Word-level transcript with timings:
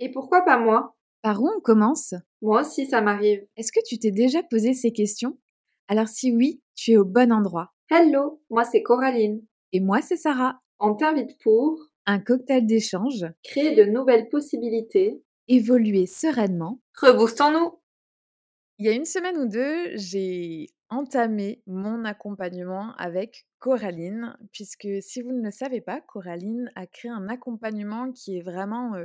Et 0.00 0.10
pourquoi 0.10 0.42
pas 0.46 0.58
moi? 0.58 0.96
Par 1.22 1.42
où 1.42 1.50
on 1.54 1.60
commence? 1.60 2.14
Moi 2.40 2.62
aussi, 2.62 2.86
ça 2.86 3.02
m'arrive. 3.02 3.46
Est-ce 3.56 3.70
que 3.70 3.80
tu 3.86 3.98
t'es 3.98 4.10
déjà 4.10 4.42
posé 4.42 4.72
ces 4.72 4.92
questions? 4.92 5.38
Alors 5.88 6.08
si 6.08 6.32
oui, 6.34 6.62
tu 6.74 6.92
es 6.92 6.96
au 6.96 7.04
bon 7.04 7.30
endroit. 7.32 7.74
Hello, 7.90 8.40
moi 8.48 8.64
c'est 8.64 8.82
Coraline. 8.82 9.42
Et 9.72 9.80
moi 9.80 10.00
c'est 10.00 10.16
Sarah. 10.16 10.58
On 10.78 10.94
t'invite 10.94 11.38
pour 11.42 11.78
Un 12.06 12.18
cocktail 12.20 12.64
d'échange, 12.64 13.26
créer 13.42 13.74
de 13.74 13.84
nouvelles 13.84 14.28
possibilités. 14.30 15.22
évoluer 15.48 16.06
sereinement. 16.06 16.80
Reboostons-nous 17.02 17.78
Il 18.78 18.86
y 18.86 18.88
a 18.88 18.92
une 18.92 19.04
semaine 19.04 19.36
ou 19.36 19.46
deux, 19.48 19.96
j'ai 19.96 20.68
entamé 20.88 21.62
mon 21.66 22.04
accompagnement 22.04 22.94
avec 22.96 23.46
Coraline, 23.58 24.36
puisque 24.52 24.88
si 25.02 25.20
vous 25.22 25.32
ne 25.32 25.42
le 25.44 25.50
savez 25.50 25.80
pas, 25.82 26.00
Coraline 26.00 26.72
a 26.74 26.86
créé 26.86 27.10
un 27.10 27.28
accompagnement 27.28 28.10
qui 28.12 28.38
est 28.38 28.42
vraiment 28.42 28.94
euh, 28.94 29.04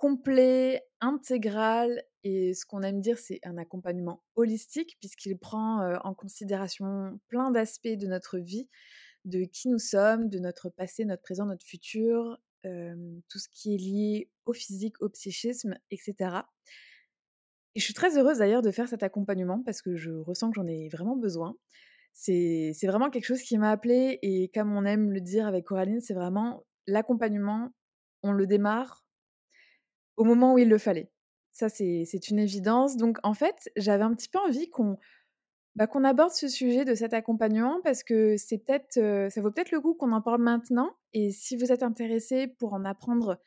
complet, 0.00 0.82
intégral, 1.02 2.02
et 2.24 2.54
ce 2.54 2.64
qu'on 2.64 2.80
aime 2.80 3.02
dire, 3.02 3.18
c'est 3.18 3.38
un 3.42 3.58
accompagnement 3.58 4.22
holistique, 4.34 4.96
puisqu'il 4.98 5.36
prend 5.36 5.94
en 6.02 6.14
considération 6.14 7.20
plein 7.28 7.50
d'aspects 7.50 7.86
de 7.86 8.06
notre 8.06 8.38
vie, 8.38 8.66
de 9.26 9.44
qui 9.44 9.68
nous 9.68 9.78
sommes, 9.78 10.30
de 10.30 10.38
notre 10.38 10.70
passé, 10.70 11.04
notre 11.04 11.20
présent, 11.20 11.44
notre 11.44 11.66
futur, 11.66 12.38
tout 12.62 13.38
ce 13.38 13.48
qui 13.52 13.74
est 13.74 13.76
lié 13.76 14.30
au 14.46 14.54
physique, 14.54 15.02
au 15.02 15.10
psychisme, 15.10 15.76
etc. 15.90 16.44
Et 17.74 17.80
je 17.80 17.84
suis 17.84 17.92
très 17.92 18.16
heureuse 18.16 18.38
d'ailleurs 18.38 18.62
de 18.62 18.70
faire 18.70 18.88
cet 18.88 19.02
accompagnement 19.02 19.62
parce 19.62 19.82
que 19.82 19.96
je 19.96 20.12
ressens 20.12 20.48
que 20.48 20.54
j'en 20.56 20.66
ai 20.66 20.88
vraiment 20.88 21.16
besoin. 21.16 21.56
C'est 22.14 22.72
vraiment 22.84 23.10
quelque 23.10 23.26
chose 23.26 23.42
qui 23.42 23.58
m'a 23.58 23.70
appelée 23.70 24.18
et 24.22 24.50
comme 24.54 24.74
on 24.74 24.86
aime 24.86 25.12
le 25.12 25.20
dire 25.20 25.46
avec 25.46 25.66
Coraline, 25.66 26.00
c'est 26.00 26.14
vraiment 26.14 26.64
l'accompagnement, 26.86 27.68
on 28.22 28.32
le 28.32 28.46
démarre 28.46 29.04
au 30.20 30.24
moment 30.24 30.52
où 30.52 30.58
il 30.58 30.68
le 30.68 30.76
fallait. 30.76 31.10
Ça, 31.50 31.70
c'est 31.70 32.28
une 32.28 32.38
évidence. 32.38 32.98
Donc 32.98 33.18
en 33.22 33.32
fait, 33.32 33.70
j'avais 33.76 34.04
un 34.04 34.14
petit 34.14 34.28
peu 34.28 34.38
envie 34.38 34.68
qu'on 34.68 34.98
bah, 35.76 35.86
qu'on 35.86 36.04
aborde 36.04 36.32
ce 36.32 36.46
sujet 36.46 36.84
de 36.84 36.94
cet 36.94 37.14
accompagnement 37.14 37.80
parce 37.82 38.02
que 38.02 38.36
c'est 38.36 38.58
peut-être, 38.58 38.98
euh, 38.98 39.30
ça 39.30 39.40
vaut 39.40 39.50
peut-être 39.50 39.70
le 39.70 39.80
coup 39.80 39.94
qu'on 39.94 40.12
en 40.12 40.20
parle 40.20 40.42
maintenant. 40.42 40.90
Et 41.14 41.30
si 41.30 41.56
vous 41.56 41.72
êtes 41.72 41.82
intéressé 41.82 42.48
pour 42.48 42.74
en 42.74 42.84
apprendre 42.84 43.38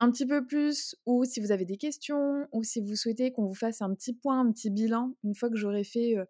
un 0.00 0.10
petit 0.10 0.26
peu 0.26 0.44
plus, 0.44 0.96
ou 1.06 1.24
si 1.24 1.40
vous 1.40 1.52
avez 1.52 1.64
des 1.64 1.76
questions, 1.76 2.48
ou 2.52 2.64
si 2.64 2.80
vous 2.80 2.96
souhaitez 2.96 3.30
qu'on 3.32 3.44
vous 3.44 3.54
fasse 3.54 3.80
un 3.80 3.94
petit 3.94 4.14
point, 4.14 4.40
un 4.40 4.50
petit 4.50 4.70
bilan, 4.70 5.14
une 5.22 5.36
fois 5.36 5.50
que 5.50 5.56
j'aurai 5.56 5.84
fait 5.84 6.16
euh, 6.16 6.24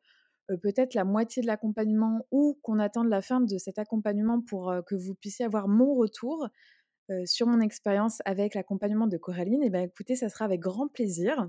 euh, 0.50 0.56
peut-être 0.58 0.92
la 0.94 1.04
moitié 1.04 1.40
de 1.40 1.46
l'accompagnement, 1.46 2.26
ou 2.30 2.58
qu'on 2.62 2.78
attende 2.78 3.08
la 3.08 3.22
fin 3.22 3.40
de 3.40 3.56
cet 3.56 3.78
accompagnement 3.78 4.42
pour 4.42 4.74
que 4.86 4.94
vous 4.96 5.14
puissiez 5.14 5.46
avoir 5.46 5.66
mon 5.68 5.94
retour 5.94 6.48
euh, 7.10 7.24
sur 7.26 7.46
mon 7.46 7.60
expérience 7.60 8.20
avec 8.24 8.54
l'accompagnement 8.54 9.06
de 9.06 9.16
Coraline, 9.16 9.62
et 9.62 9.70
bien 9.70 9.82
écoutez, 9.82 10.16
ça 10.16 10.28
sera 10.28 10.44
avec 10.44 10.60
grand 10.60 10.88
plaisir. 10.88 11.48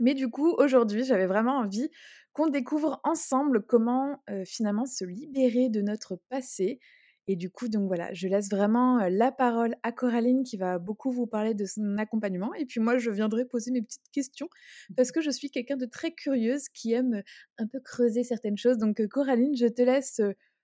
Mais 0.00 0.14
du 0.14 0.30
coup, 0.30 0.54
aujourd'hui, 0.58 1.04
j'avais 1.04 1.26
vraiment 1.26 1.58
envie 1.58 1.90
qu'on 2.32 2.48
découvre 2.48 3.00
ensemble 3.04 3.64
comment 3.66 4.22
euh, 4.30 4.44
finalement 4.44 4.86
se 4.86 5.04
libérer 5.04 5.68
de 5.68 5.82
notre 5.82 6.16
passé. 6.28 6.80
Et 7.26 7.36
du 7.36 7.50
coup, 7.50 7.68
donc 7.68 7.86
voilà, 7.88 8.12
je 8.14 8.26
laisse 8.28 8.48
vraiment 8.48 9.06
la 9.10 9.30
parole 9.32 9.74
à 9.82 9.92
Coraline 9.92 10.44
qui 10.44 10.56
va 10.56 10.78
beaucoup 10.78 11.12
vous 11.12 11.26
parler 11.26 11.52
de 11.52 11.66
son 11.66 11.98
accompagnement. 11.98 12.54
Et 12.54 12.64
puis 12.64 12.80
moi, 12.80 12.96
je 12.96 13.10
viendrai 13.10 13.44
poser 13.44 13.70
mes 13.70 13.82
petites 13.82 14.10
questions 14.12 14.48
parce 14.96 15.12
que 15.12 15.20
je 15.20 15.30
suis 15.30 15.50
quelqu'un 15.50 15.76
de 15.76 15.84
très 15.84 16.12
curieuse 16.12 16.68
qui 16.70 16.92
aime 16.92 17.22
un 17.58 17.66
peu 17.66 17.80
creuser 17.80 18.24
certaines 18.24 18.56
choses. 18.56 18.78
Donc 18.78 19.06
Coraline, 19.08 19.54
je 19.56 19.66
te 19.66 19.82
laisse 19.82 20.22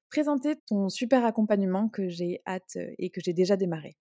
présenter 0.08 0.55
ton 0.67 0.89
super 0.89 1.25
accompagnement 1.25 1.89
que 1.89 2.08
j'ai 2.08 2.41
hâte 2.47 2.78
et 2.98 3.11
que 3.11 3.20
j'ai 3.20 3.33
déjà 3.33 3.56
démarré. 3.56 3.97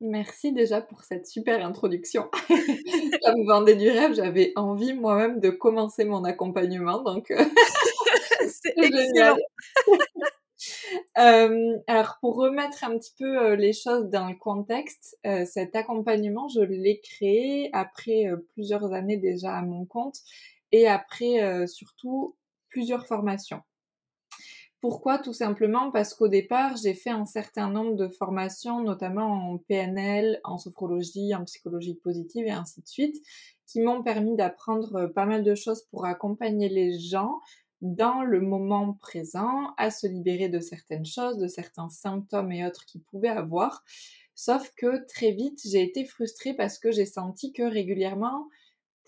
Merci 0.00 0.52
déjà 0.52 0.80
pour 0.80 1.02
cette 1.02 1.26
super 1.26 1.64
introduction. 1.66 2.30
Ça 2.48 3.34
me 3.34 3.46
vendait 3.46 3.74
du 3.74 3.90
rêve, 3.90 4.14
j'avais 4.14 4.52
envie 4.54 4.92
moi-même 4.92 5.40
de 5.40 5.50
commencer 5.50 6.04
mon 6.04 6.22
accompagnement, 6.22 7.02
donc 7.02 7.32
euh, 7.32 7.36
c'est 8.48 8.74
excellent. 8.76 9.36
euh, 11.18 11.78
alors 11.86 12.18
pour 12.20 12.36
remettre 12.36 12.84
un 12.84 12.96
petit 12.96 13.12
peu 13.18 13.54
les 13.54 13.72
choses 13.72 14.08
dans 14.08 14.28
le 14.28 14.36
contexte, 14.36 15.18
euh, 15.26 15.44
cet 15.44 15.74
accompagnement, 15.74 16.48
je 16.48 16.60
l'ai 16.60 17.00
créé 17.00 17.70
après 17.72 18.26
euh, 18.26 18.36
plusieurs 18.52 18.92
années 18.92 19.16
déjà 19.16 19.54
à 19.56 19.62
mon 19.62 19.84
compte 19.84 20.18
et 20.70 20.86
après 20.86 21.66
surtout 21.66 22.36
plusieurs 22.68 23.06
formations. 23.06 23.62
Pourquoi? 24.80 25.18
Tout 25.18 25.32
simplement 25.32 25.90
parce 25.90 26.14
qu'au 26.14 26.28
départ, 26.28 26.76
j'ai 26.76 26.94
fait 26.94 27.10
un 27.10 27.26
certain 27.26 27.68
nombre 27.68 27.96
de 27.96 28.06
formations, 28.08 28.80
notamment 28.80 29.52
en 29.52 29.58
PNL, 29.58 30.40
en 30.44 30.56
sophrologie, 30.56 31.34
en 31.34 31.44
psychologie 31.44 31.96
positive 31.96 32.46
et 32.46 32.52
ainsi 32.52 32.80
de 32.80 32.86
suite, 32.86 33.16
qui 33.66 33.80
m'ont 33.80 34.04
permis 34.04 34.36
d'apprendre 34.36 34.94
euh, 34.94 35.08
pas 35.08 35.26
mal 35.26 35.42
de 35.42 35.54
choses 35.56 35.82
pour 35.90 36.06
accompagner 36.06 36.68
les 36.68 36.96
gens 36.98 37.40
dans 37.80 38.22
le 38.22 38.40
moment 38.40 38.94
présent 38.94 39.74
à 39.76 39.90
se 39.90 40.06
libérer 40.06 40.48
de 40.48 40.60
certaines 40.60 41.06
choses, 41.06 41.38
de 41.38 41.48
certains 41.48 41.90
symptômes 41.90 42.52
et 42.52 42.64
autres 42.64 42.84
qu'ils 42.86 43.02
pouvaient 43.02 43.28
avoir. 43.28 43.84
Sauf 44.34 44.72
que 44.76 45.04
très 45.06 45.32
vite, 45.32 45.60
j'ai 45.64 45.82
été 45.82 46.04
frustrée 46.04 46.54
parce 46.54 46.78
que 46.78 46.92
j'ai 46.92 47.06
senti 47.06 47.52
que 47.52 47.64
régulièrement, 47.64 48.48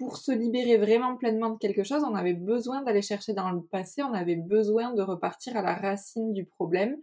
pour 0.00 0.16
se 0.16 0.32
libérer 0.32 0.78
vraiment 0.78 1.14
pleinement 1.14 1.50
de 1.50 1.58
quelque 1.58 1.84
chose, 1.84 2.02
on 2.10 2.14
avait 2.14 2.32
besoin 2.32 2.80
d'aller 2.80 3.02
chercher 3.02 3.34
dans 3.34 3.50
le 3.50 3.60
passé, 3.60 4.02
on 4.02 4.14
avait 4.14 4.34
besoin 4.34 4.94
de 4.94 5.02
repartir 5.02 5.58
à 5.58 5.62
la 5.62 5.74
racine 5.74 6.32
du 6.32 6.46
problème, 6.46 6.96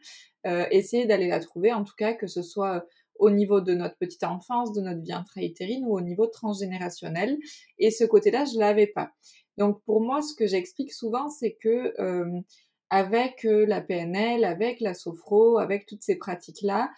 euh, 0.47 0.66
essayer 0.72 1.06
d'aller 1.06 1.28
la 1.28 1.40
trouver, 1.40 1.72
en 1.72 1.84
tout 1.84 1.94
cas 1.96 2.16
que 2.16 2.25
ce 2.25 2.41
soit 2.41 2.88
au 3.19 3.30
niveau 3.30 3.62
de 3.62 3.75
notre 3.75 3.96
petite 3.97 4.24
enfance, 4.24 4.74
de 4.74 4.81
notre 4.81 5.02
vie 5.02 5.13
intra-utérine 5.13 5.85
ou 5.85 5.96
au 5.96 6.02
niveau 6.02 6.25
transgénérationnel. 6.25 7.38
Et 7.78 7.91
ce 7.91 8.03
côté-là, 8.03 8.46
je 8.46 8.58
l'avais 8.58 8.88
pas. 8.88 9.12
Donc 9.59 9.79
pour 9.84 10.02
moi, 10.02 10.24
ce 10.24 10.34
que 10.34 10.47
j'explique 10.47 10.91
souvent, 10.91 11.29
c'est 11.29 11.53
que 11.53 11.94
euh, 12.02 12.41
avec 12.90 13.44
la 13.44 13.81
PNL, 13.81 14.44
avec 14.44 14.80
la 14.80 14.94
sophro, 14.94 15.58
avec 15.58 15.86
toutes 15.86 16.03
ces 16.03 16.16
pratiques-là, 16.16 16.90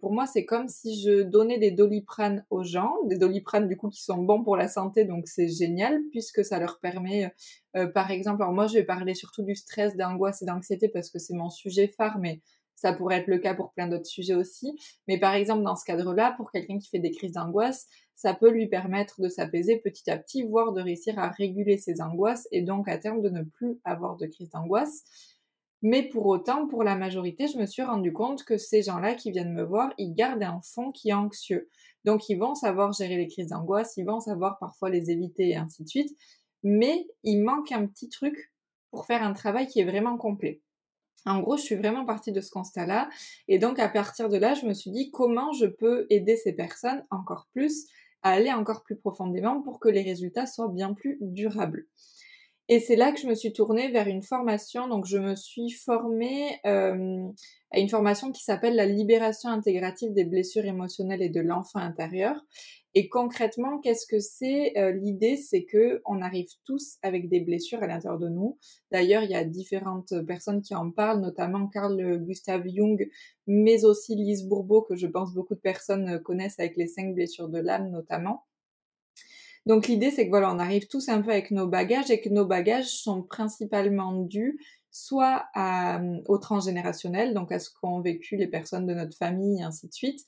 pour 0.00 0.12
moi, 0.12 0.26
c'est 0.26 0.44
comme 0.44 0.68
si 0.68 1.02
je 1.02 1.22
donnais 1.22 1.58
des 1.58 1.72
doliprane 1.72 2.46
aux 2.50 2.62
gens, 2.62 2.94
des 3.06 3.18
doliprane 3.18 3.66
du 3.66 3.76
coup 3.76 3.88
qui 3.88 4.02
sont 4.02 4.18
bons 4.18 4.44
pour 4.44 4.56
la 4.56 4.68
santé, 4.68 5.04
donc 5.04 5.26
c'est 5.26 5.48
génial 5.48 6.00
puisque 6.12 6.44
ça 6.44 6.60
leur 6.60 6.78
permet, 6.78 7.34
par 7.94 8.12
exemple, 8.12 8.42
alors 8.42 8.54
moi 8.54 8.68
je 8.68 8.74
vais 8.74 8.84
parler 8.84 9.14
surtout 9.14 9.42
du 9.42 9.56
stress, 9.56 9.96
d'angoisse 9.96 10.42
et 10.42 10.46
d'anxiété 10.46 10.88
parce 10.88 11.10
que 11.10 11.18
c'est 11.18 11.34
mon 11.34 11.50
sujet 11.50 11.88
phare, 11.88 12.18
mais 12.20 12.40
ça 12.74 12.92
pourrait 12.92 13.18
être 13.18 13.28
le 13.28 13.38
cas 13.38 13.54
pour 13.54 13.72
plein 13.72 13.86
d'autres 13.86 14.06
sujets 14.06 14.34
aussi. 14.34 14.76
Mais 15.06 15.18
par 15.18 15.34
exemple, 15.34 15.62
dans 15.62 15.76
ce 15.76 15.84
cadre-là, 15.84 16.34
pour 16.36 16.50
quelqu'un 16.50 16.78
qui 16.78 16.88
fait 16.88 16.98
des 16.98 17.10
crises 17.10 17.32
d'angoisse, 17.32 17.86
ça 18.22 18.34
peut 18.34 18.50
lui 18.50 18.68
permettre 18.68 19.20
de 19.20 19.28
s'apaiser 19.28 19.78
petit 19.78 20.08
à 20.08 20.16
petit, 20.16 20.44
voire 20.44 20.72
de 20.72 20.80
réussir 20.80 21.18
à 21.18 21.30
réguler 21.30 21.76
ses 21.76 22.00
angoisses 22.00 22.46
et 22.52 22.62
donc 22.62 22.88
à 22.88 22.96
terme 22.96 23.20
de 23.20 23.28
ne 23.28 23.42
plus 23.42 23.80
avoir 23.82 24.16
de 24.16 24.26
crise 24.26 24.48
d'angoisse. 24.50 25.02
Mais 25.82 26.04
pour 26.04 26.26
autant, 26.26 26.68
pour 26.68 26.84
la 26.84 26.94
majorité, 26.94 27.48
je 27.48 27.58
me 27.58 27.66
suis 27.66 27.82
rendu 27.82 28.12
compte 28.12 28.44
que 28.44 28.58
ces 28.58 28.82
gens-là 28.82 29.14
qui 29.14 29.32
viennent 29.32 29.52
me 29.52 29.64
voir, 29.64 29.92
ils 29.98 30.14
gardent 30.14 30.44
un 30.44 30.60
fond 30.62 30.92
qui 30.92 31.08
est 31.08 31.14
anxieux. 31.14 31.68
Donc 32.04 32.28
ils 32.28 32.38
vont 32.38 32.54
savoir 32.54 32.92
gérer 32.92 33.16
les 33.16 33.26
crises 33.26 33.48
d'angoisse, 33.48 33.96
ils 33.96 34.06
vont 34.06 34.20
savoir 34.20 34.60
parfois 34.60 34.88
les 34.88 35.10
éviter 35.10 35.48
et 35.48 35.56
ainsi 35.56 35.82
de 35.82 35.88
suite. 35.88 36.16
Mais 36.62 37.08
il 37.24 37.42
manque 37.42 37.72
un 37.72 37.88
petit 37.88 38.08
truc 38.08 38.52
pour 38.92 39.04
faire 39.04 39.24
un 39.24 39.32
travail 39.32 39.66
qui 39.66 39.80
est 39.80 39.84
vraiment 39.84 40.16
complet. 40.16 40.62
En 41.26 41.40
gros, 41.40 41.56
je 41.56 41.62
suis 41.62 41.74
vraiment 41.74 42.04
partie 42.04 42.30
de 42.30 42.40
ce 42.40 42.50
constat-là. 42.50 43.08
Et 43.48 43.58
donc, 43.58 43.80
à 43.80 43.88
partir 43.88 44.28
de 44.28 44.36
là, 44.36 44.54
je 44.54 44.66
me 44.66 44.74
suis 44.74 44.92
dit 44.92 45.10
comment 45.10 45.52
je 45.52 45.66
peux 45.66 46.06
aider 46.08 46.36
ces 46.36 46.52
personnes 46.52 47.04
encore 47.10 47.48
plus 47.52 47.88
à 48.22 48.30
aller 48.32 48.52
encore 48.52 48.82
plus 48.82 48.96
profondément 48.96 49.62
pour 49.62 49.80
que 49.80 49.88
les 49.88 50.02
résultats 50.02 50.46
soient 50.46 50.68
bien 50.68 50.94
plus 50.94 51.18
durables. 51.20 51.86
Et 52.68 52.80
c'est 52.80 52.96
là 52.96 53.12
que 53.12 53.20
je 53.20 53.26
me 53.26 53.34
suis 53.34 53.52
tournée 53.52 53.90
vers 53.90 54.06
une 54.06 54.22
formation. 54.22 54.88
Donc, 54.88 55.04
je 55.04 55.18
me 55.18 55.34
suis 55.34 55.70
formée 55.70 56.60
euh, 56.64 57.28
à 57.72 57.78
une 57.78 57.88
formation 57.88 58.30
qui 58.30 58.42
s'appelle 58.42 58.76
la 58.76 58.86
libération 58.86 59.50
intégrative 59.50 60.14
des 60.14 60.24
blessures 60.24 60.64
émotionnelles 60.64 61.22
et 61.22 61.28
de 61.28 61.40
l'enfant 61.40 61.80
intérieur. 61.80 62.36
Et 62.94 63.08
concrètement, 63.08 63.78
qu'est-ce 63.78 64.06
que 64.06 64.18
c'est 64.18 64.76
euh, 64.76 64.92
L'idée, 64.92 65.36
c'est 65.36 65.64
que 65.64 66.02
on 66.04 66.20
arrive 66.20 66.48
tous 66.64 66.98
avec 67.02 67.28
des 67.28 67.40
blessures 67.40 67.82
à 67.82 67.86
l'intérieur 67.86 68.18
de 68.18 68.28
nous. 68.28 68.58
D'ailleurs, 68.90 69.22
il 69.22 69.30
y 69.30 69.34
a 69.34 69.44
différentes 69.44 70.12
personnes 70.26 70.60
qui 70.60 70.74
en 70.74 70.90
parlent, 70.90 71.20
notamment 71.20 71.68
Carl 71.68 72.18
Gustav 72.18 72.66
Jung, 72.66 73.08
mais 73.46 73.84
aussi 73.84 74.14
Lise 74.14 74.46
Bourbeau, 74.46 74.82
que 74.82 74.94
je 74.94 75.06
pense 75.06 75.32
beaucoup 75.32 75.54
de 75.54 75.60
personnes 75.60 76.20
connaissent 76.22 76.58
avec 76.58 76.76
les 76.76 76.86
cinq 76.86 77.14
blessures 77.14 77.48
de 77.48 77.58
l'âme, 77.58 77.90
notamment. 77.90 78.44
Donc 79.64 79.86
l'idée, 79.86 80.10
c'est 80.10 80.24
que 80.24 80.30
voilà, 80.30 80.52
on 80.52 80.58
arrive 80.58 80.88
tous 80.88 81.08
un 81.08 81.22
peu 81.22 81.30
avec 81.30 81.50
nos 81.50 81.68
bagages 81.68 82.10
et 82.10 82.20
que 82.20 82.28
nos 82.28 82.44
bagages 82.44 82.88
sont 82.88 83.22
principalement 83.22 84.12
dus 84.12 84.58
soit 84.90 85.46
à, 85.54 86.02
au 86.26 86.36
transgénérationnel, 86.36 87.32
donc 87.32 87.50
à 87.50 87.58
ce 87.58 87.70
qu'ont 87.70 88.02
vécu 88.02 88.36
les 88.36 88.46
personnes 88.46 88.86
de 88.86 88.92
notre 88.92 89.16
famille 89.16 89.60
et 89.60 89.62
ainsi 89.62 89.88
de 89.88 89.92
suite, 89.92 90.20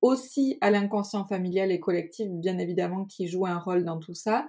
aussi 0.00 0.58
à 0.60 0.70
l'inconscient 0.70 1.24
familial 1.24 1.70
et 1.72 1.80
collectif, 1.80 2.28
bien 2.30 2.58
évidemment, 2.58 3.04
qui 3.04 3.28
joue 3.28 3.46
un 3.46 3.58
rôle 3.58 3.84
dans 3.84 3.98
tout 3.98 4.14
ça, 4.14 4.48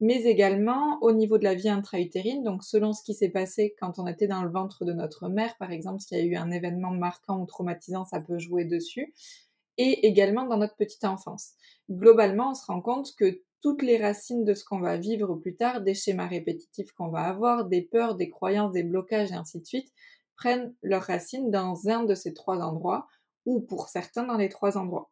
mais 0.00 0.22
également 0.22 0.98
au 1.02 1.12
niveau 1.12 1.36
de 1.38 1.44
la 1.44 1.54
vie 1.54 1.68
intra-utérine, 1.68 2.42
donc 2.42 2.64
selon 2.64 2.92
ce 2.92 3.02
qui 3.02 3.14
s'est 3.14 3.28
passé 3.28 3.74
quand 3.78 3.98
on 3.98 4.06
était 4.06 4.26
dans 4.26 4.42
le 4.42 4.50
ventre 4.50 4.84
de 4.84 4.92
notre 4.92 5.28
mère, 5.28 5.56
par 5.58 5.72
exemple, 5.72 6.00
s'il 6.00 6.16
y 6.16 6.20
a 6.20 6.24
eu 6.24 6.36
un 6.36 6.50
événement 6.50 6.90
marquant 6.90 7.40
ou 7.40 7.46
traumatisant, 7.46 8.04
ça 8.04 8.20
peut 8.20 8.38
jouer 8.38 8.64
dessus 8.64 9.12
et 9.76 10.06
également 10.06 10.44
dans 10.44 10.58
notre 10.58 10.76
petite 10.76 11.04
enfance. 11.04 11.52
Globalement, 11.90 12.50
on 12.50 12.54
se 12.54 12.66
rend 12.66 12.82
compte 12.82 13.14
que 13.16 13.40
toutes 13.62 13.82
les 13.82 13.96
racines 13.96 14.44
de 14.44 14.54
ce 14.54 14.64
qu'on 14.64 14.80
va 14.80 14.96
vivre 14.96 15.34
plus 15.36 15.56
tard, 15.56 15.80
des 15.80 15.94
schémas 15.94 16.26
répétitifs 16.26 16.92
qu'on 16.92 17.08
va 17.08 17.20
avoir, 17.20 17.66
des 17.66 17.82
peurs, 17.82 18.14
des 18.14 18.30
croyances, 18.30 18.72
des 18.72 18.82
blocages 18.82 19.32
et 19.32 19.34
ainsi 19.34 19.60
de 19.60 19.66
suite, 19.66 19.92
prennent 20.36 20.74
leurs 20.82 21.04
racines 21.04 21.50
dans 21.50 21.88
un 21.88 22.04
de 22.04 22.14
ces 22.14 22.32
trois 22.34 22.58
endroits, 22.58 23.06
ou 23.46 23.60
pour 23.60 23.88
certains 23.88 24.24
dans 24.24 24.36
les 24.36 24.48
trois 24.48 24.78
endroits. 24.78 25.10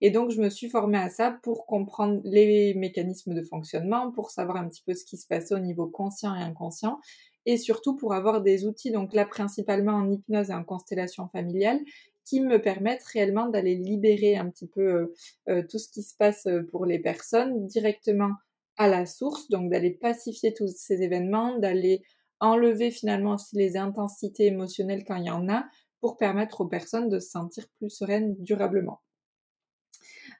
Et 0.00 0.10
donc, 0.10 0.30
je 0.30 0.40
me 0.40 0.50
suis 0.50 0.68
formée 0.68 0.98
à 0.98 1.08
ça 1.08 1.38
pour 1.42 1.66
comprendre 1.66 2.20
les 2.24 2.74
mécanismes 2.74 3.34
de 3.34 3.42
fonctionnement, 3.42 4.10
pour 4.10 4.30
savoir 4.30 4.56
un 4.56 4.68
petit 4.68 4.82
peu 4.84 4.94
ce 4.94 5.04
qui 5.04 5.16
se 5.16 5.26
passait 5.26 5.54
au 5.54 5.60
niveau 5.60 5.86
conscient 5.86 6.34
et 6.34 6.42
inconscient, 6.42 6.98
et 7.46 7.56
surtout 7.56 7.96
pour 7.96 8.14
avoir 8.14 8.42
des 8.42 8.66
outils, 8.66 8.90
donc 8.90 9.14
là 9.14 9.24
principalement 9.24 9.92
en 9.92 10.10
hypnose 10.10 10.50
et 10.50 10.54
en 10.54 10.64
constellation 10.64 11.28
familiale, 11.28 11.80
qui 12.24 12.40
me 12.40 12.60
permettent 12.60 13.04
réellement 13.04 13.48
d'aller 13.48 13.76
libérer 13.76 14.36
un 14.36 14.48
petit 14.48 14.66
peu 14.66 14.80
euh, 14.80 15.14
euh, 15.48 15.62
tout 15.68 15.78
ce 15.78 15.88
qui 15.88 16.02
se 16.02 16.16
passe 16.16 16.46
euh, 16.46 16.62
pour 16.70 16.86
les 16.86 16.98
personnes 16.98 17.66
directement 17.66 18.30
à 18.76 18.88
la 18.88 19.06
source, 19.06 19.48
donc 19.50 19.70
d'aller 19.70 19.90
pacifier 19.90 20.52
tous 20.54 20.72
ces 20.74 21.02
événements, 21.02 21.58
d'aller 21.58 22.02
enlever 22.40 22.90
finalement 22.90 23.34
aussi 23.34 23.56
les 23.56 23.76
intensités 23.76 24.46
émotionnelles 24.46 25.04
quand 25.04 25.16
il 25.16 25.26
y 25.26 25.30
en 25.30 25.48
a, 25.48 25.64
pour 26.04 26.18
permettre 26.18 26.60
aux 26.60 26.66
personnes 26.66 27.08
de 27.08 27.18
se 27.18 27.30
sentir 27.30 27.64
plus 27.78 27.88
sereines 27.88 28.36
durablement. 28.40 29.00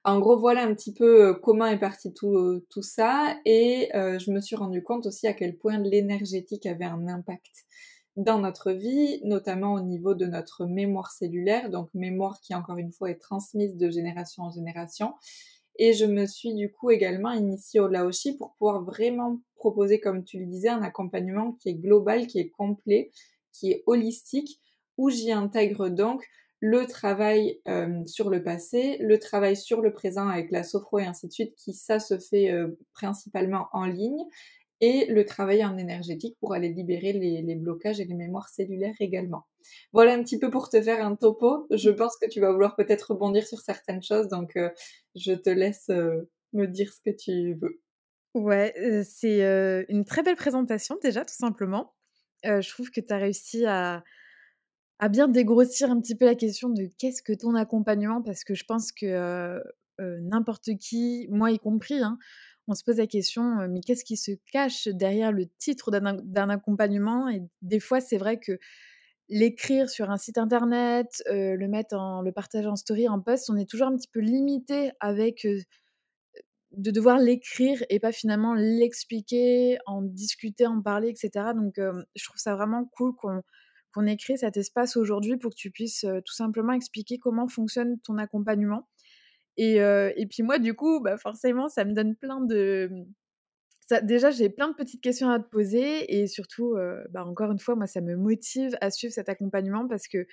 En 0.05 0.19
gros, 0.19 0.39
voilà 0.39 0.63
un 0.63 0.75
petit 0.75 0.93
peu 0.93 1.33
comment 1.43 1.65
est 1.65 1.79
parti 1.79 2.13
tout, 2.13 2.63
tout 2.69 2.83
ça 2.83 3.35
et 3.47 3.89
je 3.95 4.31
me 4.31 4.41
suis 4.41 4.57
rendu 4.57 4.83
compte 4.83 5.07
aussi 5.07 5.27
à 5.27 5.33
quel 5.33 5.57
point 5.57 5.79
l'énergétique 5.79 6.67
avait 6.67 6.85
un 6.85 7.09
impact 7.09 7.65
dans 8.17 8.39
notre 8.39 8.73
vie, 8.73 9.23
notamment 9.25 9.73
au 9.73 9.81
niveau 9.81 10.15
de 10.15 10.27
notre 10.27 10.67
mémoire 10.67 11.11
cellulaire, 11.11 11.71
donc 11.71 11.89
mémoire 11.95 12.43
qui 12.43 12.55
encore 12.55 12.77
une 12.77 12.93
fois 12.93 13.11
est 13.11 13.19
transmise 13.19 13.79
de 13.79 13.89
génération 13.89 14.43
en 14.43 14.51
génération. 14.51 15.15
Et 15.79 15.95
je 15.95 16.05
me 16.05 16.27
suis 16.27 16.53
du 16.53 16.71
coup 16.71 16.91
également 16.91 17.31
initiée 17.31 17.81
au 17.81 17.89
Laoshi 17.89 18.37
pour 18.37 18.53
pouvoir 18.59 18.85
vraiment 18.85 19.41
proposer, 19.57 19.99
comme 19.99 20.25
tu 20.25 20.41
le 20.41 20.45
disais, 20.45 20.69
un 20.69 20.83
accompagnement 20.83 21.53
qui 21.53 21.71
est 21.71 21.75
global, 21.75 22.27
qui 22.27 22.39
est 22.39 22.51
complet, 22.51 23.11
qui 23.51 23.71
est 23.71 23.83
holistique, 23.87 24.61
où 24.97 25.11
j'y 25.11 25.33
intègre 25.33 25.89
donc 25.89 26.25
le 26.67 26.87
travail 26.87 27.61
euh, 27.69 28.03
sur 28.07 28.31
le 28.31 28.43
passé, 28.43 28.97
le 28.99 29.19
travail 29.19 29.55
sur 29.55 29.83
le 29.83 29.93
présent 29.93 30.29
avec 30.29 30.51
la 30.51 30.63
sophro 30.63 30.99
et 30.99 31.05
ainsi 31.05 31.29
de 31.29 31.33
suite, 31.33 31.55
qui 31.57 31.75
ça 31.75 32.01
se 32.01 32.19
fait 32.19 32.51
euh, 32.51 32.69
principalement 32.95 33.69
en 33.75 33.85
ligne, 33.85 34.25
et 34.81 35.05
le 35.13 35.27
travail 35.27 35.63
en 35.63 35.77
énergétique 35.77 36.39
pour 36.41 36.55
aller 36.55 36.71
libérer 36.71 37.13
les, 37.13 37.55
blocages 37.55 38.01
et 38.01 38.07
les 38.07 38.15
mémoires 38.15 38.49
cellulaires 38.49 38.95
également. 38.99 39.45
Voilà 39.93 40.15
un 40.15 40.23
petit 40.23 40.39
peu 40.39 40.51
pour 40.51 40.71
te 40.71 40.81
faire 40.81 41.05
un 41.05 41.17
topo. 41.17 41.67
Je 41.71 41.91
mmh. 41.91 41.97
pense 41.97 42.17
que 42.17 42.29
tu 42.31 42.41
vas 42.41 42.51
vouloir 42.51 42.77
peut-être 42.77 43.11
rebondir 43.11 43.47
sur 43.47 43.61
certaines 43.61 44.03
choses, 44.03 44.29
donc 44.29 44.57
euh, 44.57 44.71
je 45.15 45.35
te 45.35 45.51
laisse 45.51 45.91
me 46.55 46.67
dire 46.67 46.95
ce 46.95 47.01
que 47.03 47.15
tu 47.15 47.59
veux. 47.61 47.83
Ouais, 48.33 48.73
c'est 49.05 49.85
une 49.91 50.07
très 50.07 50.23
belle 50.23 50.37
présentation 50.37 50.97
déjà, 51.03 51.27
tout 51.27 51.37
simplement. 51.37 51.93
je 52.43 52.69
trouve 52.71 52.91
que 52.91 53.03
tu 53.03 53.13
as 53.13 53.19
réussi 53.19 53.67
à, 53.67 54.03
à 54.99 55.09
bien 55.09 55.29
dégrossir 55.29 55.91
un 55.91 56.01
petit 56.01 56.15
peu 56.15 56.25
la 56.25 56.35
question 56.35 56.69
de 56.69 56.89
qu'est-ce 56.99 57.23
que 57.23 57.33
ton 57.33 57.55
accompagnement, 57.55 58.23
parce 58.23 58.45
que 58.45 58.55
je 58.55 58.65
pense 58.65 58.93
que 58.93 59.61
n'importe 59.99 60.77
qui, 60.79 61.27
moi 61.31 61.51
y 61.51 61.59
compris, 61.59 62.03
hein, 62.03 62.19
on 62.67 62.75
se 62.75 62.83
pose 62.83 62.97
la 62.97 63.07
question, 63.07 63.69
mais 63.69 63.81
qu'est-ce 63.81 64.05
qui 64.05 64.17
se 64.17 64.33
cache 64.53 64.89
derrière 64.89 65.33
le 65.33 65.47
titre 65.59 65.91
d'un 65.91 66.49
accompagnement? 66.49 67.29
Et 67.29 67.43
des 67.63 67.81
fois, 67.81 68.01
c'est 68.01 68.17
vrai 68.19 68.39
que 68.39 68.59
l'écrire 69.29 69.91
sur 69.91 70.11
un 70.11 70.17
site 70.17 70.39
internet, 70.39 71.23
le 71.29 71.67
mettre 71.67 71.97
en, 71.97 72.23
le 72.23 72.33
partager 72.33 72.69
en 72.69 72.77
story, 72.77 73.09
en 73.09 73.21
post, 73.21 73.51
on 73.51 73.57
est 73.57 73.69
toujours 73.69 73.89
un 73.89 73.97
petit 73.97 74.09
peu 74.09 74.21
limité 74.21 74.93
avec 75.01 75.47
de 76.73 76.91
devoir 76.91 77.19
l'écrire 77.19 77.85
et 77.89 78.01
pas 78.01 78.13
finalement 78.13 78.55
l'expliquer, 78.55 79.79
en 79.87 80.03
discuter, 80.03 80.67
en 80.67 80.81
parler, 80.81 81.11
etc. 81.11 81.53
Donc, 81.55 81.75
je 81.77 82.25
trouve 82.25 82.39
ça 82.39 82.55
vraiment 82.55 82.85
cool 82.97 83.15
qu'on 83.17 83.43
qu'on 83.95 84.07
ait 84.07 84.17
créé 84.17 84.37
cet 84.37 84.57
espace 84.57 84.97
aujourd'hui 84.97 85.37
pour 85.37 85.53
que 85.53 85.57
tu 85.57 85.71
puisses 85.71 86.05
tout 86.25 86.35
simplement 86.35 86.73
expliquer 86.73 87.19
comment 87.19 87.49
fonctionne 87.49 87.99
ton 88.01 88.19
accompagnement. 88.19 88.89
Et, 89.57 89.77
et 89.77 90.27
puis 90.29 90.43
moi, 90.43 90.59
du 90.59 90.75
coup, 90.75 91.01
bah 91.01 91.17
forcément, 91.17 91.69
ça 91.69 91.85
me 91.85 91.93
donne 91.93 92.17
plein 92.17 92.41
de... 92.41 92.89
Mmh, 92.91 93.05
ça, 93.87 94.01
déjà, 94.01 94.31
j'ai 94.31 94.49
plein 94.49 94.69
de 94.69 94.75
petites 94.75 95.03
questions 95.03 95.31
à 95.31 95.39
te 95.39 95.49
poser 95.49 96.19
et 96.19 96.27
surtout, 96.27 96.77
bah 97.11 97.25
encore 97.25 97.53
une 97.53 97.59
fois, 97.59 97.77
moi, 97.77 97.87
ça 97.87 98.01
me 98.01 98.17
motive 98.17 98.77
à 98.81 98.91
suivre 98.91 99.13
cet 99.13 99.29
accompagnement 99.29 99.87
parce 99.87 100.09
que 100.09 100.27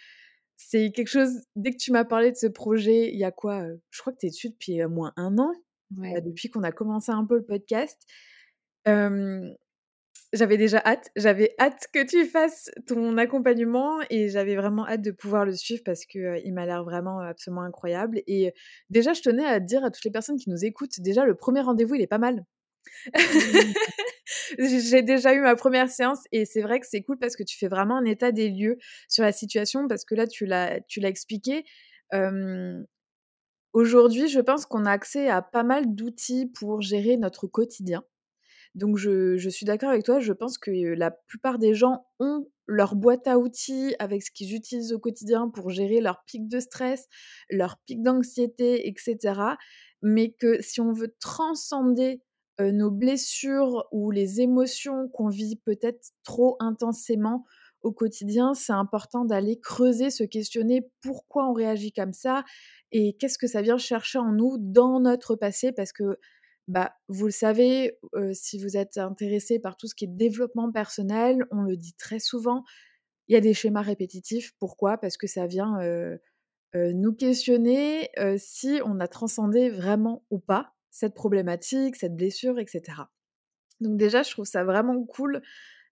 c'est 0.57 0.91
quelque 0.91 1.07
chose, 1.07 1.41
dès 1.55 1.71
que 1.71 1.77
tu 1.77 1.91
m'as 1.91 2.05
parlé 2.05 2.31
de 2.31 2.37
ce 2.37 2.47
projet, 2.47 3.11
il 3.11 3.17
y 3.17 3.23
a 3.23 3.31
quoi 3.31 3.65
Je 3.89 3.99
crois 4.01 4.13
que 4.13 4.19
tu 4.19 4.27
es 4.27 4.29
dessus 4.29 4.49
depuis 4.49 4.83
au 4.83 4.89
moins 4.89 5.11
un 5.15 5.37
an, 5.37 5.51
bah, 5.91 6.21
depuis 6.21 6.49
qu'on 6.49 6.63
a 6.63 6.71
commencé 6.71 7.11
un 7.11 7.25
peu 7.25 7.35
le 7.35 7.45
podcast. 7.45 8.01
J'avais 10.33 10.57
déjà 10.57 10.81
hâte. 10.85 11.11
J'avais 11.17 11.53
hâte 11.59 11.87
que 11.93 12.05
tu 12.05 12.25
fasses 12.25 12.71
ton 12.87 13.17
accompagnement 13.17 13.99
et 14.09 14.29
j'avais 14.29 14.55
vraiment 14.55 14.87
hâte 14.87 15.01
de 15.01 15.11
pouvoir 15.11 15.45
le 15.45 15.53
suivre 15.53 15.81
parce 15.83 16.05
que 16.05 16.41
il 16.45 16.53
m'a 16.53 16.65
l'air 16.65 16.83
vraiment 16.85 17.19
absolument 17.19 17.63
incroyable. 17.63 18.21
Et 18.27 18.53
déjà, 18.89 19.13
je 19.13 19.21
tenais 19.21 19.45
à 19.45 19.59
dire 19.59 19.83
à 19.83 19.91
toutes 19.91 20.05
les 20.05 20.11
personnes 20.11 20.37
qui 20.37 20.49
nous 20.49 20.63
écoutent, 20.63 20.99
déjà 20.99 21.25
le 21.25 21.35
premier 21.35 21.61
rendez-vous, 21.61 21.95
il 21.95 22.01
est 22.01 22.07
pas 22.07 22.17
mal. 22.17 22.45
J'ai 24.59 25.01
déjà 25.01 25.33
eu 25.33 25.41
ma 25.41 25.55
première 25.55 25.89
séance 25.89 26.19
et 26.31 26.45
c'est 26.45 26.61
vrai 26.61 26.79
que 26.79 26.87
c'est 26.87 27.01
cool 27.01 27.17
parce 27.19 27.35
que 27.35 27.43
tu 27.43 27.57
fais 27.57 27.67
vraiment 27.67 27.97
un 27.97 28.05
état 28.05 28.31
des 28.31 28.49
lieux 28.49 28.77
sur 29.09 29.23
la 29.23 29.31
situation 29.33 29.87
parce 29.87 30.05
que 30.05 30.15
là, 30.15 30.27
tu 30.27 30.45
l'as, 30.45 30.79
tu 30.87 31.01
l'as 31.01 31.09
expliqué. 31.09 31.65
Aujourd'hui, 33.73 34.27
je 34.27 34.39
pense 34.39 34.65
qu'on 34.65 34.85
a 34.85 34.91
accès 34.91 35.29
à 35.29 35.41
pas 35.41 35.63
mal 35.63 35.93
d'outils 35.93 36.45
pour 36.47 36.81
gérer 36.81 37.17
notre 37.17 37.47
quotidien. 37.47 38.03
Donc 38.75 38.97
je, 38.97 39.49
suis 39.49 39.65
d'accord 39.65 39.89
avec 39.89 40.03
toi, 40.03 40.19
je 40.19 40.33
pense 40.33 40.57
que 40.57 40.71
la 40.71 41.11
plupart 41.11 41.59
des 41.59 41.73
gens 41.73 42.05
ont 42.19 42.47
leur 42.67 42.95
boîte 42.95 43.27
à 43.27 43.37
outils 43.37 43.95
avec 43.99 44.23
ce 44.23 44.31
qu'ils 44.31 44.55
utilisent 44.55 44.93
au 44.93 44.99
quotidien 44.99 45.49
pour 45.49 45.69
gérer 45.69 45.99
leur 45.99 46.23
pic 46.25 46.47
de 46.47 46.59
stress, 46.59 47.07
leur 47.49 47.77
pic 47.85 48.01
d'anxiété, 48.01 48.87
etc. 48.87 49.17
Mais 50.01 50.31
que 50.31 50.61
si 50.61 50.79
on 50.79 50.93
veut 50.93 51.13
transcender 51.19 52.21
nos 52.59 52.91
blessures 52.91 53.87
ou 53.91 54.11
les 54.11 54.41
émotions 54.41 55.09
qu'on 55.09 55.29
vit 55.29 55.55
peut-être 55.55 56.11
trop 56.23 56.57
intensément 56.59 57.45
au 57.81 57.91
quotidien, 57.91 58.53
c'est 58.53 58.73
important 58.73 59.25
d'aller 59.25 59.59
creuser, 59.59 60.11
se 60.11 60.23
questionner 60.23 60.87
pourquoi 61.01 61.49
on 61.49 61.53
réagit 61.53 61.91
comme 61.91 62.13
ça 62.13 62.43
et 62.91 63.15
qu'est-ce 63.17 63.39
que 63.39 63.47
ça 63.47 63.61
vient 63.61 63.79
chercher 63.79 64.19
en 64.19 64.31
nous 64.31 64.57
dans 64.59 64.99
notre 64.99 65.35
passé 65.35 65.71
parce 65.71 65.91
que 65.91 66.19
bah, 66.67 66.93
vous 67.07 67.25
le 67.25 67.31
savez, 67.31 67.97
si 68.33 68.59
vous 68.59 68.77
êtes 68.77 68.97
intéressé 68.97 69.59
par 69.59 69.77
tout 69.77 69.87
ce 69.87 69.95
qui 69.95 70.05
est 70.05 70.07
développement 70.07 70.71
personnel, 70.71 71.45
on 71.51 71.63
le 71.63 71.75
dit 71.75 71.93
très 71.93 72.19
souvent, 72.19 72.63
il 73.27 73.33
y 73.33 73.37
a 73.37 73.41
des 73.41 73.53
schémas 73.53 73.81
répétitifs. 73.81 74.53
Pourquoi? 74.59 74.97
Parce 74.97 75.17
que 75.17 75.27
ça 75.27 75.47
vient 75.47 75.79
nous 76.73 77.13
questionner 77.13 78.09
si 78.37 78.79
on 78.85 78.99
a 78.99 79.07
transcendé 79.07 79.69
vraiment 79.69 80.23
ou 80.29 80.39
pas 80.39 80.73
cette 80.91 81.13
problématique, 81.13 81.95
cette 81.95 82.15
blessure, 82.15 82.59
etc. 82.59 83.03
Donc 83.79 83.97
déjà, 83.97 84.23
je 84.23 84.31
trouve 84.31 84.45
ça 84.45 84.63
vraiment 84.63 85.03
cool. 85.05 85.41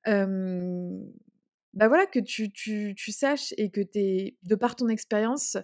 bah 0.06 1.88
voilà, 1.88 2.06
que 2.06 2.20
tu, 2.20 2.96
saches 3.12 3.54
et 3.58 3.70
que 3.72 3.82
tu 3.82 4.00
es, 4.00 4.38
de 4.44 4.56
par 4.56 4.76
ton 4.76 4.88
expérience, 4.88 5.58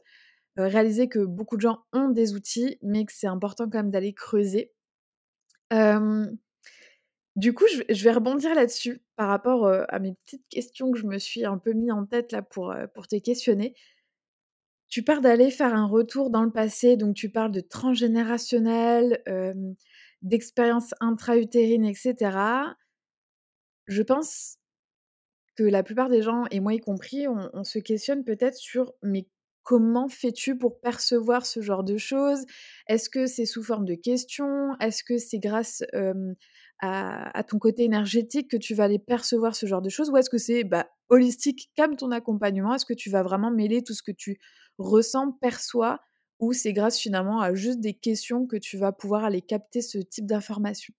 réaliser 0.57 1.07
que 1.07 1.19
beaucoup 1.19 1.57
de 1.57 1.61
gens 1.61 1.83
ont 1.93 2.09
des 2.09 2.33
outils, 2.33 2.77
mais 2.81 3.05
que 3.05 3.13
c'est 3.13 3.27
important 3.27 3.69
quand 3.69 3.79
même 3.79 3.91
d'aller 3.91 4.13
creuser 4.13 4.71
du 7.35 7.53
coup, 7.53 7.65
je 7.89 8.03
vais 8.03 8.11
rebondir 8.13 8.55
là-dessus 8.55 9.01
par 9.17 9.27
rapport, 9.29 9.67
à 9.67 9.99
mes 9.99 10.13
petites 10.25 10.47
questions 10.49 10.91
que 10.91 10.99
je 10.99 11.05
me 11.07 11.17
suis 11.19 11.45
un 11.45 11.57
peu 11.57 11.73
mis 11.73 11.91
en 11.91 12.05
tête 12.05 12.31
là 12.31 12.41
pour, 12.41 12.73
pour 12.93 13.07
te 13.07 13.17
questionner. 13.17 13.75
Tu 14.89 15.03
parles 15.03 15.21
d'aller 15.21 15.49
faire 15.49 15.73
un 15.73 15.87
retour 15.87 16.29
dans 16.29 16.43
le 16.43 16.51
passé, 16.51 16.95
donc 16.95 17.15
tu 17.15 17.29
parles 17.29 17.51
de 17.51 17.61
transgénérationnel, 17.61 19.21
d'expériences 20.21 20.93
intra-utérines 21.01 21.85
etc. 21.85 22.75
Je 23.87 24.01
pense 24.01 24.57
que 25.57 25.63
la 25.63 25.83
plupart 25.83 26.09
des 26.09 26.21
gens, 26.21 26.43
et 26.51 26.59
moi 26.59 26.73
y 26.73 26.79
compris, 26.79 27.27
on 27.27 27.63
se 27.63 27.79
questionne 27.79 28.25
peut-être 28.25 28.55
sur: 28.57 28.93
«Mais 29.03 29.25
Comment 29.65 30.07
fais-tu 30.07 30.55
pour 30.57 30.79
percevoir 30.79 31.45
ce 31.45 31.59
genre 31.61 31.83
de 31.83 31.97
choses? 31.97 32.45
Est-ce 32.87 33.09
que 33.09 33.25
c'est 33.25 33.47
sous 33.47 33.63
forme 33.63 33.85
de 33.85 33.95
questions? 33.95 34.77
Est-ce 34.79 35.03
que 35.03 35.17
c'est 35.17 35.39
grâce 35.39 35.83
à, 36.81 37.43
ton 37.47 37.57
côté 37.57 37.83
énergétique 37.83 38.49
que 38.49 38.57
tu 38.57 38.75
vas 38.75 38.83
aller 38.83 38.99
percevoir 38.99 39.55
ce 39.55 39.65
genre 39.65 39.81
de 39.81 39.89
choses? 39.89 40.11
Ou 40.11 40.17
est-ce 40.17 40.29
que 40.29 40.37
c'est 40.37 40.63
bah, 40.63 40.87
holistique 41.09 41.71
comme 41.77 41.95
ton 41.95 42.11
accompagnement? 42.11 42.75
Est-ce 42.75 42.85
que 42.85 42.93
tu 42.93 43.09
vas 43.09 43.23
vraiment 43.23 43.49
mêler 43.49 43.83
tout 43.83 43.95
ce 43.95 44.03
que 44.03 44.11
tu 44.11 44.37
ressens, 44.77 45.31
perçois? 45.41 45.99
Ou 46.39 46.53
c'est 46.53 46.73
grâce 46.73 46.99
finalement 46.99 47.41
à 47.41 47.55
juste 47.55 47.79
des 47.79 47.95
questions 47.95 48.45
que 48.45 48.57
tu 48.57 48.77
vas 48.77 48.91
pouvoir 48.91 49.23
aller 49.25 49.41
capter 49.41 49.81
ce 49.81 49.97
type 49.97 50.27
d'informations? 50.27 50.93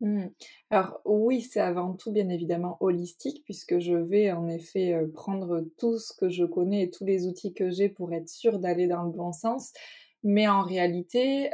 Mmh. 0.00 0.28
Alors 0.70 1.00
oui, 1.04 1.42
c'est 1.42 1.60
avant 1.60 1.94
tout 1.94 2.10
bien 2.10 2.28
évidemment 2.30 2.78
holistique 2.80 3.42
puisque 3.44 3.80
je 3.80 3.94
vais 3.94 4.32
en 4.32 4.48
effet 4.48 4.98
prendre 5.12 5.62
tout 5.78 5.98
ce 5.98 6.14
que 6.14 6.30
je 6.30 6.44
connais 6.44 6.84
et 6.84 6.90
tous 6.90 7.04
les 7.04 7.26
outils 7.26 7.52
que 7.52 7.70
j'ai 7.70 7.90
pour 7.90 8.12
être 8.14 8.28
sûre 8.28 8.58
d'aller 8.58 8.86
dans 8.86 9.02
le 9.02 9.10
bon 9.10 9.32
sens. 9.32 9.72
Mais 10.22 10.48
en 10.48 10.62
réalité, 10.62 11.50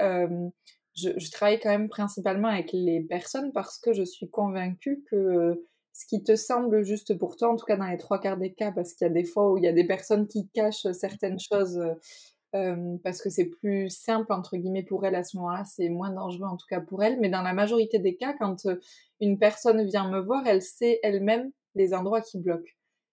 je, 0.94 1.10
je, 1.16 1.30
travaille 1.30 1.58
quand 1.58 1.70
même 1.70 1.88
principalement 1.88 2.48
avec 2.48 2.70
les 2.72 3.00
personnes 3.00 3.52
parce 3.52 3.78
que 3.78 3.92
je 3.92 4.04
suis 4.04 4.30
convaincue 4.30 5.04
que 5.10 5.66
ce 5.96 6.04
qui 6.06 6.22
te 6.22 6.36
semble 6.36 6.84
juste 6.84 7.16
pour 7.16 7.36
toi, 7.36 7.50
en 7.50 7.56
tout 7.56 7.64
cas 7.64 7.76
dans 7.76 7.86
les 7.86 7.96
trois 7.96 8.20
quarts 8.20 8.36
des 8.36 8.52
cas, 8.52 8.70
parce 8.70 8.92
qu'il 8.92 9.06
y 9.06 9.10
a 9.10 9.12
des 9.12 9.24
fois 9.24 9.50
où 9.50 9.56
il 9.56 9.64
y 9.64 9.68
a 9.68 9.72
des 9.72 9.86
personnes 9.86 10.28
qui 10.28 10.46
cachent 10.48 10.86
certaines 10.92 11.40
choses 11.40 11.80
euh, 12.56 12.96
parce 13.04 13.22
que 13.22 13.30
c'est 13.30 13.46
plus 13.46 13.90
simple 13.90 14.32
entre 14.32 14.56
guillemets 14.56 14.82
pour 14.82 15.04
elles 15.04 15.14
à 15.14 15.24
ce 15.24 15.36
moment-là, 15.36 15.64
c'est 15.64 15.88
moins 15.88 16.10
dangereux 16.10 16.46
en 16.46 16.56
tout 16.56 16.66
cas 16.68 16.80
pour 16.80 17.02
elles. 17.02 17.18
Mais 17.20 17.28
dans 17.28 17.42
la 17.42 17.52
majorité 17.52 17.98
des 17.98 18.16
cas, 18.16 18.34
quand 18.38 18.66
une 19.20 19.38
personne 19.38 19.84
vient 19.86 20.10
me 20.10 20.20
voir, 20.20 20.46
elle 20.46 20.62
sait 20.62 20.98
elle-même 21.02 21.50
les 21.74 21.94
endroits 21.94 22.20
qui 22.20 22.38
bloquent. 22.38 22.70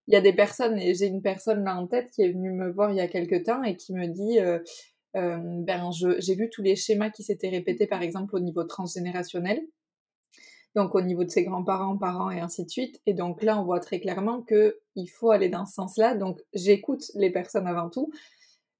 Il 0.07 0.13
y 0.13 0.17
a 0.17 0.21
des 0.21 0.33
personnes, 0.33 0.77
et 0.79 0.95
j'ai 0.95 1.07
une 1.07 1.21
personne 1.21 1.63
là 1.63 1.75
en 1.75 1.87
tête 1.87 2.09
qui 2.11 2.23
est 2.23 2.31
venue 2.31 2.51
me 2.51 2.71
voir 2.71 2.91
il 2.91 2.97
y 2.97 3.01
a 3.01 3.07
quelques 3.07 3.43
temps 3.45 3.63
et 3.63 3.75
qui 3.75 3.93
me 3.93 4.07
dit 4.07 4.39
euh, 4.39 4.59
euh, 5.15 5.37
ben 5.41 5.91
j'ai 5.91 6.35
vu 6.35 6.49
tous 6.49 6.61
les 6.61 6.75
schémas 6.75 7.09
qui 7.09 7.23
s'étaient 7.23 7.49
répétés 7.49 7.87
par 7.87 8.01
exemple 8.01 8.35
au 8.35 8.39
niveau 8.39 8.63
transgénérationnel 8.63 9.61
donc 10.75 10.95
au 10.95 11.01
niveau 11.01 11.23
de 11.23 11.29
ses 11.29 11.43
grands-parents, 11.43 11.97
parents 11.97 12.31
et 12.31 12.39
ainsi 12.39 12.65
de 12.65 12.69
suite. 12.69 12.99
Et 13.05 13.13
donc 13.13 13.43
là, 13.43 13.59
on 13.59 13.63
voit 13.63 13.79
très 13.79 13.99
clairement 13.99 14.41
que 14.41 14.79
il 14.95 15.07
faut 15.07 15.31
aller 15.31 15.49
dans 15.49 15.65
ce 15.65 15.73
sens-là. 15.73 16.15
Donc 16.15 16.41
j'écoute 16.53 17.03
les 17.15 17.31
personnes 17.31 17.67
avant 17.67 17.89
tout, 17.89 18.11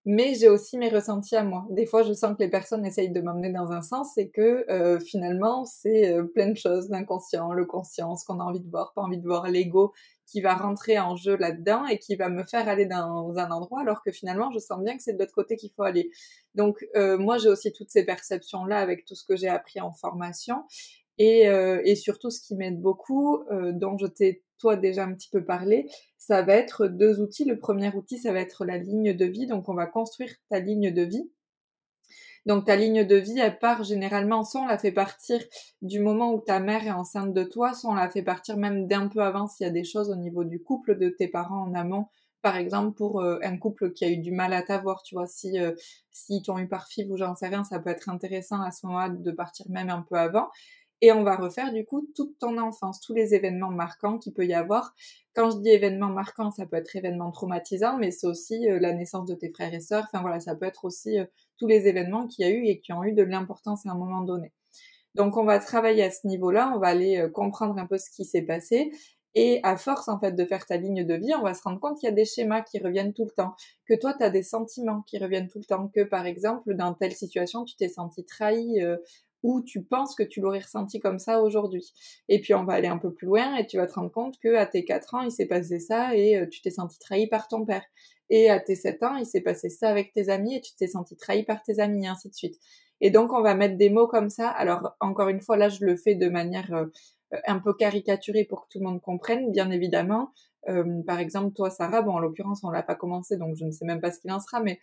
mais 0.06 0.34
j'ai 0.36 0.50
aussi 0.50 0.78
mes 0.78 0.90
ressentis 0.90 1.36
à 1.36 1.44
moi. 1.44 1.66
Des 1.70 1.86
fois, 1.86 2.04
je 2.04 2.12
sens 2.14 2.36
que 2.36 2.44
les 2.44 2.50
personnes 2.50 2.86
essayent 2.86 3.12
de 3.12 3.22
m'emmener 3.22 3.52
dans 3.52 3.72
un 3.72 3.82
sens 3.82 4.18
et 4.18 4.30
que 4.30 4.70
euh, 4.70 5.00
finalement, 5.00 5.64
c'est 5.66 6.14
euh, 6.14 6.24
plein 6.24 6.50
de 6.50 6.58
choses, 6.58 6.90
l'inconscient, 6.90 7.54
le 7.54 7.66
conscient, 7.66 8.16
ce 8.16 8.26
qu'on 8.26 8.40
a 8.40 8.44
envie 8.44 8.60
de 8.60 8.70
voir, 8.70 8.94
pas 8.94 9.02
envie 9.02 9.18
de 9.18 9.26
voir, 9.26 9.48
l'ego 9.48 9.94
qui 10.26 10.42
va 10.42 10.56
rentrer 10.56 11.00
en 11.00 11.16
jeu 11.16 11.36
là-dedans 11.38 11.86
et 11.86 12.00
qui 12.00 12.16
va 12.16 12.30
me 12.30 12.44
faire 12.44 12.68
aller 12.68 12.86
dans 12.86 13.38
un 13.38 13.52
endroit 13.52 13.82
alors 13.82 14.02
que 14.04 14.12
finalement, 14.12 14.52
je 14.52 14.60
sens 14.60 14.82
bien 14.84 14.98
que 14.98 15.04
c'est 15.04 15.14
de 15.14 15.20
l'autre 15.20 15.34
côté 15.34 15.56
qu'il 15.56 15.72
faut 15.72 15.84
aller. 15.84 16.10
Donc, 16.56 16.86
euh, 16.96 17.18
moi, 17.18 17.38
j'ai 17.38 17.50
aussi 17.50 17.72
toutes 17.72 17.92
ces 17.92 18.06
perceptions-là 18.06 18.80
avec 18.80 19.06
tout 19.06 19.16
ce 19.16 19.26
que 19.26 19.36
j'ai 19.36 19.50
appris 19.50 19.80
en 19.80 19.92
formation. 19.94 20.64
Et, 21.18 21.48
euh, 21.48 21.82
et, 21.86 21.96
surtout, 21.96 22.30
ce 22.30 22.42
qui 22.42 22.56
m'aide 22.56 22.82
beaucoup, 22.82 23.44
euh, 23.52 23.72
dont 23.72 23.98
je 23.98 24.08
t'ai 24.08 24.44
toi 24.58 24.76
déjà 24.76 25.04
un 25.04 25.14
petit 25.14 25.30
peu 25.30 25.44
parlé, 25.44 25.90
ça 26.18 26.42
va 26.42 26.54
être 26.56 26.88
deux 26.88 27.22
outils. 27.22 27.46
Le 27.46 27.60
premier 27.60 27.94
outil, 27.94 28.18
ça 28.18 28.34
va 28.34 28.40
être 28.40 28.66
la 28.66 28.78
ligne 28.78 29.14
de 29.14 29.26
vie. 29.26 29.46
Donc, 29.46 29.70
on 29.70 29.74
va 29.76 29.86
construire 29.86 30.32
ta 30.50 30.60
ligne 30.60 30.92
de 30.92 31.04
vie. 31.04 31.30
Donc, 32.46 32.66
ta 32.66 32.76
ligne 32.76 33.06
de 33.06 33.16
vie, 33.16 33.40
elle 33.40 33.58
part 33.58 33.84
généralement, 33.84 34.44
soit 34.44 34.62
on 34.62 34.66
la 34.66 34.78
fait 34.78 34.92
partir 34.92 35.40
du 35.82 36.00
moment 36.00 36.34
où 36.34 36.42
ta 36.42 36.60
mère 36.60 36.86
est 36.86 36.92
enceinte 36.92 37.34
de 37.34 37.44
toi, 37.44 37.74
soit 37.74 37.92
on 37.92 37.96
la 37.96 38.10
fait 38.10 38.24
partir 38.24 38.58
même 38.58 38.88
d'un 38.88 39.08
peu 39.08 39.22
avant 39.22 39.48
s'il 39.48 39.66
y 39.66 39.70
a 39.70 39.72
des 39.72 39.86
choses 39.86 40.10
au 40.10 40.16
niveau 40.16 40.44
du 40.44 40.62
couple 40.62 40.98
de 40.98 41.10
tes 41.10 41.30
parents 41.30 41.64
en 41.64 41.74
amont. 41.74 42.08
Par 42.42 42.58
exemple, 42.58 42.96
pour 42.98 43.22
euh, 43.22 43.40
un 43.44 43.58
couple 43.58 43.94
qui 43.94 44.04
a 44.04 44.10
eu 44.10 44.18
du 44.18 44.32
mal 44.32 44.52
à 44.52 44.62
t'avoir, 44.62 45.04
tu 45.04 45.16
vois, 45.16 45.28
si 45.28 45.58
euh, 45.58 45.72
s'ils 46.12 46.42
t'ont 46.44 46.58
eu 46.58 46.68
par 46.68 46.88
fibre 46.88 47.14
ou 47.14 47.18
j'en 47.18 47.36
sais 47.38 47.48
rien, 47.48 47.64
ça 47.64 47.80
peut 47.80 47.90
être 47.90 48.10
intéressant 48.10 48.62
à 48.62 48.72
ce 48.72 48.86
moment-là 48.88 49.10
de 49.10 49.32
partir 49.32 49.66
même 49.70 49.90
un 49.90 50.02
peu 50.02 50.16
avant. 50.16 50.50
Et 51.06 51.12
on 51.12 51.22
va 51.22 51.36
refaire 51.36 51.74
du 51.74 51.84
coup 51.84 52.08
toute 52.16 52.40
ton 52.40 52.58
enfance, 52.58 53.02
tous 53.02 53.14
les 53.14 53.36
événements 53.36 53.72
marquants 53.72 54.18
qu'il 54.18 54.32
peut 54.32 54.46
y 54.46 54.54
avoir. 54.54 54.96
Quand 55.36 55.52
je 55.52 55.58
dis 55.58 55.68
événements 55.68 56.08
marquants, 56.08 56.50
ça 56.50 56.66
peut 56.66 56.78
être 56.78 56.96
événements 56.96 57.30
traumatisants, 57.30 57.98
mais 57.98 58.10
c'est 58.10 58.26
aussi 58.26 58.70
euh, 58.70 58.80
la 58.80 58.94
naissance 58.94 59.28
de 59.28 59.36
tes 59.36 59.52
frères 59.52 59.74
et 59.74 59.82
sœurs. 59.82 60.06
Enfin 60.06 60.22
voilà, 60.22 60.40
ça 60.40 60.56
peut 60.56 60.66
être 60.66 60.86
aussi 60.86 61.20
euh, 61.20 61.26
tous 61.58 61.68
les 61.68 61.88
événements 61.88 62.26
qu'il 62.26 62.46
y 62.46 62.50
a 62.50 62.52
eu 62.54 62.64
et 62.68 62.80
qui 62.80 62.94
ont 62.94 63.04
eu 63.04 63.12
de 63.12 63.22
l'importance 63.22 63.86
à 63.86 63.92
un 63.92 63.96
moment 63.96 64.22
donné. 64.22 64.54
Donc 65.14 65.36
on 65.36 65.44
va 65.44 65.60
travailler 65.60 66.04
à 66.04 66.10
ce 66.10 66.26
niveau-là, 66.26 66.72
on 66.74 66.80
va 66.80 66.88
aller 66.88 67.18
euh, 67.18 67.28
comprendre 67.28 67.78
un 67.78 67.86
peu 67.86 67.98
ce 67.98 68.10
qui 68.10 68.24
s'est 68.24 68.44
passé 68.44 68.90
et 69.36 69.60
à 69.64 69.76
force, 69.76 70.08
en 70.08 70.22
fait, 70.22 70.32
de 70.32 70.46
faire 70.46 70.66
ta 70.66 70.78
ligne 70.78 71.06
de 71.06 71.16
vie, 71.16 71.34
on 71.38 71.44
va 71.44 71.54
se 71.54 71.64
rendre 71.64 71.82
compte 71.82 72.00
qu'il 72.00 72.08
y 72.08 72.12
a 72.14 72.16
des 72.16 72.24
schémas 72.24 72.62
qui 72.62 72.80
reviennent 72.80 73.14
tout 73.14 73.26
le 73.26 73.32
temps, 73.32 73.56
que 73.90 73.96
toi, 73.96 74.14
tu 74.14 74.24
as 74.24 74.30
des 74.30 74.44
sentiments 74.44 75.02
qui 75.02 75.18
reviennent 75.18 75.50
tout 75.50 75.60
le 75.60 75.66
temps, 75.66 75.90
que 75.94 76.04
par 76.04 76.26
exemple, 76.26 76.76
dans 76.76 76.94
telle 76.94 77.12
situation, 77.12 77.66
tu 77.66 77.76
t'es 77.76 77.90
senti 77.90 78.24
trahi 78.24 78.80
ou 79.44 79.62
tu 79.62 79.84
penses 79.84 80.16
que 80.16 80.24
tu 80.24 80.42
l'aurais 80.42 80.60
ressenti 80.60 81.00
comme 81.00 81.20
ça 81.20 81.42
aujourd'hui. 81.42 81.94
Et 82.30 82.40
puis 82.40 82.54
on 82.54 82.64
va 82.64 82.74
aller 82.74 82.88
un 82.88 82.98
peu 82.98 83.14
plus 83.14 83.28
loin 83.28 83.56
et 83.56 83.68
tu 83.68 83.78
vas 83.78 83.86
te 83.86 83.94
rendre 83.94 84.12
compte 84.12 84.40
que 84.40 84.56
à 84.56 84.66
tes 84.66 84.86
4 84.86 85.16
ans, 85.16 85.22
il 85.22 85.32
s'est 85.32 85.46
passé 85.46 85.80
ça 85.80 86.16
et 86.16 86.38
euh, 86.38 86.48
tu 86.48 86.62
t'es 86.62 86.72
senti 86.72 86.98
trahi 86.98 87.28
par 87.28 87.48
ton 87.48 87.66
père. 87.66 87.84
Et 88.30 88.50
à 88.50 88.60
tes 88.60 88.76
7 88.76 89.04
ans, 89.04 89.16
il 89.18 89.26
s'est 89.26 89.42
passé 89.42 89.70
ça 89.70 89.90
avec 89.90 90.14
tes 90.14 90.30
amis 90.30 90.56
et 90.56 90.62
tu 90.62 90.74
t'es 90.76 90.88
senti 90.88 91.16
trahi 91.18 91.44
par 91.44 91.62
tes 91.62 91.80
amis 91.80 92.06
et 92.06 92.08
ainsi 92.08 92.30
de 92.30 92.34
suite. 92.34 92.56
Et 93.02 93.12
donc 93.12 93.34
on 93.34 93.42
va 93.42 93.54
mettre 93.54 93.78
des 93.78 93.90
mots 93.90 94.08
comme 94.08 94.30
ça. 94.30 94.50
Alors 94.50 94.96
encore 95.02 95.28
une 95.28 95.42
fois, 95.42 95.58
là 95.58 95.68
je 95.68 95.86
le 95.86 95.98
fais 95.98 96.16
de 96.16 96.30
manière 96.30 96.74
euh, 96.74 96.86
un 97.46 97.60
peu 97.60 97.74
caricaturée 97.74 98.46
pour 98.46 98.64
que 98.64 98.68
tout 98.72 98.80
le 98.80 98.86
monde 98.86 99.02
comprenne, 99.02 99.52
bien 99.52 99.70
évidemment. 99.72 100.32
Euh, 100.70 101.02
par 101.06 101.20
exemple, 101.20 101.54
toi 101.54 101.70
Sarah, 101.70 102.02
bon 102.02 102.14
en 102.14 102.20
l'occurrence 102.20 102.64
on 102.64 102.70
l'a 102.70 102.84
pas 102.84 102.96
commencé 102.96 103.36
donc 103.36 103.58
je 103.58 103.66
ne 103.66 103.72
sais 103.72 103.84
même 103.84 104.00
pas 104.00 104.12
ce 104.12 104.20
qu'il 104.22 104.32
en 104.32 104.40
sera, 104.40 104.62
mais 104.62 104.80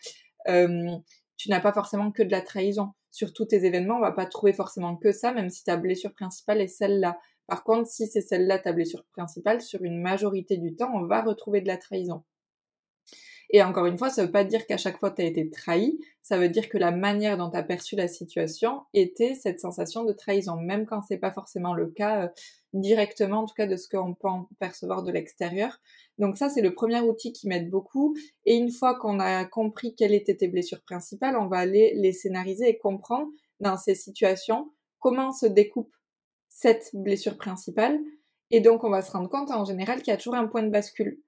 tu 1.40 1.48
n'as 1.48 1.60
pas 1.60 1.72
forcément 1.72 2.12
que 2.12 2.22
de 2.22 2.30
la 2.30 2.42
trahison. 2.42 2.92
Sur 3.10 3.32
tous 3.32 3.46
tes 3.46 3.64
événements, 3.64 3.96
on 3.96 4.00
va 4.00 4.12
pas 4.12 4.26
trouver 4.26 4.52
forcément 4.52 4.96
que 4.96 5.12
ça, 5.12 5.32
même 5.32 5.50
si 5.50 5.64
ta 5.64 5.76
blessure 5.76 6.12
principale 6.12 6.60
est 6.60 6.68
celle-là. 6.68 7.18
Par 7.46 7.64
contre, 7.64 7.88
si 7.88 8.06
c'est 8.06 8.20
celle-là 8.20 8.58
ta 8.58 8.72
blessure 8.72 9.04
principale, 9.12 9.60
sur 9.60 9.82
une 9.82 10.00
majorité 10.00 10.56
du 10.56 10.76
temps, 10.76 10.92
on 10.94 11.06
va 11.06 11.22
retrouver 11.22 11.60
de 11.60 11.66
la 11.66 11.76
trahison. 11.76 12.22
Et 13.52 13.62
encore 13.62 13.86
une 13.86 13.98
fois, 13.98 14.10
ça 14.10 14.24
veut 14.24 14.30
pas 14.30 14.44
dire 14.44 14.66
qu'à 14.66 14.76
chaque 14.76 14.98
fois 14.98 15.10
tu 15.10 15.22
as 15.22 15.24
été 15.24 15.50
trahi, 15.50 15.98
ça 16.22 16.38
veut 16.38 16.48
dire 16.48 16.68
que 16.68 16.78
la 16.78 16.92
manière 16.92 17.36
dont 17.36 17.50
tu 17.50 17.56
as 17.56 17.64
perçu 17.64 17.96
la 17.96 18.06
situation 18.06 18.82
était 18.94 19.34
cette 19.34 19.58
sensation 19.58 20.04
de 20.04 20.12
trahison, 20.12 20.56
même 20.56 20.86
quand 20.86 21.02
c'est 21.02 21.18
pas 21.18 21.32
forcément 21.32 21.74
le 21.74 21.88
cas 21.88 22.24
euh, 22.24 22.28
directement, 22.72 23.40
en 23.40 23.46
tout 23.46 23.54
cas 23.54 23.66
de 23.66 23.76
ce 23.76 23.88
qu'on 23.88 24.14
peut 24.14 24.28
percevoir 24.58 25.02
de 25.02 25.10
l'extérieur. 25.10 25.78
Donc 26.18 26.36
ça, 26.36 26.48
c'est 26.48 26.62
le 26.62 26.74
premier 26.74 27.00
outil 27.00 27.32
qui 27.32 27.48
m'aide 27.48 27.70
beaucoup. 27.70 28.14
Et 28.44 28.56
une 28.56 28.70
fois 28.70 28.98
qu'on 28.98 29.18
a 29.20 29.44
compris 29.44 29.94
quelles 29.94 30.14
étaient 30.14 30.36
tes 30.36 30.48
blessures 30.48 30.82
principales, 30.82 31.36
on 31.36 31.46
va 31.46 31.58
aller 31.58 31.92
les 31.96 32.12
scénariser 32.12 32.68
et 32.68 32.78
comprendre 32.78 33.28
dans 33.58 33.76
ces 33.76 33.94
situations 33.94 34.72
comment 34.98 35.32
se 35.32 35.46
découpe 35.46 35.94
cette 36.48 36.90
blessure 36.94 37.36
principale. 37.36 37.98
Et 38.50 38.60
donc, 38.60 38.84
on 38.84 38.90
va 38.90 39.02
se 39.02 39.10
rendre 39.10 39.28
compte 39.28 39.50
en 39.50 39.64
général 39.64 39.98
qu'il 39.98 40.12
y 40.12 40.14
a 40.14 40.16
toujours 40.16 40.34
un 40.34 40.46
point 40.46 40.62
de 40.62 40.70
bascule 40.70 41.20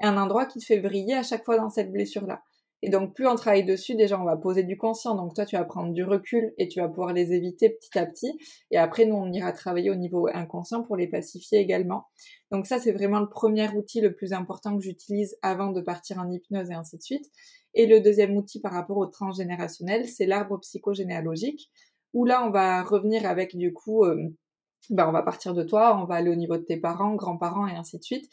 un 0.00 0.16
endroit 0.16 0.46
qui 0.46 0.58
te 0.58 0.64
fait 0.64 0.78
briller 0.78 1.14
à 1.14 1.22
chaque 1.22 1.44
fois 1.44 1.56
dans 1.56 1.70
cette 1.70 1.92
blessure-là. 1.92 2.42
Et 2.82 2.90
donc, 2.90 3.14
plus 3.14 3.26
on 3.26 3.34
travaille 3.34 3.64
dessus, 3.64 3.96
déjà, 3.96 4.20
on 4.20 4.24
va 4.24 4.36
poser 4.36 4.62
du 4.62 4.76
conscient. 4.76 5.16
Donc, 5.16 5.34
toi, 5.34 5.44
tu 5.44 5.56
vas 5.56 5.64
prendre 5.64 5.92
du 5.92 6.04
recul 6.04 6.52
et 6.58 6.68
tu 6.68 6.80
vas 6.80 6.88
pouvoir 6.88 7.12
les 7.12 7.32
éviter 7.32 7.70
petit 7.70 7.98
à 7.98 8.06
petit. 8.06 8.38
Et 8.70 8.78
après, 8.78 9.04
nous, 9.04 9.16
on 9.16 9.32
ira 9.32 9.50
travailler 9.52 9.90
au 9.90 9.96
niveau 9.96 10.28
inconscient 10.32 10.84
pour 10.84 10.96
les 10.96 11.08
pacifier 11.08 11.58
également. 11.58 12.06
Donc, 12.52 12.66
ça, 12.66 12.78
c'est 12.78 12.92
vraiment 12.92 13.18
le 13.18 13.28
premier 13.28 13.68
outil 13.70 14.00
le 14.00 14.14
plus 14.14 14.32
important 14.32 14.76
que 14.76 14.82
j'utilise 14.82 15.36
avant 15.42 15.72
de 15.72 15.80
partir 15.80 16.18
en 16.18 16.30
hypnose 16.30 16.70
et 16.70 16.74
ainsi 16.74 16.96
de 16.96 17.02
suite. 17.02 17.26
Et 17.74 17.86
le 17.86 18.00
deuxième 18.00 18.36
outil 18.36 18.60
par 18.60 18.72
rapport 18.72 18.98
au 18.98 19.06
transgénérationnel, 19.06 20.06
c'est 20.06 20.26
l'arbre 20.26 20.58
psychogénéalogique, 20.60 21.70
où 22.14 22.24
là, 22.24 22.46
on 22.46 22.50
va 22.50 22.84
revenir 22.84 23.26
avec, 23.26 23.56
du 23.56 23.72
coup, 23.72 24.04
euh, 24.04 24.16
ben, 24.90 25.08
on 25.08 25.12
va 25.12 25.22
partir 25.22 25.52
de 25.52 25.64
toi, 25.64 26.00
on 26.00 26.06
va 26.06 26.14
aller 26.14 26.30
au 26.30 26.36
niveau 26.36 26.56
de 26.56 26.62
tes 26.62 26.76
parents, 26.76 27.16
grands-parents 27.16 27.66
et 27.66 27.74
ainsi 27.74 27.98
de 27.98 28.04
suite 28.04 28.30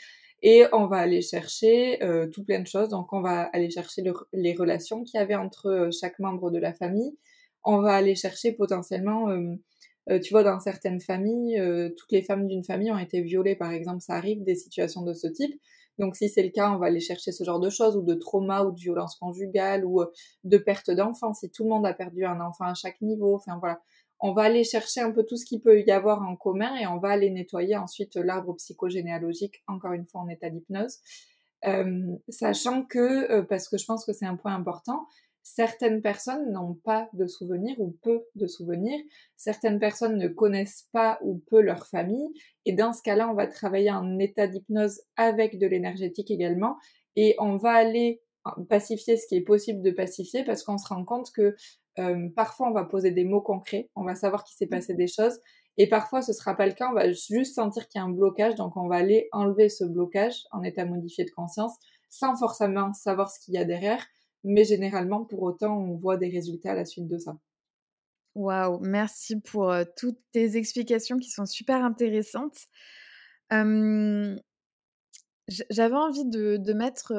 et 0.48 0.64
on 0.74 0.86
va 0.86 0.98
aller 0.98 1.24
chercher 1.24 2.04
euh, 2.04 2.28
tout 2.28 2.46
plein 2.46 2.60
de 2.60 2.68
choses. 2.68 2.90
Donc, 2.90 3.12
on 3.14 3.22
va 3.22 3.50
aller 3.52 3.72
chercher 3.72 4.04
les 4.32 4.54
relations 4.54 5.04
qu'il 5.04 5.20
y 5.20 5.24
avait 5.24 5.34
entre 5.34 5.66
euh, 5.66 5.90
chaque 5.92 6.20
membre 6.20 6.52
de 6.52 6.60
la 6.60 6.72
famille. 6.72 7.18
On 7.64 7.82
va 7.82 7.96
aller 7.96 8.14
chercher 8.14 8.52
potentiellement, 8.52 9.32
euh, 9.32 10.20
tu 10.20 10.30
vois, 10.30 10.44
dans 10.44 10.60
certaines 10.60 11.02
familles, 11.02 11.60
toutes 11.98 12.12
les 12.12 12.22
femmes 12.22 12.46
d'une 12.46 12.64
famille 12.64 12.92
ont 12.92 12.98
été 13.00 13.22
violées, 13.24 13.56
par 13.56 13.72
exemple. 13.72 14.02
Ça 14.02 14.14
arrive 14.14 14.44
des 14.44 14.54
situations 14.54 15.02
de 15.02 15.16
ce 15.16 15.26
type. 15.26 15.60
Donc, 15.98 16.16
si 16.16 16.30
c'est 16.30 16.44
le 16.44 16.52
cas, 16.52 16.70
on 16.70 16.78
va 16.78 16.86
aller 16.88 17.00
chercher 17.00 17.32
ce 17.32 17.44
genre 17.44 17.60
de 17.60 17.72
choses, 17.72 17.98
ou 17.98 18.04
de 18.04 18.14
trauma, 18.14 18.64
ou 18.66 18.72
de 18.72 18.80
violence 18.80 19.16
conjugale, 19.16 19.84
ou 19.84 20.04
de 20.44 20.58
perte 20.60 20.92
d'enfant. 20.92 21.34
Si 21.34 21.50
tout 21.50 21.64
le 21.64 21.70
monde 21.70 21.88
a 21.88 21.94
perdu 21.96 22.24
un 22.24 22.40
enfant 22.40 22.66
à 22.66 22.76
chaque 22.76 23.02
niveau, 23.02 23.34
enfin 23.34 23.58
voilà 23.60 23.80
on 24.20 24.34
va 24.34 24.44
aller 24.44 24.64
chercher 24.64 25.02
un 25.02 25.12
peu 25.12 25.24
tout 25.24 25.38
ce 25.38 25.46
qu'il 25.46 25.62
peut 25.62 25.82
y 25.82 25.92
avoir 25.92 26.22
en 26.22 26.36
commun 26.36 26.76
et 26.76 26.88
on 26.88 26.98
va 26.98 27.10
aller 27.10 27.30
nettoyer 27.30 27.76
ensuite 27.76 28.16
l'arbre 28.16 28.56
psychogénéalogique, 28.56 29.64
encore 29.68 29.94
une 29.94 30.06
fois 30.06 30.22
en 30.22 30.30
état 30.30 30.50
d'hypnose. 30.50 31.00
Euh, 31.66 32.16
sachant 32.30 32.84
que, 32.84 33.32
euh, 33.32 33.42
parce 33.44 33.68
que 33.68 33.78
je 33.78 33.86
pense 33.86 34.06
que 34.06 34.14
c'est 34.14 34.26
un 34.26 34.36
point 34.36 34.54
important, 34.54 35.08
certaines 35.42 36.02
personnes 36.02 36.52
n'ont 36.52 36.74
pas 36.74 37.10
de 37.14 37.28
souvenirs 37.28 37.76
ou 37.80 37.96
peu 38.02 38.24
de 38.36 38.48
souvenirs, 38.48 39.00
certaines 39.36 39.80
personnes 39.80 40.18
ne 40.18 40.28
connaissent 40.28 40.88
pas 40.92 41.20
ou 41.22 41.42
peu 41.50 41.62
leur 41.62 41.88
famille, 41.88 42.30
et 42.66 42.74
dans 42.74 42.94
ce 42.94 43.02
cas-là, 43.04 43.30
on 43.30 43.36
va 43.36 43.48
travailler 43.48 43.92
en 43.92 44.18
état 44.20 44.48
d'hypnose 44.48 45.02
avec 45.18 45.60
de 45.60 45.68
l'énergétique 45.68 46.32
également, 46.32 46.78
et 47.16 47.36
on 47.40 47.58
va 47.58 47.72
aller 47.72 48.22
pacifier 48.70 49.18
ce 49.18 49.28
qui 49.28 49.36
est 49.36 49.42
possible 49.42 49.82
de 49.82 49.92
pacifier 49.92 50.44
parce 50.44 50.64
qu'on 50.64 50.78
se 50.78 50.88
rend 50.88 51.04
compte 51.04 51.32
que 51.32 51.56
euh, 52.00 52.30
parfois, 52.36 52.70
on 52.70 52.74
va 52.74 52.84
poser 52.84 53.12
des 53.12 53.24
mots 53.24 53.42
concrets, 53.42 53.90
on 53.96 54.04
va 54.04 54.16
savoir 54.16 54.44
qu'il 54.44 54.56
s'est 54.56 54.68
passé 54.68 54.94
des 54.94 55.08
choses, 55.08 55.40
et 55.78 55.88
parfois, 55.88 56.22
ce 56.22 56.34
sera 56.34 56.56
pas 56.56 56.66
le 56.66 56.74
cas, 56.74 56.90
on 56.90 56.94
va 56.94 57.12
juste 57.12 57.56
sentir 57.56 57.88
qu'il 57.88 58.00
y 58.00 58.02
a 58.02 58.06
un 58.06 58.10
blocage, 58.10 58.56
donc 58.56 58.78
on 58.78 58.88
va 58.88 58.96
aller 58.96 59.30
enlever 59.32 59.70
ce 59.70 59.84
blocage 59.84 60.44
en 60.52 60.64
état 60.64 60.86
modifié 60.86 61.26
de 61.26 61.32
conscience, 61.32 61.76
sans 62.10 62.36
forcément 62.36 62.94
savoir 62.94 63.30
ce 63.30 63.40
qu'il 63.40 63.54
y 63.54 63.58
a 63.58 63.66
derrière, 63.66 64.06
mais 64.44 64.64
généralement, 64.64 65.26
pour 65.26 65.42
autant, 65.44 65.78
on 65.78 65.96
voit 65.96 66.18
des 66.18 66.30
résultats 66.30 66.72
à 66.72 66.76
la 66.76 66.86
suite 66.86 67.08
de 67.08 67.18
ça. 67.18 67.38
Waouh, 68.36 68.80
merci 68.82 69.40
pour 69.40 69.72
euh, 69.72 69.86
toutes 69.98 70.20
tes 70.32 70.58
explications 70.58 71.18
qui 71.18 71.30
sont 71.30 71.46
super 71.46 71.84
intéressantes. 71.84 72.68
J'avais 75.70 75.96
envie 75.96 76.26
de, 76.26 76.74
mettre 76.74 77.14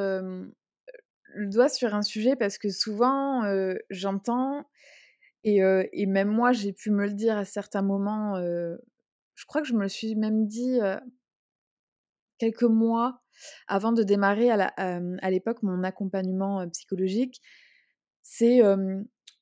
le 1.36 1.48
doigt 1.48 1.68
sur 1.68 1.94
un 1.94 2.02
sujet 2.02 2.36
parce 2.36 2.58
que 2.58 2.70
souvent, 2.70 3.42
j'entends 3.90 4.64
et, 5.44 6.06
même 6.06 6.28
moi, 6.28 6.52
j'ai 6.52 6.72
pu 6.72 6.90
me 6.90 7.06
le 7.06 7.12
dire 7.12 7.36
à 7.36 7.44
certains 7.44 7.82
moments. 7.82 8.36
je 8.36 9.46
crois 9.46 9.62
que 9.62 9.68
je 9.68 9.74
me 9.74 9.82
le 9.82 9.88
suis 9.88 10.16
même 10.16 10.46
dit 10.46 10.80
quelques 12.38 12.62
mois 12.62 13.22
avant 13.68 13.92
de 13.92 14.02
démarrer 14.02 14.50
à 14.50 15.30
l'époque 15.30 15.62
mon 15.62 15.84
accompagnement 15.84 16.68
psychologique. 16.70 17.40
C'est 18.22 18.60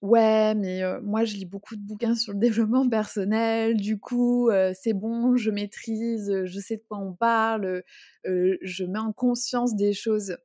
ouais, 0.02 0.54
mais 0.54 0.82
moi 1.00 1.24
je 1.24 1.36
lis 1.36 1.46
beaucoup 1.46 1.74
de 1.74 1.80
bouquins 1.80 2.14
sur 2.14 2.34
le 2.34 2.38
développement 2.40 2.86
personnel, 2.86 3.78
du 3.78 3.98
coup 3.98 4.50
c'est 4.74 4.92
bon, 4.92 5.36
je 5.36 5.50
maîtrise, 5.50 6.44
je 6.44 6.60
sais 6.60 6.76
de 6.76 6.82
quoi 6.86 6.98
on 6.98 7.14
parle, 7.14 7.82
je 8.24 8.84
mets 8.84 8.98
en 8.98 9.12
conscience 9.12 9.74
des 9.74 9.94
choses. 9.94 10.36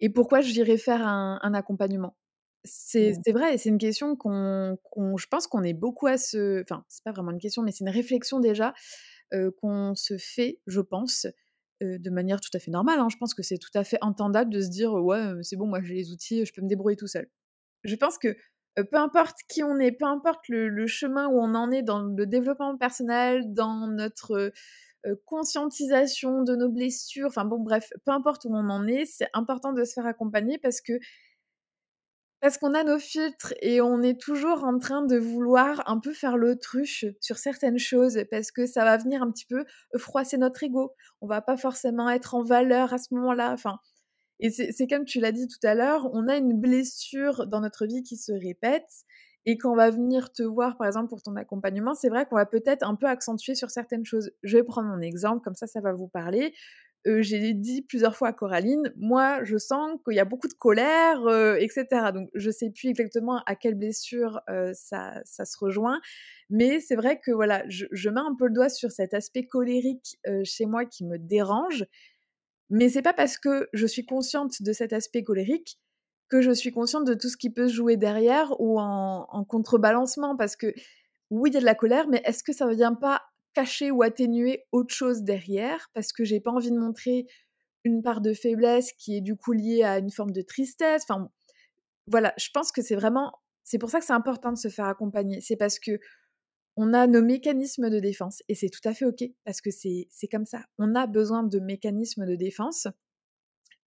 Et 0.00 0.10
pourquoi 0.10 0.40
j'irais 0.40 0.78
faire 0.78 1.06
un, 1.06 1.54
accompagnement? 1.54 2.16
C'est 2.64 3.12
mmh. 3.12 3.32
vrai, 3.32 3.58
c'est 3.58 3.68
une 3.70 3.78
question 3.78 4.16
qu'on, 4.16 4.76
je 5.16 5.26
pense 5.28 5.46
qu'on 5.46 5.62
est 5.62 5.72
beaucoup 5.72 6.06
à 6.06 6.18
se, 6.18 6.62
enfin 6.62 6.84
c'est 6.88 7.04
pas 7.04 7.12
vraiment 7.12 7.30
une 7.30 7.38
question, 7.38 7.62
mais 7.62 7.72
c'est 7.72 7.84
une 7.84 7.90
réflexion 7.90 8.40
déjà 8.40 8.74
qu'on 9.60 9.94
se 9.94 10.18
fait, 10.18 10.60
je 10.66 10.80
pense, 10.80 11.26
de 11.80 12.10
manière 12.10 12.40
tout 12.40 12.50
à 12.52 12.58
fait 12.58 12.70
normale. 12.70 12.98
Hein. 12.98 13.08
Je 13.10 13.16
pense 13.16 13.32
que 13.32 13.42
c'est 13.42 13.58
tout 13.58 13.70
à 13.74 13.84
fait 13.84 13.98
entendable 14.02 14.52
de 14.52 14.60
se 14.60 14.68
dire 14.68 14.92
ouais 14.92 15.32
c'est 15.42 15.56
bon, 15.56 15.66
moi 15.66 15.80
j'ai 15.82 15.94
les 15.94 16.12
outils, 16.12 16.44
je 16.44 16.52
peux 16.52 16.60
me 16.60 16.68
débrouiller 16.68 16.96
tout 16.96 17.06
seul. 17.06 17.30
Je 17.84 17.94
pense 17.96 18.18
que 18.18 18.36
peu 18.76 18.96
importe 18.96 19.38
qui 19.48 19.62
on 19.62 19.78
est, 19.78 19.92
peu 19.92 20.04
importe 20.04 20.48
le, 20.48 20.86
chemin 20.86 21.28
où 21.28 21.38
on 21.40 21.54
en 21.54 21.70
est 21.70 21.82
dans 21.82 22.02
le 22.02 22.26
développement 22.26 22.76
personnel, 22.76 23.52
dans 23.52 23.86
notre 23.86 24.52
conscientisation 25.24 26.42
de 26.42 26.56
nos 26.56 26.68
blessures, 26.68 27.28
enfin 27.28 27.44
bon 27.44 27.58
bref, 27.58 27.90
peu 28.04 28.12
importe 28.12 28.44
où 28.44 28.54
on 28.54 28.68
en 28.68 28.86
est, 28.86 29.06
c'est 29.06 29.28
important 29.32 29.72
de 29.72 29.84
se 29.84 29.94
faire 29.94 30.06
accompagner 30.06 30.58
parce 30.58 30.80
que 30.80 30.98
parce 32.40 32.56
qu'on 32.56 32.72
a 32.74 32.84
nos 32.84 32.98
filtres 32.98 33.52
et 33.60 33.82
on 33.82 34.00
est 34.02 34.18
toujours 34.18 34.64
en 34.64 34.78
train 34.78 35.02
de 35.04 35.16
vouloir 35.18 35.82
un 35.86 35.98
peu 35.98 36.12
faire 36.12 36.38
l'autruche 36.38 37.04
sur 37.20 37.36
certaines 37.36 37.78
choses 37.78 38.24
parce 38.30 38.50
que 38.50 38.64
ça 38.66 38.84
va 38.84 38.96
venir 38.96 39.22
un 39.22 39.30
petit 39.30 39.44
peu 39.44 39.64
froisser 39.98 40.38
notre 40.38 40.62
ego. 40.62 40.94
On 41.20 41.26
va 41.26 41.42
pas 41.42 41.58
forcément 41.58 42.08
être 42.08 42.34
en 42.34 42.42
valeur 42.42 42.94
à 42.94 42.98
ce 42.98 43.12
moment-là. 43.14 43.52
Enfin, 43.52 43.78
et 44.40 44.50
c'est 44.50 44.86
comme 44.86 45.04
tu 45.04 45.20
l'as 45.20 45.32
dit 45.32 45.48
tout 45.48 45.66
à 45.66 45.74
l'heure, 45.74 46.08
on 46.14 46.26
a 46.28 46.36
une 46.36 46.58
blessure 46.58 47.46
dans 47.46 47.60
notre 47.60 47.84
vie 47.86 48.02
qui 48.02 48.16
se 48.16 48.32
répète. 48.32 48.88
Et 49.46 49.56
quand 49.56 49.72
on 49.72 49.76
va 49.76 49.90
venir 49.90 50.32
te 50.32 50.42
voir, 50.42 50.76
par 50.76 50.86
exemple, 50.86 51.08
pour 51.08 51.22
ton 51.22 51.34
accompagnement, 51.36 51.94
c'est 51.94 52.08
vrai 52.08 52.26
qu'on 52.26 52.36
va 52.36 52.46
peut-être 52.46 52.86
un 52.86 52.94
peu 52.94 53.06
accentuer 53.06 53.54
sur 53.54 53.70
certaines 53.70 54.04
choses. 54.04 54.30
Je 54.42 54.58
vais 54.58 54.64
prendre 54.64 54.88
mon 54.88 55.00
exemple, 55.00 55.42
comme 55.42 55.54
ça, 55.54 55.66
ça 55.66 55.80
va 55.80 55.92
vous 55.92 56.08
parler. 56.08 56.52
Euh, 57.06 57.22
j'ai 57.22 57.54
dit 57.54 57.80
plusieurs 57.80 58.14
fois 58.14 58.28
à 58.28 58.32
Coraline, 58.34 58.92
moi, 58.96 59.42
je 59.44 59.56
sens 59.56 59.98
qu'il 60.04 60.16
y 60.16 60.20
a 60.20 60.26
beaucoup 60.26 60.48
de 60.48 60.54
colère, 60.54 61.26
euh, 61.26 61.54
etc. 61.54 61.86
Donc, 62.12 62.28
je 62.34 62.50
sais 62.50 62.70
plus 62.70 62.88
exactement 62.88 63.42
à 63.46 63.56
quelle 63.56 63.74
blessure 63.74 64.40
euh, 64.50 64.72
ça, 64.74 65.14
ça, 65.24 65.46
se 65.46 65.56
rejoint, 65.58 66.00
mais 66.50 66.78
c'est 66.78 66.96
vrai 66.96 67.18
que 67.18 67.30
voilà, 67.30 67.64
je, 67.68 67.86
je, 67.90 68.10
mets 68.10 68.20
un 68.20 68.34
peu 68.38 68.48
le 68.48 68.52
doigt 68.52 68.68
sur 68.68 68.90
cet 68.90 69.14
aspect 69.14 69.46
colérique 69.46 70.18
chez 70.44 70.66
moi 70.66 70.84
qui 70.84 71.06
me 71.06 71.16
dérange, 71.16 71.86
mais 72.68 72.90
c'est 72.90 73.02
pas 73.02 73.14
parce 73.14 73.38
que 73.38 73.68
je 73.72 73.86
suis 73.86 74.04
consciente 74.04 74.62
de 74.62 74.72
cet 74.72 74.92
aspect 74.92 75.22
colérique 75.22 75.78
que 76.30 76.40
je 76.40 76.52
suis 76.52 76.72
consciente 76.72 77.06
de 77.06 77.14
tout 77.14 77.28
ce 77.28 77.36
qui 77.36 77.50
peut 77.50 77.68
se 77.68 77.74
jouer 77.74 77.96
derrière 77.96 78.58
ou 78.60 78.80
en, 78.80 79.26
en 79.28 79.44
contrebalancement, 79.44 80.36
parce 80.36 80.56
que 80.56 80.72
oui, 81.30 81.50
il 81.50 81.54
y 81.54 81.56
a 81.56 81.60
de 81.60 81.64
la 81.64 81.74
colère, 81.74 82.08
mais 82.08 82.22
est-ce 82.24 82.42
que 82.42 82.52
ça 82.52 82.66
ne 82.66 82.74
vient 82.74 82.94
pas 82.94 83.22
cacher 83.52 83.90
ou 83.90 84.02
atténuer 84.02 84.64
autre 84.72 84.94
chose 84.94 85.22
derrière? 85.22 85.90
Parce 85.94 86.12
que 86.12 86.24
j'ai 86.24 86.40
pas 86.40 86.50
envie 86.50 86.70
de 86.70 86.78
montrer 86.78 87.26
une 87.84 88.02
part 88.02 88.20
de 88.20 88.32
faiblesse 88.32 88.92
qui 88.92 89.16
est 89.16 89.20
du 89.20 89.36
coup 89.36 89.52
liée 89.52 89.82
à 89.82 89.98
une 89.98 90.10
forme 90.10 90.32
de 90.32 90.42
tristesse. 90.42 91.04
Enfin, 91.08 91.30
voilà, 92.06 92.34
je 92.36 92.48
pense 92.52 92.72
que 92.72 92.82
c'est 92.82 92.96
vraiment, 92.96 93.32
c'est 93.64 93.78
pour 93.78 93.90
ça 93.90 94.00
que 94.00 94.04
c'est 94.06 94.12
important 94.12 94.52
de 94.52 94.58
se 94.58 94.68
faire 94.68 94.86
accompagner. 94.86 95.40
C'est 95.40 95.56
parce 95.56 95.78
que 95.78 95.98
on 96.76 96.94
a 96.94 97.06
nos 97.06 97.22
mécanismes 97.22 97.90
de 97.90 98.00
défense 98.00 98.42
et 98.48 98.54
c'est 98.54 98.70
tout 98.70 98.86
à 98.88 98.94
fait 98.94 99.04
ok 99.04 99.24
parce 99.44 99.60
que 99.60 99.70
c'est 99.70 100.08
comme 100.30 100.46
ça. 100.46 100.60
On 100.78 100.94
a 100.94 101.06
besoin 101.06 101.42
de 101.42 101.58
mécanismes 101.58 102.26
de 102.26 102.36
défense. 102.36 102.86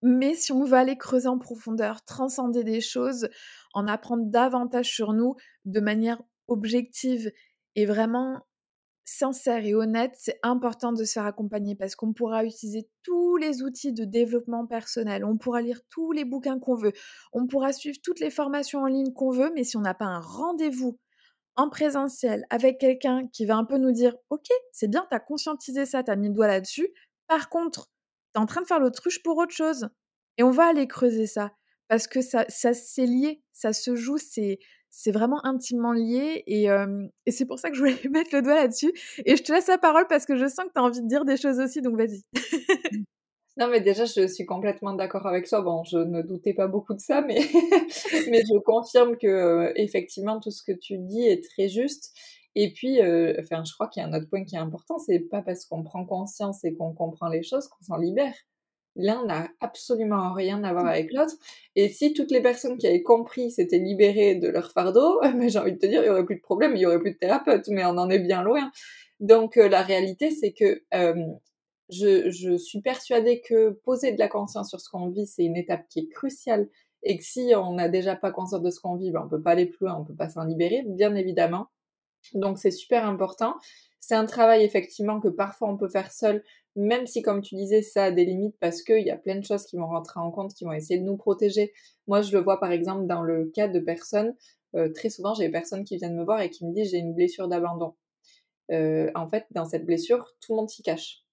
Mais 0.05 0.35
si 0.35 0.51
on 0.51 0.65
veut 0.65 0.77
aller 0.77 0.97
creuser 0.97 1.29
en 1.29 1.39
profondeur, 1.39 2.03
transcender 2.03 2.65
des 2.65 2.81
choses, 2.81 3.29
en 3.73 3.87
apprendre 3.87 4.25
davantage 4.25 4.91
sur 4.91 5.13
nous 5.13 5.35
de 5.63 5.79
manière 5.79 6.21
objective 6.47 7.31
et 7.75 7.85
vraiment 7.85 8.41
sincère 9.05 9.65
et 9.65 9.73
honnête, 9.73 10.11
c'est 10.17 10.39
important 10.43 10.91
de 10.91 11.05
se 11.05 11.13
faire 11.13 11.25
accompagner 11.25 11.75
parce 11.75 11.95
qu'on 11.95 12.13
pourra 12.13 12.43
utiliser 12.43 12.89
tous 13.03 13.37
les 13.37 13.63
outils 13.63 13.93
de 13.93 14.03
développement 14.03 14.65
personnel, 14.65 15.23
on 15.25 15.37
pourra 15.37 15.61
lire 15.61 15.79
tous 15.89 16.11
les 16.11 16.25
bouquins 16.25 16.59
qu'on 16.59 16.75
veut, 16.75 16.93
on 17.31 17.47
pourra 17.47 17.71
suivre 17.73 17.97
toutes 18.03 18.19
les 18.19 18.29
formations 18.29 18.81
en 18.81 18.87
ligne 18.87 19.13
qu'on 19.13 19.31
veut, 19.31 19.51
mais 19.55 19.63
si 19.63 19.77
on 19.77 19.81
n'a 19.81 19.93
pas 19.93 20.05
un 20.05 20.19
rendez-vous 20.19 20.99
en 21.55 21.69
présentiel 21.69 22.45
avec 22.49 22.77
quelqu'un 22.79 23.27
qui 23.31 23.45
va 23.45 23.55
un 23.55 23.65
peu 23.65 23.77
nous 23.77 23.91
dire 23.91 24.15
Ok, 24.29 24.47
c'est 24.71 24.89
bien, 24.89 25.05
tu 25.09 25.15
as 25.15 25.19
conscientisé 25.19 25.85
ça, 25.85 26.03
tu 26.03 26.11
as 26.11 26.15
mis 26.15 26.27
le 26.27 26.33
doigt 26.33 26.47
là-dessus. 26.47 26.89
Par 27.27 27.49
contre, 27.49 27.89
tu 28.33 28.41
en 28.41 28.45
train 28.45 28.61
de 28.61 28.67
faire 28.67 28.79
l'autruche 28.79 29.21
pour 29.23 29.37
autre 29.37 29.53
chose. 29.53 29.89
Et 30.37 30.43
on 30.43 30.51
va 30.51 30.67
aller 30.67 30.87
creuser 30.87 31.27
ça 31.27 31.51
parce 31.87 32.07
que 32.07 32.21
ça, 32.21 32.45
ça 32.49 32.73
c'est 32.73 33.05
lié, 33.05 33.41
ça 33.51 33.73
se 33.73 33.95
joue, 33.95 34.17
c'est 34.17 34.59
c'est 34.95 35.11
vraiment 35.11 35.43
intimement 35.43 35.91
lié 35.91 36.43
et, 36.45 36.67
c'est 37.31 37.45
pour 37.47 37.57
ça 37.57 37.71
que 37.71 37.75
je 37.75 37.79
voulais 37.81 37.97
mettre 38.11 38.29
le 38.35 38.43
doigt 38.43 38.53
là-dessus. 38.53 38.93
Et 39.25 39.35
je 39.35 39.43
te 39.43 39.51
laisse 39.51 39.67
la 39.67 39.79
parole 39.79 40.05
parce 40.07 40.27
que 40.27 40.37
je 40.37 40.45
sens 40.45 40.65
que 40.65 40.73
tu 40.73 40.79
as 40.79 40.83
envie 40.83 41.01
de 41.01 41.07
dire 41.07 41.25
des 41.25 41.35
choses 41.35 41.59
aussi, 41.59 41.81
donc 41.81 41.97
vas-y. 41.97 42.21
non, 43.57 43.69
mais 43.69 43.81
déjà, 43.81 44.05
je 44.05 44.27
suis 44.27 44.45
complètement 44.45 44.93
d'accord 44.93 45.25
avec 45.25 45.47
toi. 45.47 45.61
Bon, 45.61 45.83
je 45.83 45.97
ne 45.97 46.21
doutais 46.21 46.53
pas 46.53 46.67
beaucoup 46.67 46.93
de 46.93 46.99
ça, 46.99 47.21
mais, 47.21 47.39
mais 48.29 48.41
je 48.41 48.59
confirme 48.59 49.17
que 49.17 49.73
effectivement, 49.75 50.39
tout 50.39 50.51
ce 50.51 50.61
que 50.61 50.77
tu 50.77 50.99
dis 50.99 51.25
est 51.27 51.43
très 51.43 51.69
juste. 51.69 52.15
Et 52.55 52.71
puis, 52.71 52.99
enfin, 53.39 53.63
je 53.63 53.73
crois 53.73 53.87
qu'il 53.87 54.01
y 54.01 54.05
a 54.05 54.09
un 54.09 54.13
autre 54.13 54.29
point 54.29 54.43
qui 54.45 54.55
est 54.55 54.59
important, 54.59 54.99
c'est 54.99 55.19
pas 55.19 55.41
parce 55.41 55.65
qu'on 55.65 55.83
prend 55.83 56.05
conscience 56.05 56.63
et 56.63 56.73
qu'on 56.73 56.93
comprend 56.93 57.27
les 57.27 57.43
choses 57.43 57.67
qu'on 57.67 57.83
s'en 57.83 57.97
libère 57.97 58.33
l'un 58.95 59.25
n'a 59.25 59.49
absolument 59.59 60.33
rien 60.33 60.63
à 60.63 60.73
voir 60.73 60.85
avec 60.85 61.11
l'autre. 61.11 61.33
Et 61.75 61.89
si 61.89 62.13
toutes 62.13 62.31
les 62.31 62.41
personnes 62.41 62.77
qui 62.77 62.87
avaient 62.87 63.03
compris 63.03 63.51
s'étaient 63.51 63.79
libérées 63.79 64.35
de 64.35 64.47
leur 64.47 64.71
fardeau, 64.71 65.21
mais 65.35 65.49
j'ai 65.49 65.59
envie 65.59 65.73
de 65.73 65.79
te 65.79 65.85
dire, 65.85 66.03
il 66.03 66.07
y 66.07 66.09
aurait 66.09 66.25
plus 66.25 66.35
de 66.35 66.41
problème, 66.41 66.75
il 66.75 66.81
y 66.81 66.85
aurait 66.85 66.99
plus 66.99 67.13
de 67.13 67.17
thérapeute, 67.17 67.67
mais 67.69 67.85
on 67.85 67.97
en 67.97 68.09
est 68.09 68.19
bien 68.19 68.43
loin. 68.43 68.71
Donc 69.19 69.57
euh, 69.57 69.69
la 69.69 69.81
réalité, 69.81 70.31
c'est 70.31 70.53
que 70.53 70.83
euh, 70.93 71.25
je, 71.89 72.29
je, 72.29 72.57
suis 72.57 72.81
persuadée 72.81 73.41
que 73.41 73.71
poser 73.83 74.11
de 74.11 74.19
la 74.19 74.27
conscience 74.27 74.69
sur 74.69 74.79
ce 74.79 74.89
qu'on 74.89 75.09
vit, 75.09 75.27
c'est 75.27 75.43
une 75.43 75.57
étape 75.57 75.87
qui 75.89 75.99
est 75.99 76.07
cruciale. 76.07 76.69
Et 77.05 77.17
que 77.17 77.23
si 77.23 77.51
on 77.55 77.73
n'a 77.73 77.89
déjà 77.89 78.15
pas 78.15 78.31
conscience 78.31 78.61
de 78.61 78.69
ce 78.69 78.79
qu'on 78.79 78.95
vit, 78.95 79.11
ben 79.11 79.23
on 79.25 79.29
peut 79.29 79.41
pas 79.41 79.51
aller 79.51 79.65
plus 79.65 79.85
loin, 79.85 79.97
on 79.99 80.05
peut 80.05 80.15
pas 80.15 80.29
s'en 80.29 80.45
libérer, 80.45 80.83
bien 80.87 81.13
évidemment. 81.15 81.67
Donc 82.33 82.57
c'est 82.57 82.71
super 82.71 83.05
important. 83.05 83.55
C'est 83.99 84.15
un 84.15 84.25
travail 84.25 84.63
effectivement 84.63 85.19
que 85.19 85.29
parfois 85.29 85.69
on 85.69 85.77
peut 85.77 85.87
faire 85.87 86.11
seul, 86.11 86.43
même 86.75 87.07
si 87.07 87.21
comme 87.21 87.41
tu 87.41 87.55
disais 87.55 87.81
ça 87.81 88.05
a 88.05 88.11
des 88.11 88.25
limites 88.25 88.57
parce 88.59 88.81
qu'il 88.81 89.05
y 89.05 89.11
a 89.11 89.17
plein 89.17 89.35
de 89.35 89.45
choses 89.45 89.65
qui 89.65 89.77
vont 89.77 89.87
rentrer 89.87 90.19
en 90.19 90.31
compte, 90.31 90.53
qui 90.53 90.65
vont 90.65 90.73
essayer 90.73 90.99
de 90.99 91.05
nous 91.05 91.17
protéger. 91.17 91.73
Moi 92.07 92.21
je 92.21 92.35
le 92.35 92.43
vois 92.43 92.59
par 92.59 92.71
exemple 92.71 93.07
dans 93.07 93.21
le 93.21 93.45
cas 93.53 93.67
de 93.67 93.79
personnes, 93.79 94.35
euh, 94.75 94.91
très 94.93 95.09
souvent 95.09 95.33
j'ai 95.33 95.45
des 95.45 95.51
personnes 95.51 95.83
qui 95.85 95.97
viennent 95.97 96.17
me 96.17 96.25
voir 96.25 96.41
et 96.41 96.49
qui 96.49 96.65
me 96.65 96.73
disent 96.73 96.91
j'ai 96.91 96.97
une 96.97 97.13
blessure 97.13 97.47
d'abandon. 97.47 97.95
Euh, 98.71 99.11
en 99.15 99.27
fait 99.29 99.45
dans 99.51 99.65
cette 99.65 99.85
blessure 99.85 100.25
tout 100.41 100.53
le 100.53 100.57
monde 100.57 100.69
s'y 100.69 100.83
cache. 100.83 101.23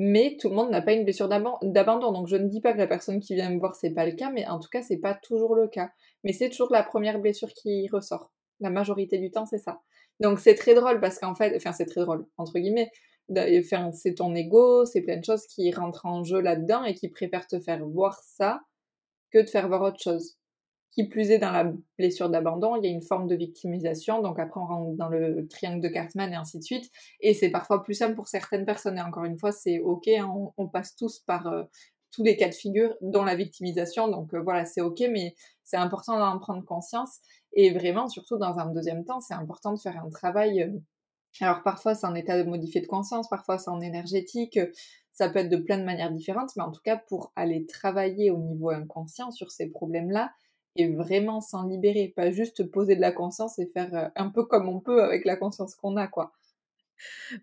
Mais 0.00 0.36
tout 0.40 0.48
le 0.48 0.54
monde 0.54 0.70
n'a 0.70 0.80
pas 0.80 0.92
une 0.92 1.02
blessure 1.02 1.28
d'abandon. 1.28 2.12
Donc 2.12 2.28
je 2.28 2.36
ne 2.36 2.46
dis 2.48 2.60
pas 2.60 2.72
que 2.72 2.78
la 2.78 2.86
personne 2.86 3.18
qui 3.18 3.34
vient 3.34 3.50
me 3.50 3.58
voir 3.58 3.74
c'est 3.74 3.90
pas 3.90 4.06
le 4.06 4.12
cas, 4.12 4.30
mais 4.30 4.46
en 4.46 4.60
tout 4.60 4.68
cas 4.70 4.82
c'est 4.82 4.98
pas 4.98 5.14
toujours 5.14 5.56
le 5.56 5.66
cas. 5.66 5.90
Mais 6.22 6.32
c'est 6.32 6.50
toujours 6.50 6.70
la 6.70 6.84
première 6.84 7.18
blessure 7.18 7.52
qui 7.52 7.88
ressort. 7.88 8.30
La 8.60 8.70
majorité 8.70 9.18
du 9.18 9.30
temps 9.30 9.46
c'est 9.46 9.58
ça. 9.58 9.80
Donc 10.20 10.40
c'est 10.40 10.54
très 10.54 10.74
drôle 10.74 11.00
parce 11.00 11.18
qu'en 11.18 11.34
fait, 11.34 11.54
enfin 11.56 11.72
c'est 11.72 11.86
très 11.86 12.00
drôle 12.00 12.26
entre 12.36 12.58
guillemets. 12.58 12.90
C'est 13.92 14.14
ton 14.14 14.34
ego, 14.34 14.86
c'est 14.86 15.02
plein 15.02 15.18
de 15.18 15.24
choses 15.24 15.46
qui 15.46 15.70
rentrent 15.70 16.06
en 16.06 16.24
jeu 16.24 16.40
là-dedans 16.40 16.84
et 16.84 16.94
qui 16.94 17.08
préfèrent 17.08 17.46
te 17.46 17.60
faire 17.60 17.84
voir 17.86 18.18
ça 18.22 18.62
que 19.30 19.38
de 19.38 19.46
faire 19.46 19.68
voir 19.68 19.82
autre 19.82 20.00
chose. 20.02 20.36
Qui 20.92 21.06
plus 21.06 21.30
est 21.30 21.38
dans 21.38 21.52
la 21.52 21.70
blessure 21.98 22.30
d'abandon, 22.30 22.76
il 22.76 22.84
y 22.84 22.88
a 22.88 22.90
une 22.90 23.02
forme 23.02 23.26
de 23.26 23.36
victimisation, 23.36 24.22
donc 24.22 24.38
après 24.38 24.58
on 24.58 24.66
rentre 24.66 24.96
dans 24.96 25.08
le 25.08 25.46
triangle 25.46 25.82
de 25.82 25.88
Cartman 25.88 26.32
et 26.32 26.36
ainsi 26.36 26.58
de 26.58 26.64
suite, 26.64 26.90
et 27.20 27.34
c'est 27.34 27.50
parfois 27.50 27.82
plus 27.84 27.94
simple 27.94 28.14
pour 28.14 28.26
certaines 28.26 28.64
personnes, 28.64 28.96
et 28.96 29.02
encore 29.02 29.24
une 29.24 29.38
fois 29.38 29.52
c'est 29.52 29.80
ok, 29.80 30.08
hein, 30.08 30.28
on, 30.56 30.66
passe 30.66 30.96
tous 30.96 31.20
par 31.20 31.46
euh, 31.46 31.64
tous 32.10 32.24
les 32.24 32.36
cas 32.36 32.48
de 32.48 32.54
figure, 32.54 32.96
dont 33.02 33.22
la 33.22 33.36
victimisation, 33.36 34.08
donc 34.08 34.32
euh, 34.32 34.40
voilà 34.40 34.64
c'est 34.64 34.80
ok, 34.80 35.00
mais 35.12 35.34
c'est 35.62 35.76
important 35.76 36.18
d'en 36.18 36.38
prendre 36.38 36.64
conscience, 36.64 37.20
et 37.52 37.72
vraiment, 37.72 38.08
surtout 38.08 38.38
dans 38.38 38.58
un 38.58 38.72
deuxième 38.72 39.04
temps, 39.04 39.20
c'est 39.20 39.34
important 39.34 39.72
de 39.72 39.80
faire 39.80 40.00
un 40.04 40.10
travail. 40.10 40.62
Euh, 40.62 40.78
alors 41.40 41.62
parfois 41.62 41.94
c'est 41.94 42.06
en 42.06 42.14
état 42.14 42.42
de 42.42 42.48
modifier 42.48 42.80
de 42.80 42.86
conscience, 42.86 43.28
parfois 43.28 43.58
c'est 43.58 43.70
en 43.70 43.80
énergétique, 43.80 44.56
euh, 44.56 44.66
ça 45.12 45.28
peut 45.28 45.40
être 45.40 45.50
de 45.50 45.56
plein 45.56 45.78
de 45.78 45.84
manières 45.84 46.10
différentes, 46.10 46.50
mais 46.56 46.62
en 46.62 46.70
tout 46.72 46.80
cas 46.82 46.96
pour 46.96 47.32
aller 47.36 47.66
travailler 47.66 48.30
au 48.30 48.38
niveau 48.38 48.70
inconscient 48.70 49.30
sur 49.30 49.50
ces 49.50 49.68
problèmes-là 49.68 50.32
et 50.76 50.88
vraiment 50.88 51.40
s'en 51.40 51.66
libérer, 51.66 52.12
pas 52.16 52.30
juste 52.30 52.70
poser 52.70 52.96
de 52.96 53.00
la 53.00 53.12
conscience 53.12 53.58
et 53.58 53.66
faire 53.66 53.94
euh, 53.94 54.08
un 54.16 54.30
peu 54.30 54.44
comme 54.44 54.68
on 54.68 54.80
peut 54.80 55.02
avec 55.02 55.24
la 55.24 55.36
conscience 55.36 55.74
qu'on 55.74 55.96
a, 55.96 56.08
quoi. 56.08 56.32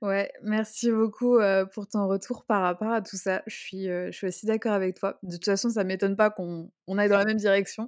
Ouais, 0.01 0.31
merci 0.41 0.91
beaucoup, 0.91 1.37
pour 1.73 1.87
ton 1.87 2.09
retour 2.09 2.43
par 2.43 2.61
rapport 2.61 2.91
à 2.91 3.01
tout 3.01 3.15
ça. 3.15 3.41
Je 3.47 3.55
suis, 3.55 3.85
je 3.85 4.11
suis 4.11 4.27
aussi 4.27 4.45
d'accord 4.45 4.73
avec 4.73 4.99
toi. 4.99 5.17
De 5.23 5.35
toute 5.35 5.45
façon, 5.45 5.69
ça 5.69 5.85
m'étonne 5.85 6.17
pas 6.17 6.29
qu'on 6.29 6.69
on 6.87 6.97
aille 6.97 7.07
dans 7.07 7.17
la 7.17 7.23
même 7.23 7.37
direction. 7.37 7.87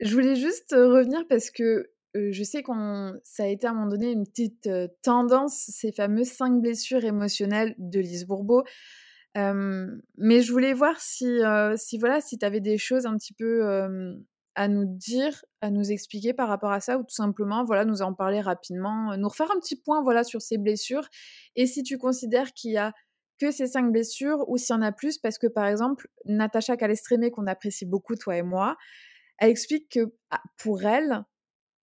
Je 0.00 0.12
voulais 0.14 0.36
juste, 0.36 0.72
revenir 0.72 1.26
parce 1.28 1.50
que, 1.50 1.90
je 2.14 2.42
sais 2.42 2.62
qu'on 2.62 3.12
ça 3.24 3.42
a 3.44 3.46
été 3.46 3.66
à 3.66 3.70
un 3.70 3.74
moment 3.74 3.88
donné 3.88 4.10
une 4.10 4.26
petite, 4.26 4.68
tendance, 5.02 5.66
ces 5.68 5.92
fameuses 5.92 6.28
5 6.28 6.62
blessures 6.62 7.04
émotionnelles 7.04 7.74
de 7.78 8.00
Lise 8.00 8.26
Bourbeau. 8.26 8.64
Mais 9.34 10.40
je 10.40 10.52
voulais 10.52 10.72
voir 10.72 10.98
si, 10.98 11.40
si 11.76 11.98
voilà, 11.98 12.20
si 12.20 12.38
tu 12.38 12.46
avais 12.46 12.60
des 12.60 12.78
choses 12.78 13.06
un 13.06 13.16
petit 13.16 13.34
peu, 13.34 13.86
à 14.54 14.68
nous 14.68 14.86
dire, 14.86 15.44
à 15.60 15.70
nous 15.70 15.92
expliquer 15.92 16.32
par 16.32 16.48
rapport 16.48 16.72
à 16.72 16.80
ça 16.80 16.96
ou 16.96 17.02
tout 17.02 17.14
simplement, 17.14 17.62
voilà, 17.64 17.84
nous 17.84 18.00
en 18.00 18.14
parler 18.14 18.40
rapidement, 18.40 19.14
nous 19.18 19.28
refaire 19.28 19.50
un 19.54 19.60
petit 19.60 19.76
point, 19.76 20.02
voilà, 20.02 20.24
sur 20.24 20.40
ces 20.40 20.56
blessures 20.56 21.06
et 21.54 21.66
si 21.66 21.82
tu 21.82 21.98
considères 21.98 22.54
qu'il 22.54 22.72
y 22.72 22.78
a 22.78 22.94
que 23.38 23.50
ces 23.50 23.66
5 23.66 23.92
blessures 23.92 24.48
ou 24.48 24.56
s'il 24.56 24.74
y 24.74 24.78
en 24.78 24.80
a 24.80 24.92
plus 24.92 25.18
parce 25.18 25.36
que, 25.36 25.46
par 25.46 25.66
exemple, 25.66 26.08
Natacha 26.24 26.78
Calestrémé, 26.78 27.30
qu'on 27.30 27.46
apprécie 27.46 27.84
beaucoup, 27.84 28.14
toi 28.14 28.38
et 28.38 28.42
moi, 28.42 28.78
elle 29.38 29.50
explique 29.50 29.90
que, 29.90 30.14
ah, 30.30 30.42
pour 30.58 30.84
elle, 30.84 31.24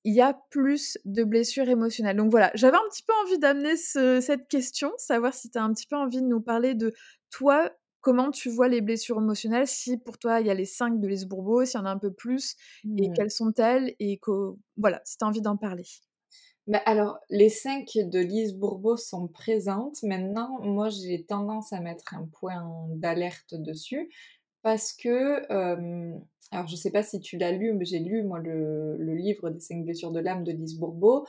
il 0.04 0.14
y 0.14 0.22
a 0.22 0.34
plus 0.50 0.98
de 1.06 1.24
blessures 1.24 1.70
émotionnelles. 1.70 2.18
Donc 2.18 2.30
voilà, 2.32 2.52
j'avais 2.56 2.78
un 2.78 2.90
petit 2.90 3.04
peu 3.04 3.14
envie 3.26 3.40
d'amener 3.40 3.78
ce 3.78 4.20
cette 4.22 4.48
question, 4.48 4.92
savoir 4.98 5.34
si 5.34 5.50
tu 5.50 5.58
as 5.58 5.64
un 5.64 5.74
petit 5.74 5.88
peu 5.88 5.96
envie 5.96 6.22
de 6.22 6.28
nous 6.28 6.42
parler 6.42 6.76
de 6.76 6.94
toi, 7.32 7.72
comment 8.02 8.32
tu 8.32 8.50
vois 8.50 8.68
les 8.68 8.82
blessures 8.82 9.18
émotionnelles, 9.20 9.68
si 9.68 9.98
pour 9.98 10.18
toi 10.18 10.42
il 10.42 10.48
y 10.48 10.50
a 10.50 10.54
les 10.54 10.66
5 10.66 11.00
de 11.00 11.08
Lise 11.08 11.26
Bourbeau, 11.26 11.64
s'il 11.66 11.80
y 11.80 11.84
en 11.84 11.86
a 11.86 11.92
un 11.92 11.98
peu 12.00 12.12
plus 12.14 12.56
et 12.98 13.10
Mmh. 13.10 13.14
quelles 13.16 13.32
sont-elles 13.32 13.96
et 14.00 14.18
co 14.20 14.60
voilà, 14.78 15.02
si 15.06 15.18
tu 15.18 15.24
as 15.26 15.28
envie 15.28 15.42
d'en 15.42 15.58
parler. 15.58 15.86
Bah, 16.68 16.82
alors, 16.86 17.20
les 17.30 17.50
5 17.50 17.90
de 17.96 18.20
Lise 18.20 18.56
Bourbeau 18.56 18.96
sont 18.96 19.28
présentes. 19.28 20.02
Maintenant, 20.04 20.60
moi, 20.62 20.90
j'ai 20.90 21.26
tendance 21.26 21.74
à 21.74 21.82
mettre 21.82 22.14
un 22.14 22.26
point 22.26 22.64
d'alerte 22.96 23.54
dessus 23.56 24.10
parce 24.64 24.94
que, 24.94 25.46
alors 26.52 26.68
je 26.68 26.76
sais 26.76 26.92
pas 26.92 27.04
si 27.04 27.20
tu 27.20 27.38
l'as 27.38 27.52
lu, 27.52 27.74
mais 27.74 27.86
j'ai 27.86 28.00
lu 28.00 28.24
moi 28.24 28.40
le 28.40 29.14
livre 29.16 29.50
des 29.50 29.60
5 29.60 29.84
blessures 29.84 30.12
de 30.12 30.20
l'âme 30.20 30.44
de 30.44 30.52
Lise 30.52 30.78
Bourbeau 30.80 31.26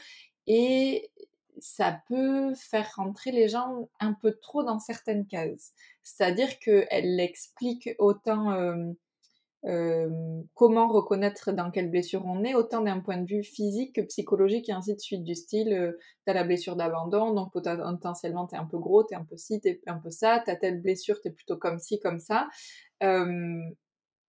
et 0.46 1.10
ça 1.58 2.00
peut 2.08 2.54
faire 2.54 2.90
rentrer 2.96 3.30
les 3.32 3.48
gens 3.48 3.88
un 4.00 4.12
peu 4.14 4.32
trop 4.42 4.64
dans 4.64 4.78
certaines 4.78 5.26
cases. 5.26 5.72
C'est-à-dire 6.02 6.58
qu'elle 6.58 7.20
explique 7.20 7.90
autant, 7.98 8.50
comment 10.54 10.88
reconnaître 10.88 11.52
dans 11.52 11.70
quelle 11.70 11.90
blessure 11.90 12.24
on 12.26 12.44
est, 12.44 12.54
autant 12.54 12.82
d'un 12.82 13.00
point 13.00 13.16
de 13.16 13.26
vue 13.26 13.42
physique 13.42 13.94
que 13.96 14.02
psychologique 14.02 14.68
et 14.68 14.72
ainsi 14.72 14.94
de 14.94 15.00
suite, 15.00 15.24
du 15.24 15.34
style, 15.34 15.72
euh, 15.72 15.92
t'as 16.26 16.34
la 16.34 16.44
blessure 16.44 16.76
d'abandon, 16.76 17.32
donc 17.32 17.52
potentiellement 17.52 18.46
t'es 18.46 18.56
un 18.56 18.66
peu 18.66 18.78
gros, 18.78 19.04
t'es 19.04 19.14
un 19.14 19.24
peu 19.24 19.36
ci, 19.36 19.60
t'es 19.60 19.80
un 19.86 19.98
peu 19.98 20.10
ça, 20.10 20.42
t'as 20.44 20.56
telle 20.56 20.80
blessure, 20.82 21.20
t'es 21.20 21.30
plutôt 21.30 21.56
comme 21.56 21.78
ci, 21.78 21.98
comme 21.98 22.20
ça. 22.20 22.48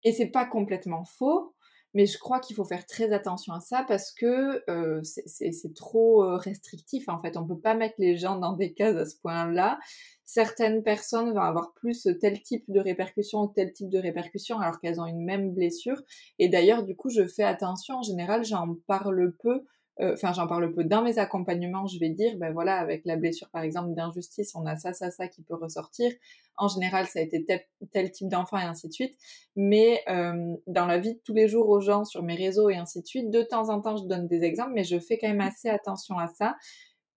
Et 0.03 0.13
c'est 0.13 0.31
pas 0.31 0.45
complètement 0.45 1.05
faux, 1.05 1.55
mais 1.95 2.07
je 2.07 2.19
crois 2.19 2.41
qu'il 2.41 2.57
faut 2.57 2.65
faire 2.65 2.85
très 2.87 3.13
attention 3.13 3.55
à 3.55 3.61
ça 3.61 3.85
parce 3.87 4.13
que 4.13 4.63
c'est 5.03 5.75
trop 5.75 6.37
restrictif 6.37 7.09
en 7.09 7.19
fait. 7.21 7.37
On 7.37 7.47
peut 7.47 7.59
pas 7.59 7.75
mettre 7.75 7.95
les 7.99 8.17
gens 8.17 8.39
dans 8.39 8.53
des 8.53 8.75
cases 8.75 8.97
à 8.97 9.07
ce 9.07 9.17
point-là. 9.23 9.79
Certaines 10.27 10.83
personnes 10.83 11.33
vont 11.33 11.41
avoir 11.41 11.73
plus 11.75 12.09
tel 12.21 12.43
type 12.43 12.65
de 12.69 12.81
répercussion 12.81 13.43
ou 13.43 13.49
tel 13.49 13.73
type 13.73 13.89
de 13.91 13.99
répercussion 13.99 14.59
alors 14.59 14.81
qu'elles 14.81 15.01
ont 15.01 15.07
une 15.07 15.25
même 15.25 15.53
blessure. 15.53 16.01
Et 16.39 16.49
d'ailleurs, 16.49 16.83
du 16.83 16.97
coup, 16.97 17.11
je 17.11 17.27
fais 17.27 17.45
attention. 17.45 17.97
En 17.97 18.03
général, 18.03 18.45
j'en 18.45 18.75
parle 18.87 19.35
peu 19.43 19.65
euh, 20.01 20.15
enfin 20.15 20.33
j'en 20.33 20.47
parle 20.47 20.73
peu 20.73 20.85
dans 20.85 21.03
mes 21.03 21.19
accompagnements, 21.19 21.87
je 21.87 21.99
vais 21.99 22.09
dire, 22.09 22.37
ben 22.37 22.53
voilà, 22.53 22.79
avec 22.79 23.05
la 23.05 23.17
blessure 23.17 23.49
par 23.51 23.63
exemple 23.63 23.95
d'injustice, 23.95 24.55
on 24.55 24.67
a 24.67 24.77
ça, 24.77 24.93
ça, 24.93 25.11
ça 25.11 25.29
qui 25.29 25.43
peut 25.43 25.55
ressortir. 25.55 26.13
En 26.57 26.69
général, 26.69 27.07
ça 27.07 27.19
a 27.19 27.23
été 27.23 27.45
tel, 27.93 28.11
type 28.11 28.29
d'enfant 28.29 28.59
et 28.59 28.63
ainsi 28.63 28.89
de 28.89 28.93
suite. 28.93 29.17
Mais 29.57 30.03
euh, 30.09 30.55
dans 30.67 30.87
la 30.87 30.99
vie 30.99 31.15
de 31.15 31.21
tous 31.25 31.35
les 31.35 31.49
jours 31.49 31.69
aux 31.69 31.81
gens, 31.81 32.05
sur 32.05 32.23
mes 32.23 32.37
réseaux 32.37 32.71
et 32.71 32.77
ainsi 32.77 33.03
de 33.03 33.07
suite, 33.07 33.31
de 33.31 33.43
temps 33.43 33.71
en 33.71 33.81
temps, 33.81 33.97
je 33.97 34.05
donne 34.05 34.29
des 34.29 34.43
exemples, 34.43 34.73
mais 34.75 34.85
je 34.85 34.99
fais 34.99 35.19
quand 35.19 35.29
même 35.29 35.41
assez 35.41 35.69
attention 35.69 36.19
à 36.19 36.29
ça 36.29 36.57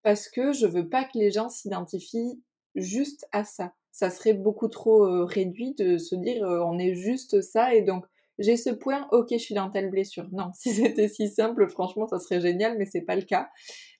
parce 0.03 0.29
que 0.29 0.53
je 0.53 0.65
veux 0.65 0.87
pas 0.87 1.03
que 1.03 1.17
les 1.17 1.31
gens 1.31 1.49
s'identifient 1.49 2.41
juste 2.75 3.27
à 3.31 3.43
ça. 3.43 3.73
Ça 3.91 4.09
serait 4.09 4.33
beaucoup 4.33 4.67
trop 4.67 5.05
euh, 5.05 5.25
réduit 5.25 5.73
de 5.73 5.97
se 5.97 6.15
dire 6.15 6.45
euh, 6.45 6.61
on 6.63 6.77
est 6.77 6.93
juste 6.93 7.41
ça 7.41 7.73
et 7.73 7.81
donc 7.81 8.05
j'ai 8.39 8.57
ce 8.57 8.69
point, 8.69 9.07
ok, 9.11 9.27
je 9.31 9.37
suis 9.37 9.55
dans 9.55 9.69
telle 9.69 9.89
blessure. 9.89 10.27
Non, 10.31 10.51
si 10.53 10.71
c'était 10.71 11.07
si 11.07 11.27
simple, 11.27 11.67
franchement, 11.69 12.07
ça 12.07 12.19
serait 12.19 12.41
génial, 12.41 12.77
mais 12.77 12.85
c'est 12.85 13.01
pas 13.01 13.15
le 13.15 13.23
cas. 13.23 13.49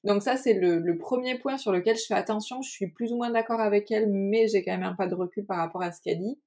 Donc 0.03 0.21
ça, 0.21 0.37
c'est 0.37 0.53
le, 0.53 0.97
premier 0.97 1.37
point 1.37 1.57
sur 1.57 1.71
lequel 1.71 1.97
je 1.97 2.05
fais 2.05 2.13
attention. 2.13 2.61
Je 2.61 2.69
suis 2.69 2.87
plus 2.87 3.11
ou 3.11 3.17
moins 3.17 3.31
d'accord 3.31 3.59
avec 3.59 3.91
elle, 3.91 4.09
mais 4.11 4.47
j'ai 4.47 4.63
quand 4.63 4.71
même 4.71 4.83
un 4.83 4.95
pas 4.95 5.07
de 5.07 5.15
recul 5.15 5.45
par 5.45 5.57
rapport 5.57 5.81
à 5.81 5.91
ce 5.91 6.01
qu'elle 6.01 6.19
dit. 6.19 6.39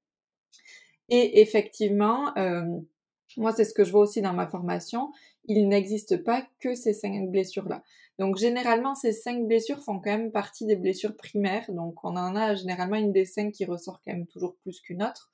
Et 1.08 1.40
effectivement, 1.40 2.36
euh, 2.38 2.62
moi, 3.36 3.52
c'est 3.52 3.64
ce 3.64 3.74
que 3.74 3.84
je 3.84 3.90
vois 3.90 4.02
aussi 4.02 4.22
dans 4.22 4.32
ma 4.32 4.46
formation. 4.46 5.12
Il 5.46 5.68
n'existe 5.68 6.22
pas 6.22 6.46
que 6.60 6.74
ces 6.74 6.92
cinq 6.92 7.30
blessures-là. 7.30 7.82
Donc, 8.18 8.36
généralement, 8.36 8.94
ces 8.94 9.12
cinq 9.12 9.46
blessures 9.46 9.82
font 9.82 9.98
quand 9.98 10.10
même 10.10 10.30
partie 10.30 10.66
des 10.66 10.76
blessures 10.76 11.16
primaires. 11.16 11.64
Donc, 11.70 12.04
on 12.04 12.16
en 12.16 12.36
a 12.36 12.54
généralement 12.54 12.96
une 12.96 13.12
des 13.12 13.24
cinq 13.24 13.52
qui 13.52 13.64
ressort 13.64 14.00
quand 14.04 14.12
même 14.12 14.26
toujours 14.26 14.56
plus 14.62 14.80
qu'une 14.80 15.02
autre 15.02 15.30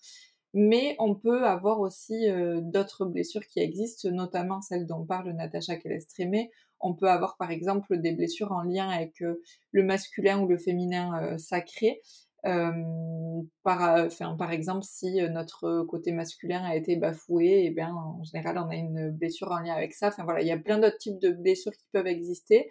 mais 0.58 0.96
on 0.98 1.14
peut 1.14 1.44
avoir 1.44 1.80
aussi 1.80 2.30
euh, 2.30 2.62
d'autres 2.62 3.04
blessures 3.04 3.46
qui 3.46 3.60
existent, 3.60 4.08
notamment 4.08 4.62
celles 4.62 4.86
dont 4.86 5.04
parle 5.04 5.30
Natacha 5.32 5.76
Calestrémé. 5.76 6.50
On 6.80 6.94
peut 6.94 7.10
avoir 7.10 7.36
par 7.36 7.50
exemple 7.50 7.98
des 7.98 8.12
blessures 8.12 8.52
en 8.52 8.62
lien 8.62 8.88
avec 8.88 9.20
euh, 9.20 9.42
le 9.72 9.82
masculin 9.82 10.40
ou 10.40 10.48
le 10.48 10.56
féminin 10.56 11.22
euh, 11.22 11.36
sacré. 11.36 12.00
par, 12.42 14.08
par 14.38 14.50
exemple, 14.50 14.82
si 14.82 15.20
notre 15.28 15.82
côté 15.82 16.12
masculin 16.12 16.64
a 16.64 16.74
été 16.74 16.96
bafoué, 16.96 17.44
et 17.44 17.66
eh 17.66 17.70
bien 17.70 17.92
en 17.92 18.22
général 18.24 18.56
on 18.56 18.70
a 18.70 18.76
une 18.76 19.10
blessure 19.10 19.50
en 19.50 19.58
lien 19.58 19.74
avec 19.74 19.92
ça. 19.92 20.08
Enfin 20.08 20.24
voilà, 20.24 20.40
il 20.40 20.46
y 20.46 20.52
a 20.52 20.56
plein 20.56 20.78
d'autres 20.78 20.96
types 20.96 21.20
de 21.20 21.32
blessures 21.32 21.72
qui 21.72 21.86
peuvent 21.92 22.06
exister. 22.06 22.70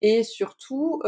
Et 0.00 0.22
surtout, 0.22 1.02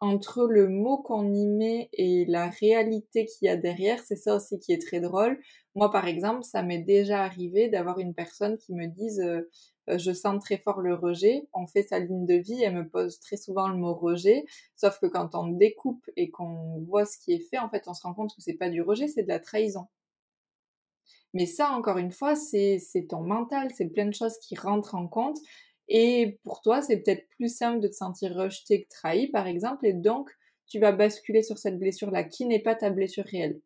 entre 0.00 0.46
le 0.46 0.68
mot 0.68 0.98
qu'on 0.98 1.32
y 1.32 1.46
met 1.46 1.88
et 1.92 2.24
la 2.26 2.48
réalité 2.48 3.26
qu'il 3.26 3.46
y 3.46 3.48
a 3.48 3.56
derrière, 3.56 4.00
c'est 4.00 4.16
ça 4.16 4.36
aussi 4.36 4.58
qui 4.60 4.72
est 4.72 4.80
très 4.80 5.00
drôle. 5.00 5.40
Moi, 5.74 5.90
par 5.90 6.06
exemple, 6.06 6.44
ça 6.44 6.62
m'est 6.62 6.82
déjà 6.82 7.22
arrivé 7.24 7.68
d'avoir 7.68 7.98
une 7.98 8.14
personne 8.14 8.56
qui 8.58 8.74
me 8.74 8.86
dise 8.86 9.20
euh, 9.20 9.48
euh, 9.88 9.98
je 9.98 10.12
sens 10.12 10.42
très 10.42 10.58
fort 10.58 10.80
le 10.80 10.94
rejet. 10.94 11.48
On 11.52 11.66
fait 11.66 11.82
sa 11.82 11.98
ligne 11.98 12.26
de 12.26 12.34
vie, 12.34 12.62
elle 12.62 12.74
me 12.74 12.88
pose 12.88 13.18
très 13.20 13.36
souvent 13.36 13.68
le 13.68 13.76
mot 13.76 13.94
rejet. 13.94 14.44
Sauf 14.76 14.98
que 15.00 15.06
quand 15.06 15.34
on 15.34 15.48
découpe 15.48 16.04
et 16.16 16.30
qu'on 16.30 16.80
voit 16.86 17.04
ce 17.04 17.18
qui 17.18 17.32
est 17.32 17.48
fait, 17.50 17.58
en 17.58 17.68
fait, 17.68 17.84
on 17.86 17.94
se 17.94 18.02
rend 18.02 18.14
compte 18.14 18.34
que 18.34 18.42
c'est 18.42 18.54
pas 18.54 18.70
du 18.70 18.82
rejet, 18.82 19.08
c'est 19.08 19.22
de 19.22 19.28
la 19.28 19.40
trahison. 19.40 19.86
Mais 21.34 21.46
ça, 21.46 21.70
encore 21.72 21.98
une 21.98 22.10
fois, 22.12 22.36
c'est 22.36 22.80
ton 23.08 23.20
mental, 23.20 23.68
c'est 23.76 23.88
plein 23.88 24.06
de 24.06 24.14
choses 24.14 24.38
qui 24.38 24.56
rentrent 24.56 24.94
en 24.94 25.08
compte. 25.08 25.38
Et 25.88 26.38
pour 26.44 26.60
toi, 26.60 26.82
c'est 26.82 26.98
peut-être 26.98 27.26
plus 27.30 27.54
simple 27.54 27.80
de 27.80 27.88
te 27.88 27.94
sentir 27.94 28.34
rejeté 28.34 28.84
que 28.84 28.88
trahi, 28.88 29.28
par 29.28 29.46
exemple, 29.46 29.86
et 29.86 29.94
donc 29.94 30.30
tu 30.66 30.78
vas 30.78 30.92
basculer 30.92 31.42
sur 31.42 31.58
cette 31.58 31.78
blessure-là 31.78 32.24
qui 32.24 32.44
n'est 32.44 32.62
pas 32.62 32.74
ta 32.74 32.90
blessure 32.90 33.24
réelle. 33.24 33.60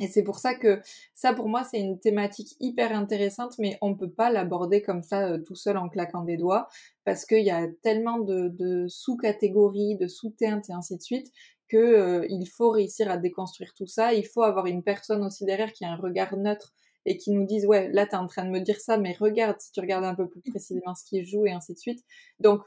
Et 0.00 0.08
c'est 0.08 0.24
pour 0.24 0.40
ça 0.40 0.54
que 0.54 0.80
ça, 1.14 1.32
pour 1.34 1.48
moi, 1.48 1.62
c'est 1.62 1.78
une 1.78 2.00
thématique 2.00 2.56
hyper 2.58 2.92
intéressante, 2.92 3.54
mais 3.58 3.78
on 3.80 3.94
peut 3.94 4.10
pas 4.10 4.30
l'aborder 4.30 4.82
comme 4.82 5.02
ça 5.02 5.28
euh, 5.28 5.38
tout 5.38 5.54
seul 5.54 5.76
en 5.76 5.88
claquant 5.88 6.24
des 6.24 6.36
doigts, 6.36 6.68
parce 7.04 7.24
qu'il 7.24 7.44
y 7.44 7.50
a 7.50 7.68
tellement 7.82 8.18
de, 8.18 8.86
sous-catégories, 8.88 9.96
de 9.96 10.08
sous-teintes 10.08 10.68
et 10.68 10.72
ainsi 10.72 10.96
de 10.96 11.02
suite, 11.02 11.30
que 11.68 11.76
euh, 11.76 12.26
il 12.28 12.46
faut 12.46 12.70
réussir 12.70 13.08
à 13.08 13.18
déconstruire 13.18 13.72
tout 13.74 13.86
ça. 13.86 14.12
Il 14.14 14.26
faut 14.26 14.42
avoir 14.42 14.66
une 14.66 14.82
personne 14.82 15.24
aussi 15.24 15.44
derrière 15.44 15.72
qui 15.72 15.84
a 15.84 15.90
un 15.92 15.96
regard 15.96 16.36
neutre 16.36 16.74
et 17.06 17.16
qui 17.16 17.30
nous 17.30 17.46
disent 17.46 17.66
ouais 17.66 17.90
là 17.92 18.06
tu 18.06 18.12
es 18.12 18.16
en 18.16 18.26
train 18.26 18.44
de 18.44 18.50
me 18.50 18.60
dire 18.60 18.80
ça 18.80 18.96
mais 18.96 19.12
regarde 19.12 19.60
si 19.60 19.72
tu 19.72 19.80
regardes 19.80 20.04
un 20.04 20.14
peu 20.14 20.28
plus 20.28 20.42
précisément 20.42 20.94
ce 20.94 21.04
qui 21.04 21.24
joue 21.24 21.46
et 21.46 21.52
ainsi 21.52 21.74
de 21.74 21.78
suite. 21.78 22.04
Donc 22.40 22.62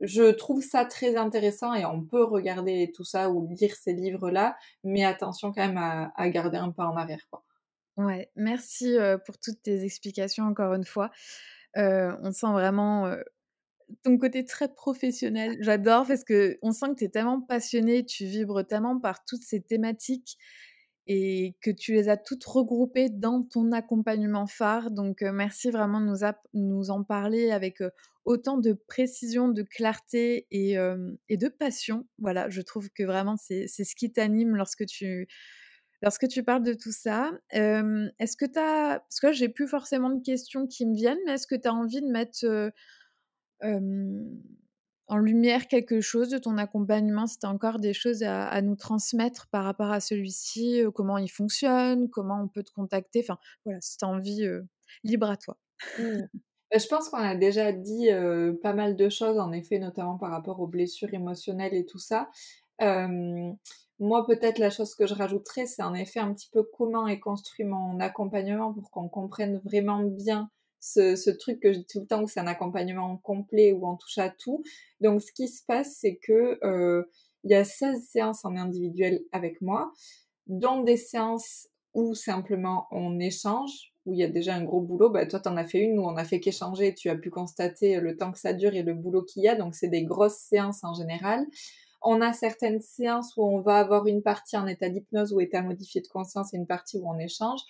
je 0.00 0.30
trouve 0.30 0.62
ça 0.62 0.84
très 0.84 1.16
intéressant 1.16 1.74
et 1.74 1.84
on 1.84 2.02
peut 2.02 2.22
regarder 2.24 2.92
tout 2.94 3.04
ça 3.04 3.30
ou 3.30 3.48
lire 3.48 3.74
ces 3.74 3.92
livres 3.94 4.30
là 4.30 4.56
mais 4.84 5.04
attention 5.04 5.52
quand 5.52 5.66
même 5.66 5.78
à, 5.78 6.28
garder 6.30 6.58
un 6.58 6.70
pas 6.70 6.86
en 6.86 6.96
arrière 6.96 7.26
quoi. 7.30 7.44
Ouais 7.96 8.30
merci 8.36 8.96
euh, 8.96 9.18
pour 9.18 9.38
toutes 9.38 9.62
tes 9.62 9.84
explications 9.84 10.44
encore 10.44 10.74
une 10.74 10.84
fois. 10.84 11.10
Euh, 11.76 12.16
on 12.22 12.32
sent 12.32 12.50
vraiment 12.52 13.06
euh, 13.06 13.20
ton 14.02 14.18
côté 14.18 14.44
très 14.44 14.72
professionnel. 14.72 15.56
J'adore 15.60 16.06
parce 16.06 16.24
que 16.24 16.58
on 16.62 16.72
sent 16.72 16.90
que 16.90 16.94
tu 16.96 17.04
es 17.04 17.08
tellement 17.08 17.40
passionné, 17.40 18.04
tu 18.04 18.24
vibres 18.24 18.66
tellement 18.66 18.98
par 18.98 19.24
toutes 19.24 19.42
ces 19.42 19.62
thématiques 19.62 20.38
et 21.08 21.56
que 21.62 21.70
tu 21.70 21.94
les 21.94 22.08
as 22.08 22.18
toutes 22.18 22.44
regroupées 22.44 23.08
dans 23.08 23.42
ton 23.42 23.72
accompagnement 23.72 24.46
phare. 24.46 24.90
Donc, 24.90 25.22
merci 25.22 25.70
vraiment 25.70 26.00
de 26.00 26.14
nous, 26.54 26.90
en 26.90 27.02
parler 27.02 27.50
avec 27.50 27.82
autant 28.26 28.58
de 28.58 28.74
précision, 28.74 29.48
de 29.48 29.62
clarté 29.62 30.46
et, 30.50 30.76
et, 31.28 31.36
de 31.38 31.48
passion. 31.48 32.06
Voilà, 32.18 32.50
je 32.50 32.60
trouve 32.60 32.90
que 32.90 33.02
vraiment 33.02 33.36
c'est 33.36 33.66
ce 33.68 33.94
qui 33.94 34.12
t'anime 34.12 34.54
lorsque 34.54 34.84
tu, 34.84 35.26
parles 36.44 36.62
de 36.62 36.74
tout 36.74 36.92
ça. 36.92 37.32
est-ce 37.50 38.36
que 38.36 38.44
tu 38.44 38.58
as. 38.58 39.00
Parce 39.00 39.20
que 39.20 39.32
j'ai 39.32 39.48
plus 39.48 39.66
forcément 39.66 40.10
de 40.10 40.22
questions 40.22 40.66
qui 40.66 40.84
me 40.84 40.94
viennent, 40.94 41.18
mais 41.24 41.32
est-ce 41.32 41.46
que 41.46 41.56
tu 41.56 41.68
as 41.68 41.72
envie 41.72 42.02
de 42.02 42.06
mettre 42.06 42.44
en 45.08 45.16
lumière 45.16 45.68
quelque 45.68 46.00
chose 46.00 46.28
de 46.28 46.38
ton 46.38 46.58
accompagnement, 46.58 47.26
si 47.26 47.38
tu 47.38 47.46
as 47.46 47.50
encore 47.50 47.78
des 47.78 47.94
choses 47.94 48.22
à, 48.22 48.60
nous 48.62 48.76
transmettre 48.76 49.48
par 49.48 49.64
rapport 49.64 49.90
à 49.90 50.00
celui-ci, 50.00 50.82
comment 50.94 51.18
il 51.18 51.28
fonctionne, 51.28 52.08
comment 52.10 52.42
on 52.42 52.48
peut 52.48 52.62
te 52.62 52.72
contacter? 52.72 53.20
Enfin, 53.20 53.38
voilà, 53.64 53.80
si 53.80 53.96
tu 53.96 54.04
as 54.04 54.08
envie, 54.08 54.46
libre 55.04 55.30
à 55.30 55.36
toi. 55.36 55.56
Mmh. 55.98 56.20
Bah, 56.70 56.78
je 56.78 56.86
pense 56.86 57.08
qu'on 57.08 57.16
a 57.16 57.34
déjà 57.34 57.72
dit 57.72 58.08
pas 58.62 58.74
mal 58.74 58.96
de 58.96 59.08
choses, 59.08 59.38
en 59.38 59.52
effet, 59.52 59.78
notamment 59.78 60.18
par 60.18 60.30
rapport 60.30 60.60
aux 60.60 60.66
blessures 60.66 61.12
émotionnelles 61.14 61.74
et 61.74 61.86
tout 61.86 61.98
ça. 61.98 62.28
moi, 62.78 64.26
peut-être 64.26 64.58
la 64.58 64.70
chose 64.70 64.94
que 64.94 65.06
je 65.06 65.14
rajouterais, 65.14 65.66
c'est 65.66 65.82
en 65.82 65.94
effet 65.94 66.20
un 66.20 66.34
petit 66.34 66.50
peu 66.52 66.62
comment 66.62 67.08
est 67.08 67.20
construit 67.20 67.64
mon 67.64 67.98
accompagnement 68.00 68.74
pour 68.74 68.90
qu'on 68.90 69.08
comprenne 69.08 69.60
vraiment 69.64 70.02
bien 70.02 70.50
ce, 70.80 71.30
truc 71.30 71.60
que 71.60 71.72
je 71.72 71.78
dis 71.78 71.86
tout 71.86 72.00
le 72.00 72.06
temps 72.06 72.26
c'est 72.26 72.40
un 72.40 72.46
accompagnement 72.46 73.16
complet 73.18 73.72
où 73.72 73.86
on 73.86 73.96
touche 73.96 74.18
à 74.18 74.30
tout. 74.30 74.62
Donc, 75.00 75.22
ce 75.22 75.32
qui 75.32 75.48
se 75.48 75.64
passe, 75.64 75.96
c'est 76.00 76.16
que 76.16 76.58
il 77.44 77.50
y 77.50 77.54
a 77.54 77.64
16 77.64 78.04
séances 78.08 78.44
en 78.44 78.56
individuel 78.56 79.22
avec 79.32 79.60
moi, 79.60 79.92
dont 80.46 80.82
des 80.82 80.96
séances 80.96 81.68
où 81.94 82.14
simplement 82.14 82.86
on 82.90 83.18
échange, 83.18 83.92
où 84.06 84.14
il 84.14 84.20
y 84.20 84.24
a 84.24 84.28
déjà 84.28 84.54
un 84.54 84.64
gros 84.64 84.80
boulot. 84.80 85.10
Bah, 85.10 85.26
toi, 85.26 85.40
tu 85.40 85.48
en 85.48 85.56
as 85.56 85.64
fait 85.64 85.78
une 85.78 85.98
où 85.98 86.02
on 86.02 86.16
a 86.16 86.24
fait 86.24 86.40
qu'échanger, 86.40 86.94
tu 86.94 87.08
as 87.10 87.16
pu 87.16 87.30
constater 87.30 88.00
le 88.00 88.16
temps 88.16 88.32
que 88.32 88.38
ça 88.38 88.52
dure 88.52 88.74
et 88.74 88.82
le 88.82 88.94
boulot 88.94 89.22
qu'il 89.22 89.42
y 89.42 89.48
a. 89.48 89.54
Donc, 89.54 89.74
c'est 89.74 89.88
des 89.88 90.04
grosses 90.04 90.38
séances 90.38 90.84
en 90.84 90.94
général. 90.94 91.46
On 92.00 92.20
a 92.20 92.32
certaines 92.32 92.80
séances 92.80 93.36
où 93.36 93.44
on 93.44 93.60
va 93.60 93.78
avoir 93.78 94.06
une 94.06 94.22
partie 94.22 94.56
en 94.56 94.66
état 94.66 94.88
d'hypnose 94.88 95.32
ou 95.32 95.40
état 95.40 95.62
modifié 95.62 96.00
de 96.00 96.06
conscience 96.06 96.54
et 96.54 96.56
une 96.56 96.66
partie 96.66 96.98
où 96.98 97.08
on 97.08 97.18
échange 97.18 97.60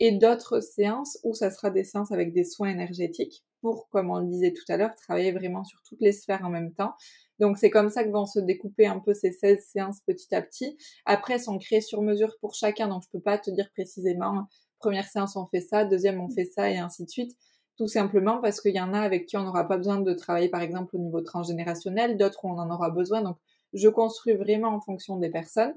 et 0.00 0.12
d'autres 0.12 0.60
séances 0.60 1.18
où 1.22 1.34
ça 1.34 1.50
sera 1.50 1.70
des 1.70 1.84
séances 1.84 2.12
avec 2.12 2.32
des 2.32 2.44
soins 2.44 2.70
énergétiques 2.70 3.44
pour, 3.60 3.88
comme 3.88 4.10
on 4.10 4.18
le 4.18 4.26
disait 4.26 4.52
tout 4.52 4.64
à 4.68 4.76
l'heure, 4.76 4.94
travailler 4.94 5.32
vraiment 5.32 5.64
sur 5.64 5.80
toutes 5.88 6.00
les 6.00 6.12
sphères 6.12 6.44
en 6.44 6.50
même 6.50 6.72
temps. 6.74 6.94
Donc 7.38 7.58
c'est 7.58 7.70
comme 7.70 7.90
ça 7.90 8.04
que 8.04 8.10
vont 8.10 8.26
se 8.26 8.38
découper 8.38 8.86
un 8.86 8.98
peu 8.98 9.14
ces 9.14 9.32
16 9.32 9.64
séances 9.64 10.00
petit 10.06 10.34
à 10.34 10.42
petit. 10.42 10.76
Après, 11.06 11.34
elles 11.34 11.40
sont 11.40 11.58
créées 11.58 11.80
sur 11.80 12.02
mesure 12.02 12.36
pour 12.40 12.54
chacun, 12.54 12.88
donc 12.88 13.02
je 13.04 13.08
peux 13.10 13.22
pas 13.22 13.38
te 13.38 13.50
dire 13.50 13.70
précisément, 13.72 14.46
première 14.78 15.08
séance 15.08 15.36
on 15.36 15.46
fait 15.46 15.60
ça, 15.60 15.84
deuxième 15.84 16.20
on 16.20 16.28
fait 16.28 16.44
ça 16.44 16.70
et 16.70 16.78
ainsi 16.78 17.04
de 17.04 17.10
suite. 17.10 17.36
Tout 17.76 17.88
simplement 17.88 18.40
parce 18.40 18.60
qu'il 18.60 18.74
y 18.74 18.80
en 18.80 18.94
a 18.94 19.00
avec 19.00 19.26
qui 19.26 19.36
on 19.36 19.42
n'aura 19.42 19.66
pas 19.66 19.76
besoin 19.76 20.00
de 20.00 20.12
travailler 20.12 20.48
par 20.48 20.60
exemple 20.60 20.94
au 20.94 20.98
niveau 21.00 21.22
transgénérationnel, 21.22 22.16
d'autres 22.16 22.44
où 22.44 22.48
on 22.48 22.58
en 22.58 22.70
aura 22.70 22.90
besoin. 22.90 23.22
Donc 23.22 23.36
je 23.72 23.88
construis 23.88 24.34
vraiment 24.34 24.68
en 24.68 24.80
fonction 24.80 25.16
des 25.16 25.30
personnes. 25.30 25.74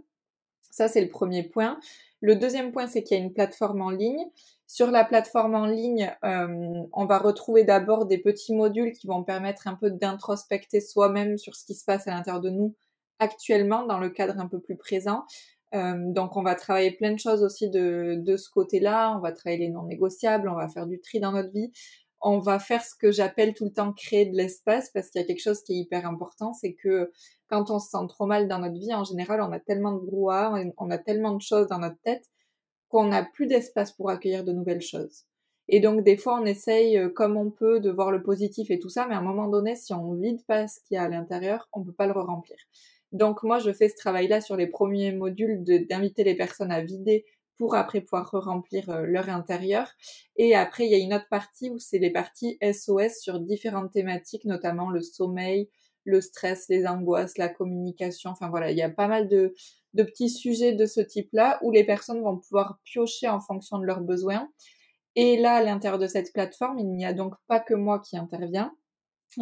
Ça, 0.70 0.88
c'est 0.88 1.02
le 1.02 1.10
premier 1.10 1.44
point. 1.44 1.80
Le 2.22 2.36
deuxième 2.36 2.72
point, 2.72 2.88
c'est 2.88 3.04
qu'il 3.04 3.18
y 3.18 3.20
a 3.20 3.24
une 3.24 3.34
plateforme 3.34 3.82
en 3.82 3.90
ligne. 3.90 4.26
Sur 4.66 4.92
la 4.92 5.06
plateforme 5.06 5.56
en 5.56 5.66
ligne, 5.66 6.14
euh, 6.24 6.84
on 6.94 7.06
va 7.06 7.20
retrouver 7.20 7.64
d'abord 7.64 8.06
des 8.06 8.18
petits 8.18 8.54
modules 8.54 8.92
qui 8.92 9.08
vont 9.08 9.24
permettre 9.24 9.68
un 9.68 9.76
peu 9.76 9.92
d'introspecter 9.92 10.82
soi-même 10.82 11.38
sur 11.38 11.56
ce 11.56 11.66
qui 11.66 11.76
se 11.76 11.86
passe 11.86 12.08
à 12.08 12.12
l'intérieur 12.12 12.42
de 12.42 12.50
nous 12.50 12.76
actuellement 13.20 13.86
dans 13.86 14.00
le 14.00 14.10
cadre 14.10 14.40
un 14.40 14.48
peu 14.48 14.60
plus 14.60 14.78
présent. 14.78 15.26
Euh, 15.76 15.96
donc 15.98 16.38
on 16.38 16.44
va 16.44 16.56
travailler 16.56 16.92
plein 16.92 17.12
de 17.12 17.20
choses 17.20 17.44
aussi 17.44 17.70
de, 17.70 18.16
de 18.18 18.38
ce 18.38 18.50
côté-là. 18.50 19.16
On 19.18 19.20
va 19.20 19.32
travailler 19.32 19.66
les 19.66 19.70
non 19.70 19.84
négociables, 19.84 20.50
on 20.50 20.56
va 20.56 20.68
faire 20.68 20.88
du 20.88 21.00
tri 21.00 21.20
dans 21.20 21.32
notre 21.32 21.52
vie. 21.52 21.72
On 22.22 22.40
va 22.40 22.60
faire 22.60 22.84
ce 22.84 22.96
que 22.96 23.12
j'appelle 23.12 23.54
tout 23.54 23.66
le 23.66 23.74
temps 23.74 23.94
créer 23.94 24.26
de 24.26 24.36
l'espace 24.36 24.90
parce 24.92 25.10
qu'il 25.10 25.22
y 25.22 25.24
a 25.24 25.28
quelque 25.28 25.42
chose 25.42 25.62
qui 25.64 25.74
est 25.74 25.82
hyper 25.82 26.08
important, 26.08 26.54
c'est 26.54 26.74
que 26.74 27.12
quand 27.48 27.70
on 27.70 27.80
se 27.80 27.90
sent 27.90 28.06
trop 28.10 28.26
mal 28.26 28.48
dans 28.48 28.60
notre 28.60 28.80
vie, 28.80 28.94
en 28.94 29.04
général, 29.04 29.42
on 29.42 29.52
a 29.52 29.60
tellement 29.60 29.94
de 29.94 30.00
brouhaha, 30.00 30.54
on 30.78 30.90
a 30.92 30.98
tellement 30.98 31.36
de 31.36 31.42
choses 31.42 31.68
dans 31.68 31.80
notre 31.80 32.00
tête 32.02 32.26
qu'on 32.90 33.08
n'a 33.08 33.24
plus 33.24 33.48
d'espace 33.48 33.92
pour 33.92 34.10
accueillir 34.10 34.44
de 34.44 34.52
nouvelles 34.52 34.82
choses. 34.82 35.26
Et 35.70 35.80
donc, 35.80 36.04
des 36.04 36.18
fois, 36.18 36.40
on 36.42 36.46
essaye 36.46 36.98
euh, 36.98 37.10
comme 37.10 37.36
on 37.36 37.52
peut 37.52 37.80
de 37.80 37.92
voir 37.92 38.12
le 38.12 38.24
positif 38.24 38.72
et 38.72 38.80
tout 38.80 38.90
ça, 38.90 39.06
mais 39.08 39.16
à 39.16 39.20
un 39.20 39.22
moment 39.22 39.50
donné, 39.50 39.76
si 39.76 39.94
on 39.94 40.14
vide 40.14 40.46
pas 40.46 40.68
ce 40.68 40.80
qu'il 40.82 40.96
y 40.96 40.98
a 40.98 41.04
à 41.04 41.10
l'intérieur, 41.10 41.68
on 41.74 41.84
peut 41.84 41.94
pas 41.94 42.08
le 42.08 42.14
remplir. 42.14 42.58
Donc, 43.12 43.44
moi, 43.44 43.60
je 43.60 43.72
fais 43.74 43.90
ce 43.90 43.96
travail-là 43.96 44.42
sur 44.42 44.56
les 44.56 44.68
premiers 44.68 45.12
modules 45.12 45.64
d'inviter 45.90 46.24
les 46.24 46.36
personnes 46.36 46.72
à 46.72 46.82
vider 46.82 47.26
pour 47.58 47.76
après 47.76 48.02
pouvoir 48.02 48.30
remplir 48.32 48.90
euh, 48.90 49.06
leur 49.06 49.30
intérieur. 49.30 49.92
Et 50.36 50.56
après, 50.56 50.86
il 50.86 50.92
y 50.92 50.96
a 50.96 51.00
une 51.00 51.14
autre 51.14 51.28
partie 51.30 51.70
où 51.70 51.80
c'est 51.80 51.98
les 51.98 52.12
parties 52.12 52.58
SOS 52.62 53.20
sur 53.20 53.40
différentes 53.40 53.92
thématiques, 53.92 54.46
notamment 54.46 54.90
le 54.90 55.02
sommeil, 55.02 55.70
le 56.08 56.22
stress, 56.22 56.68
les 56.70 56.88
angoisses, 56.88 57.38
la 57.38 57.50
communication. 57.50 58.30
Enfin 58.32 58.50
voilà, 58.50 58.72
il 58.72 58.78
y 58.78 58.82
a 58.82 58.90
pas 58.90 59.08
mal 59.08 59.28
de, 59.28 59.54
petits 59.96 60.30
sujets 60.30 60.74
de 60.74 60.86
ce 60.86 61.02
type-là 61.02 61.60
où 61.64 61.72
les 61.72 61.84
personnes 61.84 62.22
vont 62.22 62.38
pouvoir 62.38 62.80
piocher 62.84 63.28
en 63.28 63.40
fonction 63.40 63.80
de 63.80 63.86
leurs 63.86 64.02
besoins. 64.02 64.50
Et 65.16 65.38
là, 65.38 65.56
à 65.56 65.64
l'intérieur 65.64 66.00
de 66.00 66.08
cette 66.08 66.32
plateforme, 66.32 66.78
il 66.78 66.90
n'y 66.92 67.06
a 67.06 67.14
donc 67.14 67.34
pas 67.48 67.60
que 67.60 67.74
moi 67.74 68.00
qui 68.00 68.18
intervient. 68.18 68.74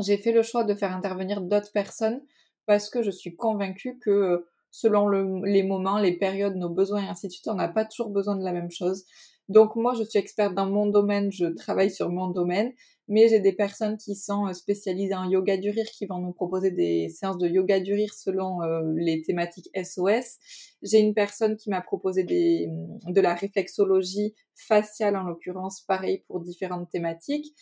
J'ai 0.01 0.17
fait 0.17 0.31
le 0.31 0.41
choix 0.41 0.63
de 0.63 0.73
faire 0.73 0.95
intervenir 0.95 1.41
d'autres 1.41 1.71
personnes 1.71 2.21
parce 2.65 2.89
que 2.89 3.03
je 3.03 3.11
suis 3.11 3.35
convaincue 3.35 3.99
que 3.99 4.45
selon 4.75 5.07
les 5.07 5.63
moments, 5.63 5.99
les 5.99 6.17
périodes, 6.17 6.57
nos 6.57 6.69
besoins 6.69 7.05
et 7.05 7.07
ainsi 7.07 7.27
de 7.27 7.31
suite, 7.31 7.47
on 7.47 7.53
n'a 7.53 7.69
pas 7.69 7.85
toujours 7.85 8.09
besoin 8.09 8.35
de 8.35 8.43
la 8.43 8.51
même 8.51 8.69
chose. 8.69 9.05
Donc 9.47 9.77
moi, 9.77 9.93
je 9.97 10.03
suis 10.03 10.19
experte 10.19 10.53
dans 10.53 10.69
mon 10.69 10.87
domaine, 10.87 11.31
je 11.31 11.45
travaille 11.45 11.89
sur 11.89 12.09
mon 12.09 12.27
domaine, 12.27 12.73
mais 13.07 13.29
j'ai 13.29 13.39
des 13.39 13.53
personnes 13.53 13.95
qui 13.95 14.15
sont 14.15 14.47
euh, 14.47 14.53
spécialisées 14.53 15.15
en 15.15 15.29
yoga 15.29 15.55
du 15.55 15.69
rire 15.69 15.85
qui 15.85 16.05
vont 16.07 16.19
nous 16.19 16.33
proposer 16.33 16.71
des 16.71 17.07
séances 17.07 17.37
de 17.37 17.47
yoga 17.47 17.79
du 17.79 17.93
rire 17.93 18.13
selon 18.13 18.63
euh, 18.63 18.81
les 18.97 19.21
thématiques 19.21 19.69
SOS. 19.81 20.39
J'ai 20.81 20.99
une 20.99 21.13
personne 21.13 21.55
qui 21.55 21.69
m'a 21.69 21.81
proposé 21.81 22.25
des, 22.25 22.67
de 23.07 23.21
la 23.21 23.33
réflexologie 23.33 24.33
faciale 24.55 25.15
en 25.15 25.23
l'occurrence, 25.23 25.81
pareil 25.81 26.23
pour 26.27 26.41
différentes 26.41 26.89
thématiques. 26.89 27.55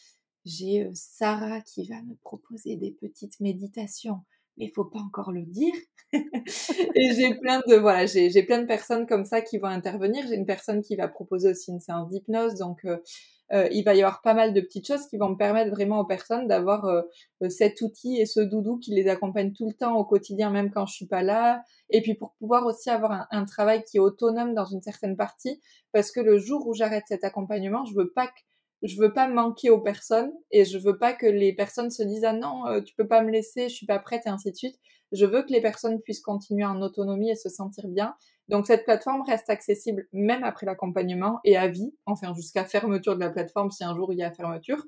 J'ai 0.46 0.86
euh, 0.86 0.92
Sarah 0.96 1.62
qui 1.62 1.88
va 1.88 2.02
me 2.02 2.16
proposer 2.24 2.76
des 2.76 2.92
petites 2.92 3.40
méditations 3.40 4.22
mais 4.58 4.72
faut 4.76 4.86
pas 4.86 5.00
encore 5.00 5.32
le 5.32 5.44
dire. 5.44 5.74
et 6.14 7.14
j'ai 7.16 7.36
plein 7.36 7.62
de 7.68 7.76
voilà, 7.76 8.06
j'ai 8.06 8.44
plein 8.44 8.60
de 8.60 8.68
personnes 8.68 9.06
comme 9.08 9.26
ça 9.26 9.42
qui 9.42 9.58
vont 9.58 9.68
intervenir. 9.68 10.26
J'ai 10.28 10.36
une 10.36 10.46
personne 10.46 10.82
qui 10.82 10.96
va 10.96 11.08
proposer 11.08 11.52
aussi 11.52 11.72
une 11.72 11.80
séance 11.80 12.10
d'hypnose, 12.10 12.56
donc 12.56 12.86
euh, 13.54 13.68
il 13.72 13.84
va 13.84 13.94
y 13.94 14.02
avoir 14.02 14.22
pas 14.22 14.34
mal 14.34 14.54
de 14.54 14.62
petites 14.62 14.88
choses 14.88 15.06
qui 15.08 15.18
vont 15.18 15.30
me 15.30 15.36
permettre 15.36 15.70
vraiment 15.70 16.00
aux 16.00 16.06
personnes 16.06 16.48
d'avoir 16.48 16.86
euh, 16.86 17.02
euh, 17.44 17.50
cet 17.50 17.82
outil 17.82 18.18
et 18.20 18.26
ce 18.26 18.40
doudou 18.40 18.80
qui 18.80 18.92
les 18.96 19.08
accompagne 19.08 19.54
tout 19.54 19.68
le 19.68 19.74
temps 19.74 19.96
au 19.96 20.06
quotidien, 20.06 20.50
même 20.50 20.72
quand 20.72 20.88
je 20.88 20.94
suis 20.94 21.06
pas 21.06 21.22
là. 21.22 21.62
Et 21.90 22.02
puis 22.02 22.16
pour 22.16 22.34
pouvoir 22.40 22.66
aussi 22.66 22.90
avoir 22.90 23.28
un, 23.30 23.46
travail 23.46 23.84
qui 23.84 23.98
est 23.98 24.00
autonome 24.00 24.56
dans 24.56 24.66
une 24.66 24.82
certaine 24.82 25.16
partie, 25.16 25.62
parce 25.92 26.12
que 26.12 26.20
le 26.20 26.40
jour 26.40 26.66
où 26.68 26.74
j'arrête 26.74 27.04
cet 27.08 27.24
accompagnement, 27.24 27.86
je 27.86 27.94
veux 27.94 28.12
pas 28.12 28.28
que 28.28 28.42
je 28.84 29.00
veux 29.00 29.14
pas 29.14 29.28
manquer 29.28 29.70
aux 29.70 29.82
personnes 29.82 30.32
et 30.52 30.66
je 30.66 30.78
veux 30.78 30.98
pas 30.98 31.14
que 31.14 31.26
les 31.26 31.54
personnes 31.54 31.90
se 31.90 32.04
disent 32.04 32.26
ah 32.26 32.34
non 32.34 32.64
tu 32.86 32.94
peux 32.96 33.08
pas 33.08 33.24
me 33.24 33.32
laisser 33.32 33.70
je 33.70 33.76
suis 33.76 33.86
pas 33.86 34.00
prête 34.00 34.24
et 34.26 34.30
ainsi 34.30 34.52
de 34.52 34.56
suite 34.56 34.76
je 35.12 35.26
veux 35.26 35.44
que 35.44 35.52
les 35.52 35.62
personnes 35.62 36.02
puissent 36.02 36.22
continuer 36.22 36.66
en 36.66 36.82
autonomie 36.82 37.32
et 37.32 37.36
se 37.36 37.50
sentir 37.50 37.88
bien 37.88 38.16
donc 38.50 38.68
cette 38.68 38.84
plateforme 38.84 39.22
reste 39.22 39.50
accessible 39.50 40.08
même 40.12 40.44
après 40.44 40.66
l'accompagnement 40.66 41.40
et 41.44 41.58
à 41.58 41.68
vie, 41.68 41.94
enfin 42.06 42.34
jusqu'à 42.34 42.66
fermeture 42.66 43.16
de 43.16 43.22
la 43.22 43.30
plateforme 43.30 43.72
si 43.72 43.84
un 43.84 43.96
jour 43.96 44.12
il 44.12 44.20
y 44.20 44.24
a 44.24 44.32
fermeture. 44.32 44.84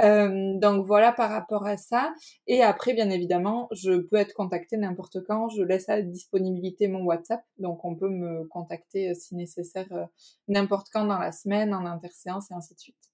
Euh, 0.00 0.58
donc 0.58 0.86
voilà 0.86 1.12
par 1.12 1.30
rapport 1.30 1.66
à 1.66 1.76
ça. 1.76 2.12
Et 2.46 2.62
après, 2.62 2.94
bien 2.94 3.10
évidemment, 3.10 3.68
je 3.70 3.92
peux 3.92 4.16
être 4.16 4.34
contactée 4.34 4.76
n'importe 4.76 5.24
quand. 5.26 5.48
Je 5.50 5.62
laisse 5.62 5.88
à 5.88 6.02
disponibilité 6.02 6.88
mon 6.88 7.04
WhatsApp. 7.04 7.44
Donc 7.58 7.84
on 7.84 7.94
peut 7.94 8.08
me 8.08 8.44
contacter 8.48 9.10
euh, 9.10 9.14
si 9.14 9.36
nécessaire 9.36 9.86
euh, 9.92 10.04
n'importe 10.48 10.88
quand 10.92 11.04
dans 11.06 11.18
la 11.18 11.32
semaine, 11.32 11.72
en 11.74 11.86
interséance 11.86 12.50
et 12.50 12.54
ainsi 12.54 12.74
de 12.74 12.80
suite. 12.80 13.13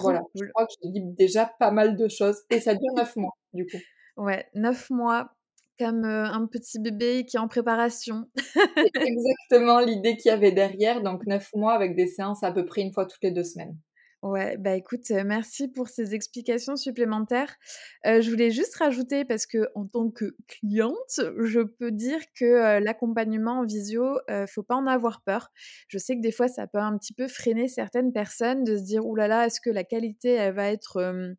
Voilà, 0.00 0.22
je 0.34 0.44
crois 0.46 0.66
que 0.66 0.72
j'ai 0.82 0.90
dit 0.90 1.02
déjà 1.02 1.46
pas 1.58 1.70
mal 1.70 1.96
de 1.96 2.08
choses. 2.08 2.42
Et 2.50 2.60
ça 2.60 2.74
dure 2.74 2.94
neuf 2.96 3.16
mois, 3.16 3.36
du 3.52 3.66
coup. 3.66 3.78
Ouais, 4.16 4.46
neuf 4.54 4.90
mois 4.90 5.30
comme 5.78 6.04
un 6.04 6.46
petit 6.46 6.78
bébé 6.78 7.24
qui 7.24 7.36
est 7.36 7.40
en 7.40 7.48
préparation. 7.48 8.26
C'est 8.36 8.54
exactement 8.94 9.80
l'idée 9.80 10.16
qu'il 10.16 10.30
y 10.30 10.32
avait 10.32 10.52
derrière, 10.52 11.02
donc 11.02 11.26
neuf 11.26 11.50
mois 11.54 11.72
avec 11.72 11.96
des 11.96 12.06
séances 12.06 12.42
à 12.42 12.52
peu 12.52 12.64
près 12.64 12.82
une 12.82 12.92
fois 12.92 13.06
toutes 13.06 13.22
les 13.22 13.32
deux 13.32 13.44
semaines. 13.44 13.76
Ouais, 14.22 14.56
bah 14.56 14.76
écoute, 14.76 15.10
merci 15.10 15.66
pour 15.66 15.88
ces 15.88 16.14
explications 16.14 16.76
supplémentaires. 16.76 17.56
je 18.04 18.30
voulais 18.30 18.52
juste 18.52 18.76
rajouter, 18.76 19.24
parce 19.24 19.46
que 19.46 19.68
en 19.74 19.84
tant 19.84 20.10
que 20.10 20.36
cliente, 20.46 21.20
je 21.40 21.60
peux 21.60 21.90
dire 21.90 22.20
que 22.38 22.78
l'accompagnement 22.78 23.58
en 23.58 23.64
visio, 23.64 24.20
faut 24.46 24.62
pas 24.62 24.76
en 24.76 24.86
avoir 24.86 25.22
peur. 25.22 25.50
Je 25.88 25.98
sais 25.98 26.14
que 26.14 26.20
des 26.20 26.30
fois, 26.30 26.46
ça 26.46 26.68
peut 26.68 26.78
un 26.78 26.96
petit 26.98 27.14
peu 27.14 27.26
freiner 27.26 27.66
certaines 27.66 28.12
personnes 28.12 28.62
de 28.62 28.76
se 28.76 28.82
dire, 28.84 29.04
oulala, 29.04 29.28
là 29.28 29.40
là, 29.40 29.46
est-ce 29.48 29.60
que 29.60 29.70
la 29.70 29.82
qualité, 29.82 30.30
elle 30.34 30.54
va 30.54 30.70
être 30.70 31.34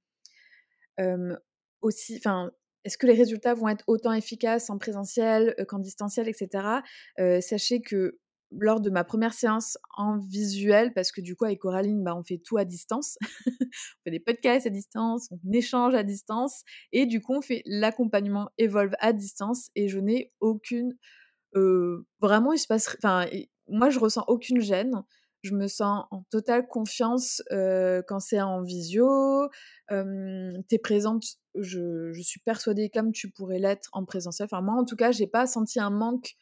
aussi, 1.82 2.18
enfin, 2.18 2.52
est-ce 2.84 2.98
que 2.98 3.08
les 3.08 3.14
résultats 3.14 3.54
vont 3.54 3.70
être 3.70 3.86
autant 3.88 4.12
efficaces 4.12 4.70
en 4.70 4.78
présentiel 4.78 5.56
qu'en 5.70 5.80
distanciel, 5.80 6.28
etc. 6.28 6.82
Sachez 7.40 7.82
que 7.82 8.20
lors 8.60 8.82
de 8.82 8.90
ma 8.90 9.04
première 9.04 9.34
séance 9.34 9.78
en 9.96 10.18
visuel, 10.18 10.94
parce 10.94 11.12
que 11.12 11.22
du 11.22 11.36
coup 11.36 11.46
avec 11.46 11.60
Coraline, 11.60 12.04
bah, 12.04 12.16
on 12.16 12.24
fait 12.24 12.38
tout 12.38 12.58
à 12.58 12.66
distance, 12.66 13.18
on 13.48 14.04
fait 14.04 14.12
des 14.12 14.20
podcasts 14.20 14.68
à 14.68 14.70
distance, 14.70 15.30
on 15.32 15.52
échange 15.52 15.96
à 15.96 16.04
distance, 16.04 16.64
et 16.92 17.06
du 17.06 17.22
coup 17.22 17.34
on 17.36 17.42
fait 17.42 17.62
l'accompagnement 17.66 18.50
Evolve 18.58 18.94
à 19.00 19.14
distance, 19.14 19.70
et 19.76 19.88
je 19.88 20.00
n'ai 20.00 20.32
aucune... 20.40 20.96
vraiment, 22.20 22.54
il 22.54 22.60
se 22.60 22.68
passe... 22.68 22.96
Enfin, 22.98 23.26
moi 23.68 23.90
je 23.90 24.00
ressens 24.00 24.24
aucune 24.28 24.62
gêne. 24.62 25.04
je 25.42 25.56
me 25.56 25.68
sens 25.68 26.06
en 26.12 26.24
totale 26.30 26.68
confiance 26.68 27.42
quand 27.50 28.20
c'est 28.20 28.42
en 28.42 28.62
visio. 28.62 29.50
tu 29.90 30.76
es 30.76 30.80
présente, 30.80 31.26
je, 31.56 32.12
je, 32.12 32.22
suis 32.22 32.40
persuadée 32.40 32.90
comme 32.90 33.12
tu 33.12 33.30
pourrais 33.30 33.60
l'être 33.60 33.90
en 33.94 34.06
présentiel. 34.06 34.46
Enfin, 34.46 34.62
moi, 34.62 34.76
en 34.76 34.86
tout 34.86 34.96
cas, 34.96 35.12
j'ai 35.12 35.28
pas 35.28 35.46
senti 35.46 35.80
un 35.80 35.90
manque 35.92 36.36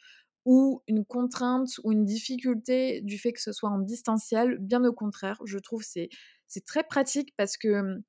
ou 0.45 0.82
une 0.88 1.06
contrainte 1.06 1.69
ou 1.84 1.91
une 1.91 2.06
difficulté 2.06 3.01
du 3.01 3.17
fait 3.19 3.34
que 3.34 3.41
ce 3.41 3.51
soit 3.51 3.69
en 3.69 3.80
distanciel. 3.80 4.58
Bien 4.60 4.84
au 4.84 4.93
contraire, 4.93 5.39
je 5.45 5.58
trouve 5.60 5.84
c'est 5.84 6.10
c'est 6.47 6.65
très 6.65 6.84
pratique 6.84 7.34
parce 7.38 7.58
que 7.58 8.01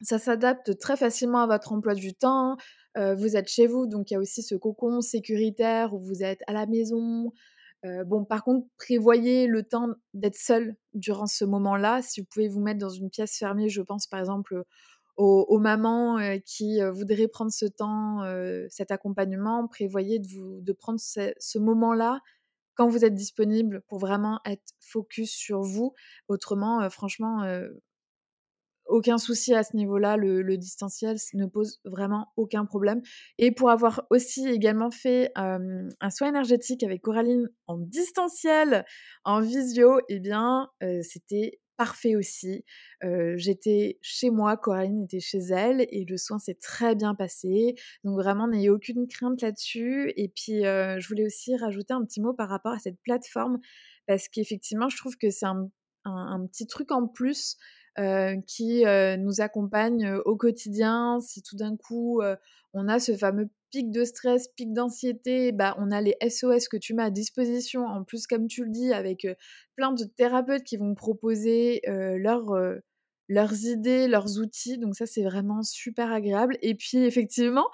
ça 0.00 0.18
s'adapte 0.18 0.78
très 0.78 0.96
facilement 0.96 1.40
à 1.42 1.46
votre 1.46 1.72
emploi 1.72 1.94
du 1.94 2.14
temps. 2.14 2.56
vous 2.96 3.36
êtes 3.36 3.48
chez 3.48 3.66
vous, 3.66 3.86
donc 3.86 4.10
il 4.10 4.14
y 4.14 4.16
a 4.16 4.20
aussi 4.20 4.42
ce 4.42 4.54
cocon 4.54 5.00
sécuritaire 5.00 5.94
où 5.94 5.98
vous 6.00 6.22
êtes 6.22 6.40
à 6.46 6.52
la 6.52 6.66
maison. 6.66 7.32
bon, 8.06 8.24
par 8.24 8.44
contre, 8.44 8.66
prévoyez 8.78 9.46
le 9.46 9.62
temps 9.62 9.88
d'être 10.14 10.36
seul 10.36 10.76
durant 10.94 11.26
ce 11.26 11.44
moment-là. 11.44 12.02
Si 12.02 12.20
vous 12.20 12.26
pouvez 12.32 12.48
vous 12.48 12.60
mettre 12.60 12.78
dans 12.80 12.90
une 12.90 13.10
pièce 13.10 13.36
fermée, 13.38 13.68
je 13.68 13.82
pense 13.82 14.06
par 14.06 14.20
exemple 14.20 14.64
aux, 15.16 15.58
mamans 15.58 16.18
qui 16.44 16.80
voudraient 16.82 17.28
prendre 17.28 17.52
ce 17.52 17.66
temps, 17.66 18.20
cet 18.70 18.90
accompagnement, 18.90 19.68
prévoyez 19.68 20.18
de, 20.18 20.26
vous, 20.28 20.60
de 20.60 20.72
prendre 20.72 20.98
ce, 21.00 21.58
moment-là 21.58 22.20
quand 22.74 22.88
vous 22.88 23.04
êtes 23.04 23.14
disponible 23.14 23.82
pour 23.88 23.98
vraiment 23.98 24.40
être 24.46 24.72
focus 24.80 25.30
sur 25.30 25.60
vous. 25.60 25.92
Autrement, 26.28 26.88
franchement, 26.88 27.44
aucun 28.86 29.18
souci 29.18 29.54
à 29.54 29.62
ce 29.62 29.76
niveau-là. 29.76 30.16
Le, 30.16 30.56
distanciel 30.56 31.16
ne 31.34 31.46
pose 31.46 31.80
vraiment 31.84 32.28
aucun 32.36 32.64
problème. 32.64 33.02
Et 33.38 33.52
pour 33.52 33.70
avoir 33.70 34.02
aussi 34.10 34.48
également 34.48 34.90
fait 34.90 35.32
un 35.34 36.10
soin 36.10 36.28
énergétique 36.28 36.82
avec 36.82 37.02
Coraline 37.02 37.48
en 37.66 37.78
distanciel, 37.78 38.84
en 39.24 39.40
visio, 39.40 40.00
eh 40.08 40.20
bien, 40.20 40.68
c'était 41.02 41.60
parfait 41.82 42.14
aussi. 42.14 42.64
J'étais 43.34 43.98
chez 44.02 44.30
moi, 44.30 44.56
Coraline 44.56 45.02
était 45.02 45.18
chez 45.18 45.40
elle 45.50 45.84
et 45.90 46.04
le 46.08 46.16
soin 46.16 46.38
s'est 46.38 46.54
très 46.54 46.94
bien 46.94 47.16
passé. 47.16 47.74
Donc 48.04 48.14
vraiment, 48.14 48.46
n'ayez 48.46 48.70
aucune 48.70 49.08
crainte 49.08 49.42
là-dessus. 49.42 50.12
Et 50.16 50.28
puis, 50.28 50.62
je 50.62 51.08
voulais 51.08 51.26
aussi 51.26 51.56
rajouter 51.56 51.92
un 51.92 52.04
petit 52.04 52.20
mot 52.20 52.34
par 52.34 52.48
rapport 52.48 52.70
à 52.70 52.78
cette 52.78 53.00
plateforme 53.02 53.58
parce 54.06 54.28
qu'effectivement, 54.28 54.88
je 54.88 54.96
trouve 54.96 55.16
que 55.16 55.30
c'est 55.30 55.46
un, 55.46 56.46
petit 56.46 56.68
truc 56.68 56.92
en 56.92 57.08
plus 57.08 57.56
qui 58.46 58.84
nous 59.18 59.40
accompagne 59.40 60.12
au 60.24 60.36
quotidien. 60.36 61.18
Si 61.20 61.42
tout 61.42 61.56
d'un 61.56 61.76
coup, 61.76 62.22
on 62.74 62.88
a 62.88 62.98
ce 62.98 63.16
fameux 63.16 63.48
pic 63.70 63.90
de 63.90 64.04
stress, 64.04 64.48
pic 64.48 64.72
d'anxiété, 64.72 65.52
bah, 65.52 65.74
on 65.78 65.90
a 65.90 66.00
les 66.00 66.16
SOS 66.28 66.68
que 66.68 66.76
tu 66.76 66.94
mets 66.94 67.02
à 67.04 67.10
disposition. 67.10 67.86
En 67.86 68.04
plus, 68.04 68.26
comme 68.26 68.46
tu 68.46 68.64
le 68.64 68.70
dis, 68.70 68.92
avec 68.92 69.26
plein 69.76 69.92
de 69.92 70.04
thérapeutes 70.04 70.64
qui 70.64 70.76
vont 70.76 70.94
proposer 70.94 71.82
leurs 71.86 72.54
leurs 73.28 73.64
idées, 73.64 74.08
leurs 74.08 74.38
outils. 74.38 74.78
Donc 74.78 74.94
ça, 74.94 75.06
c'est 75.06 75.22
vraiment 75.22 75.62
super 75.62 76.12
agréable. 76.12 76.58
Et 76.60 76.74
puis, 76.74 76.98
effectivement, 76.98 77.66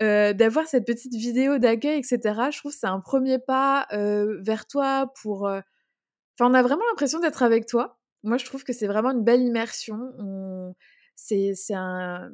d'avoir 0.00 0.66
cette 0.66 0.86
petite 0.86 1.14
vidéo 1.14 1.58
d'accueil, 1.58 1.98
etc., 1.98 2.18
je 2.50 2.58
trouve 2.58 2.72
que 2.72 2.78
c'est 2.78 2.86
un 2.86 3.00
premier 3.00 3.38
pas 3.38 3.86
vers 3.90 4.66
toi 4.66 5.12
pour... 5.20 5.42
Enfin, 5.44 6.50
on 6.50 6.54
a 6.54 6.62
vraiment 6.62 6.84
l'impression 6.90 7.20
d'être 7.20 7.42
avec 7.42 7.66
toi. 7.66 7.98
Moi, 8.22 8.38
je 8.38 8.44
trouve 8.44 8.64
que 8.64 8.72
c'est 8.72 8.86
vraiment 8.86 9.10
une 9.10 9.24
belle 9.24 9.42
immersion. 9.42 9.98
On... 10.18 10.74
C'est 11.16 11.54
un... 11.74 12.30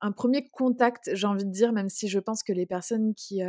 un, 0.00 0.12
premier 0.12 0.48
contact, 0.48 1.10
j'ai 1.14 1.26
envie 1.26 1.44
de 1.44 1.50
dire, 1.50 1.72
même 1.72 1.88
si 1.88 2.08
je 2.08 2.18
pense 2.18 2.42
que 2.42 2.52
les 2.52 2.66
personnes 2.66 3.14
qui 3.14 3.40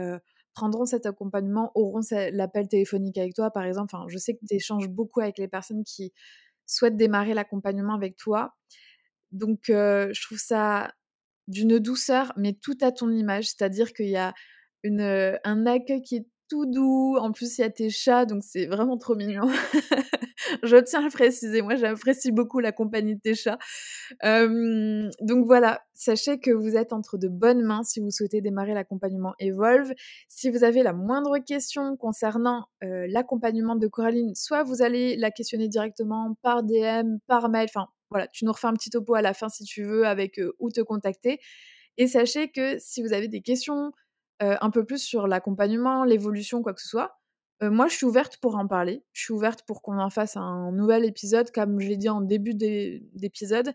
prendront 0.53 0.85
cet 0.85 1.05
accompagnement 1.05 1.71
auront 1.75 2.01
l'appel 2.31 2.67
téléphonique 2.67 3.17
avec 3.17 3.33
toi, 3.33 3.51
par 3.51 3.63
exemple. 3.63 3.95
Enfin, 3.95 4.05
je 4.09 4.17
sais 4.17 4.33
que 4.33 4.45
tu 4.47 4.55
échanges 4.55 4.89
beaucoup 4.89 5.21
avec 5.21 5.37
les 5.37 5.47
personnes 5.47 5.83
qui 5.83 6.13
souhaitent 6.65 6.97
démarrer 6.97 7.33
l'accompagnement 7.33 7.93
avec 7.93 8.17
toi. 8.17 8.55
Donc, 9.31 9.63
je 9.67 10.21
trouve 10.25 10.39
ça 10.39 10.91
d'une 11.47 11.79
douceur, 11.79 12.33
mais 12.37 12.53
tout 12.53 12.77
à 12.81 12.91
ton 12.91 13.11
image. 13.11 13.45
C'est-à-dire 13.49 13.93
qu'il 13.93 14.09
y 14.09 14.17
a 14.17 14.33
un 14.83 15.65
accueil 15.65 16.01
qui 16.01 16.17
est 16.17 16.27
tout 16.49 16.65
doux. 16.65 17.17
En 17.19 17.31
plus, 17.31 17.57
il 17.57 17.62
y 17.62 17.63
a 17.63 17.69
tes 17.69 17.89
chats, 17.89 18.25
donc 18.25 18.43
c'est 18.43 18.65
vraiment 18.65 18.97
trop 18.97 19.15
mignon. 19.15 19.47
je 20.63 20.77
tiens 20.77 21.05
à 21.05 21.10
préciser, 21.10 21.62
moi 21.62 21.75
j'apprécie 21.75 22.31
beaucoup 22.31 22.60
la 22.60 22.71
compagnie 22.71 23.15
de 23.15 23.21
tes 23.21 23.36
chats. 23.36 23.57
donc 24.21 25.45
voilà, 25.45 25.81
sachez 25.93 26.39
que 26.39 26.51
vous 26.51 26.75
êtes 26.75 26.93
entre 26.93 27.17
de 27.17 27.27
bonnes 27.27 27.63
mains 27.63 27.83
si 27.83 27.99
vous 27.99 28.12
souhaitez 28.12 28.41
démarrer 28.41 28.73
l'accompagnement 28.73 29.33
Evolve. 29.39 29.93
Si 30.27 30.49
vous 30.49 30.63
avez 30.63 30.83
la 30.83 30.93
moindre 30.93 31.38
question 31.39 31.97
concernant 31.97 32.67
l'accompagnement 32.81 33.75
de 33.75 33.88
Coraline, 33.88 34.36
soit 34.36 34.63
vous 34.63 34.81
allez 34.81 35.15
la 35.17 35.31
questionner 35.31 35.67
directement 35.67 36.36
par 36.41 36.63
DM, 36.63 37.17
par 37.27 37.49
mail, 37.49 37.67
enfin 37.69 37.88
voilà, 38.10 38.27
tu 38.27 38.45
nous 38.45 38.51
refais 38.53 38.67
un 38.67 38.73
petit 38.73 38.89
topo 38.89 39.15
à 39.15 39.21
la 39.21 39.33
fin 39.33 39.49
si 39.49 39.63
tu 39.63 39.83
veux 39.83 40.05
avec 40.05 40.39
où 40.60 40.71
te 40.71 40.81
contacter. 40.81 41.39
Et 41.97 42.07
sachez 42.07 42.49
que 42.49 42.77
si 42.77 43.01
vous 43.01 43.12
avez 43.12 43.27
des 43.27 43.41
questions 43.41 43.91
un 44.39 44.69
peu 44.69 44.86
plus 44.86 45.00
sur 45.00 45.28
l'accompagnement, 45.28 46.04
l'évolution, 46.04 46.62
quoi 46.62 46.73
que 46.73 46.82
ce 46.82 46.88
soit, 46.88 47.17
moi, 47.62 47.88
je 47.88 47.95
suis 47.95 48.06
ouverte 48.06 48.38
pour 48.38 48.56
en 48.56 48.67
parler. 48.67 49.04
Je 49.13 49.23
suis 49.23 49.34
ouverte 49.34 49.63
pour 49.65 49.82
qu'on 49.82 49.97
en 49.97 50.12
fasse 50.12 50.38
un 50.38 50.71
nouvel 50.71 51.06
épisode, 51.06 51.50
comme 51.52 51.80
je 51.80 51.88
l'ai 51.88 51.97
dit 51.97 52.10
en 52.10 52.21
début 52.21 52.54
d'épisode. 52.54 53.73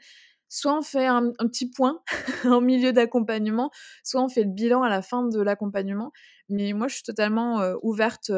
Soit 0.48 0.79
on 0.79 0.83
fait 0.83 1.07
un, 1.07 1.33
petit 1.48 1.68
point 1.70 2.01
en 2.44 2.61
milieu 2.61 2.92
d'accompagnement, 2.92 3.70
soit 4.05 4.22
on 4.22 4.29
fait 4.29 4.44
le 4.44 4.51
bilan 4.51 4.83
à 4.83 4.88
la 4.88 5.03
fin 5.03 5.27
de 5.27 5.40
l'accompagnement. 5.40 6.12
Mais 6.48 6.72
moi, 6.75 6.87
je 6.87 6.94
suis 6.94 7.03
totalement 7.03 7.61
ouverte 7.83 8.31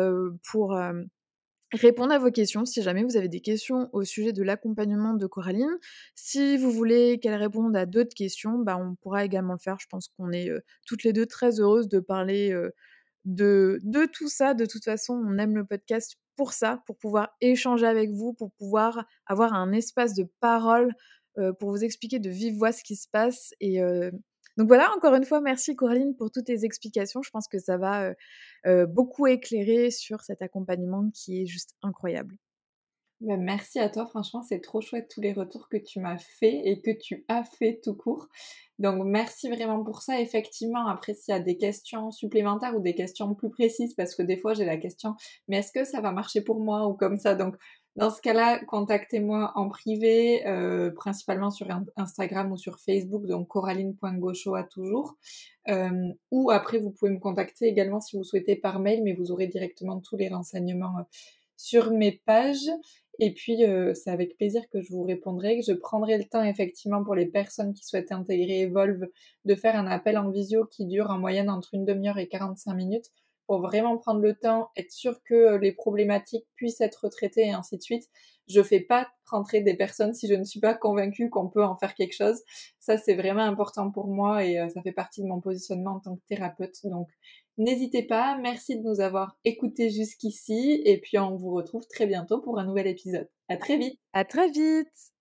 pour 0.51 0.79
répondre 1.75 2.13
à 2.13 2.19
vos 2.19 2.31
questions 2.31 2.65
si 2.65 2.83
jamais 2.83 3.05
vous 3.05 3.17
avez 3.17 3.29
des 3.29 3.41
questions 3.41 3.89
au 3.93 4.05
sujet 4.05 4.33
de 4.33 4.43
l'accompagnement 4.43 5.15
de 5.15 5.27
Coraline. 5.27 5.79
Si 6.15 6.57
vous 6.57 6.71
voulez 6.71 7.19
qu'elle 7.21 7.35
réponde 7.35 7.77
à 7.77 7.87
d'autres 7.87 8.15
questions, 8.15 8.59
bah, 8.59 8.77
on 8.77 8.95
pourra 8.95 9.25
également 9.25 9.53
le 9.53 9.59
faire. 9.59 9.79
Je 9.81 9.87
pense 9.89 10.09
qu'on 10.09 10.33
est 10.33 10.51
toutes 10.87 11.05
les 11.05 11.13
deux 11.13 11.27
très 11.27 11.61
heureuses 11.61 11.89
de 11.89 12.01
parler 12.01 12.55
de, 13.25 13.79
de 13.83 14.07
tout 14.07 14.29
ça. 14.29 14.55
De 14.55 14.67
toute 14.67 14.85
façon, 14.85 15.15
on 15.15 15.39
aime 15.39 15.57
le 15.57 15.65
podcast 15.65 16.17
pour 16.37 16.53
ça, 16.53 16.83
pour 16.87 16.97
pouvoir 16.97 17.31
échanger 17.41 17.87
avec 17.87 18.11
vous, 18.11 18.33
pour 18.35 18.53
pouvoir 18.53 19.07
avoir 19.27 19.55
un 19.55 19.73
espace 19.73 20.15
de 20.15 20.27
parole, 20.41 20.93
euh, 21.39 21.53
pour 21.53 21.71
vous 21.71 21.85
expliquer 21.85 22.19
de 22.19 22.31
vive 22.31 22.57
voix 22.57 22.73
ce 22.73 22.83
qui 22.83 22.97
se 22.97 23.09
passe. 23.09 23.55
Et 23.61 23.83
euh, 23.83 24.11
donc 24.57 24.69
voilà, 24.69 24.90
encore 24.97 25.14
une 25.14 25.25
fois, 25.25 25.40
merci 25.40 25.75
Coraline 25.75 26.14
pour 26.14 26.31
toutes 26.31 26.47
tes 26.47 26.64
explications. 26.64 27.23
Je 27.23 27.31
pense 27.31 27.49
que 27.49 27.59
ça 27.59 27.77
va 27.77 28.12
euh, 28.67 28.87
beaucoup 28.87 29.27
éclairer 29.27 29.90
sur 29.90 30.21
cet 30.21 30.43
accompagnement 30.43 31.11
qui 31.12 31.43
est 31.43 31.47
juste 31.47 31.75
incroyable. 31.83 32.37
Bah, 33.21 33.37
merci 33.37 33.79
à 33.79 33.88
toi, 33.88 34.07
franchement, 34.07 34.43
c'est 34.43 34.61
trop 34.61 34.81
chouette 34.81 35.09
tous 35.09 35.21
les 35.21 35.33
retours 35.33 35.69
que 35.69 35.77
tu 35.77 35.99
m'as 35.99 36.19
fait 36.19 36.61
et 36.64 36.83
que 36.83 36.90
tu 36.90 37.25
as 37.29 37.45
fait 37.45 37.81
tout 37.83 37.95
court. 37.95 38.29
Donc 38.79 39.03
merci 39.05 39.49
vraiment 39.49 39.83
pour 39.85 40.03
ça. 40.03 40.21
Effectivement, 40.21 40.87
après 40.88 41.14
s'il 41.14 41.33
y 41.33 41.37
a 41.37 41.40
des 41.40 41.57
questions 41.57 42.11
supplémentaires 42.11 42.77
ou 42.77 42.81
des 42.81 42.95
questions 42.95 43.33
plus 43.35 43.51
précises, 43.51 43.95
parce 43.95 44.14
que 44.14 44.23
des 44.23 44.37
fois 44.37 44.53
j'ai 44.55 44.64
la 44.64 44.77
question, 44.77 45.14
mais 45.49 45.59
est-ce 45.59 45.73
que 45.73 45.85
ça 45.85 46.01
va 46.01 46.12
marcher 46.12 46.43
pour 46.43 46.61
moi 46.61 46.87
ou 46.87 46.95
comme 46.95 47.17
ça? 47.17 47.35
Donc 47.35 47.57
dans 47.97 48.11
ce 48.11 48.21
cas-là, 48.21 48.59
contactez-moi 48.65 49.53
en 49.55 49.69
privé, 49.69 50.45
euh, 50.47 50.91
principalement 50.91 51.53
sur 51.53 51.69
Instagram 51.97 52.51
ou 52.51 52.57
sur 52.57 52.81
Facebook, 52.81 53.25
donc 53.27 53.47
coraline.gaucho 53.47 54.57
à 54.57 54.65
toujours. 54.65 55.17
Euh, 55.69 56.09
ou 56.33 56.51
après, 56.51 56.79
vous 56.79 56.91
pouvez 56.91 57.13
me 57.13 57.21
contacter 57.21 57.67
également 57.67 58.01
si 58.01 58.17
vous 58.17 58.25
souhaitez 58.25 58.57
par 58.57 58.81
mail, 58.81 59.03
mais 59.05 59.13
vous 59.13 59.31
aurez 59.31 59.47
directement 59.47 60.01
tous 60.01 60.17
les 60.17 60.29
renseignements 60.29 60.99
euh, 60.99 61.03
sur 61.57 61.93
mes 61.93 62.21
pages. 62.27 62.69
Et 63.21 63.33
puis, 63.33 63.63
c'est 63.95 64.11
avec 64.11 64.37
plaisir 64.37 64.61
que 64.73 64.81
je 64.81 64.91
vous 64.91 65.05
répondrai, 65.05 65.61
que 65.61 65.65
je 65.65 65.73
prendrai 65.73 66.19
le 66.19 66.25
temps 66.25 66.43
effectivement 66.43 67.05
pour 67.05 67.15
les 67.15 67.27
personnes 67.27 67.73
qui 67.73 67.85
souhaitent 67.85 68.11
intégrer 68.11 68.63
Evolve 68.63 69.07
de 69.45 69.55
faire 69.55 69.77
un 69.77 69.87
appel 69.87 70.19
en 70.19 70.31
visio 70.31 70.65
qui 70.65 70.85
dure 70.85 71.11
en 71.11 71.19
moyenne 71.19 71.49
entre 71.49 71.75
une 71.75 71.85
demi-heure 71.85 72.19
et 72.19 72.27
45 72.27 72.75
minutes 72.75 73.13
pour 73.47 73.61
vraiment 73.61 73.97
prendre 73.99 74.21
le 74.21 74.35
temps, 74.35 74.71
être 74.77 74.91
sûr 74.91 75.23
que 75.25 75.35
euh, 75.35 75.59
les 75.59 75.73
problématiques 75.73 76.47
puissent 76.57 76.81
être 76.81 77.09
traitées 77.09 77.47
et 77.47 77.53
ainsi 77.53 77.77
de 77.77 77.83
suite. 77.83 78.09
Je 78.47 78.63
fais 78.63 78.81
pas 78.81 79.09
rentrer 79.27 79.63
des 79.63 79.75
personnes 79.75 80.13
si 80.13 80.29
je 80.29 80.35
ne 80.35 80.45
suis 80.45 80.61
pas 80.61 80.75
convaincue 80.75 81.31
qu'on 81.31 81.49
peut 81.49 81.65
en 81.65 81.77
faire 81.77 81.95
quelque 81.95 82.15
chose. 82.15 82.43
Ça, 82.79 82.99
c'est 82.99 83.15
vraiment 83.15 83.43
important 83.43 83.91
pour 83.91 84.09
moi 84.09 84.45
et 84.45 84.59
euh, 84.59 84.69
ça 84.69 84.83
fait 84.83 84.93
partie 84.93 85.23
de 85.23 85.27
mon 85.27 85.41
positionnement 85.41 85.97
en 85.97 86.01
tant 86.01 86.17
que 86.17 86.23
thérapeute. 86.29 86.77
Donc, 86.85 87.09
n'hésitez 87.57 88.03
pas. 88.03 88.37
Merci 88.39 88.79
de 88.79 88.83
nous 88.83 89.01
avoir 89.01 89.39
écoutés 89.45 89.91
jusqu'ici 89.91 90.83
et 90.85 91.01
puis 91.01 91.19
on 91.19 91.37
vous 91.37 91.53
retrouve 91.53 91.87
très 91.87 92.07
bientôt 92.07 92.41
pour 92.41 92.59
un 92.59 92.65
nouvel 92.65 92.87
épisode. 92.87 93.29
À 93.49 93.57
très 93.57 93.79
vite. 93.79 93.99
À 94.13 94.25
très 94.25 94.51
vite. 94.51 95.13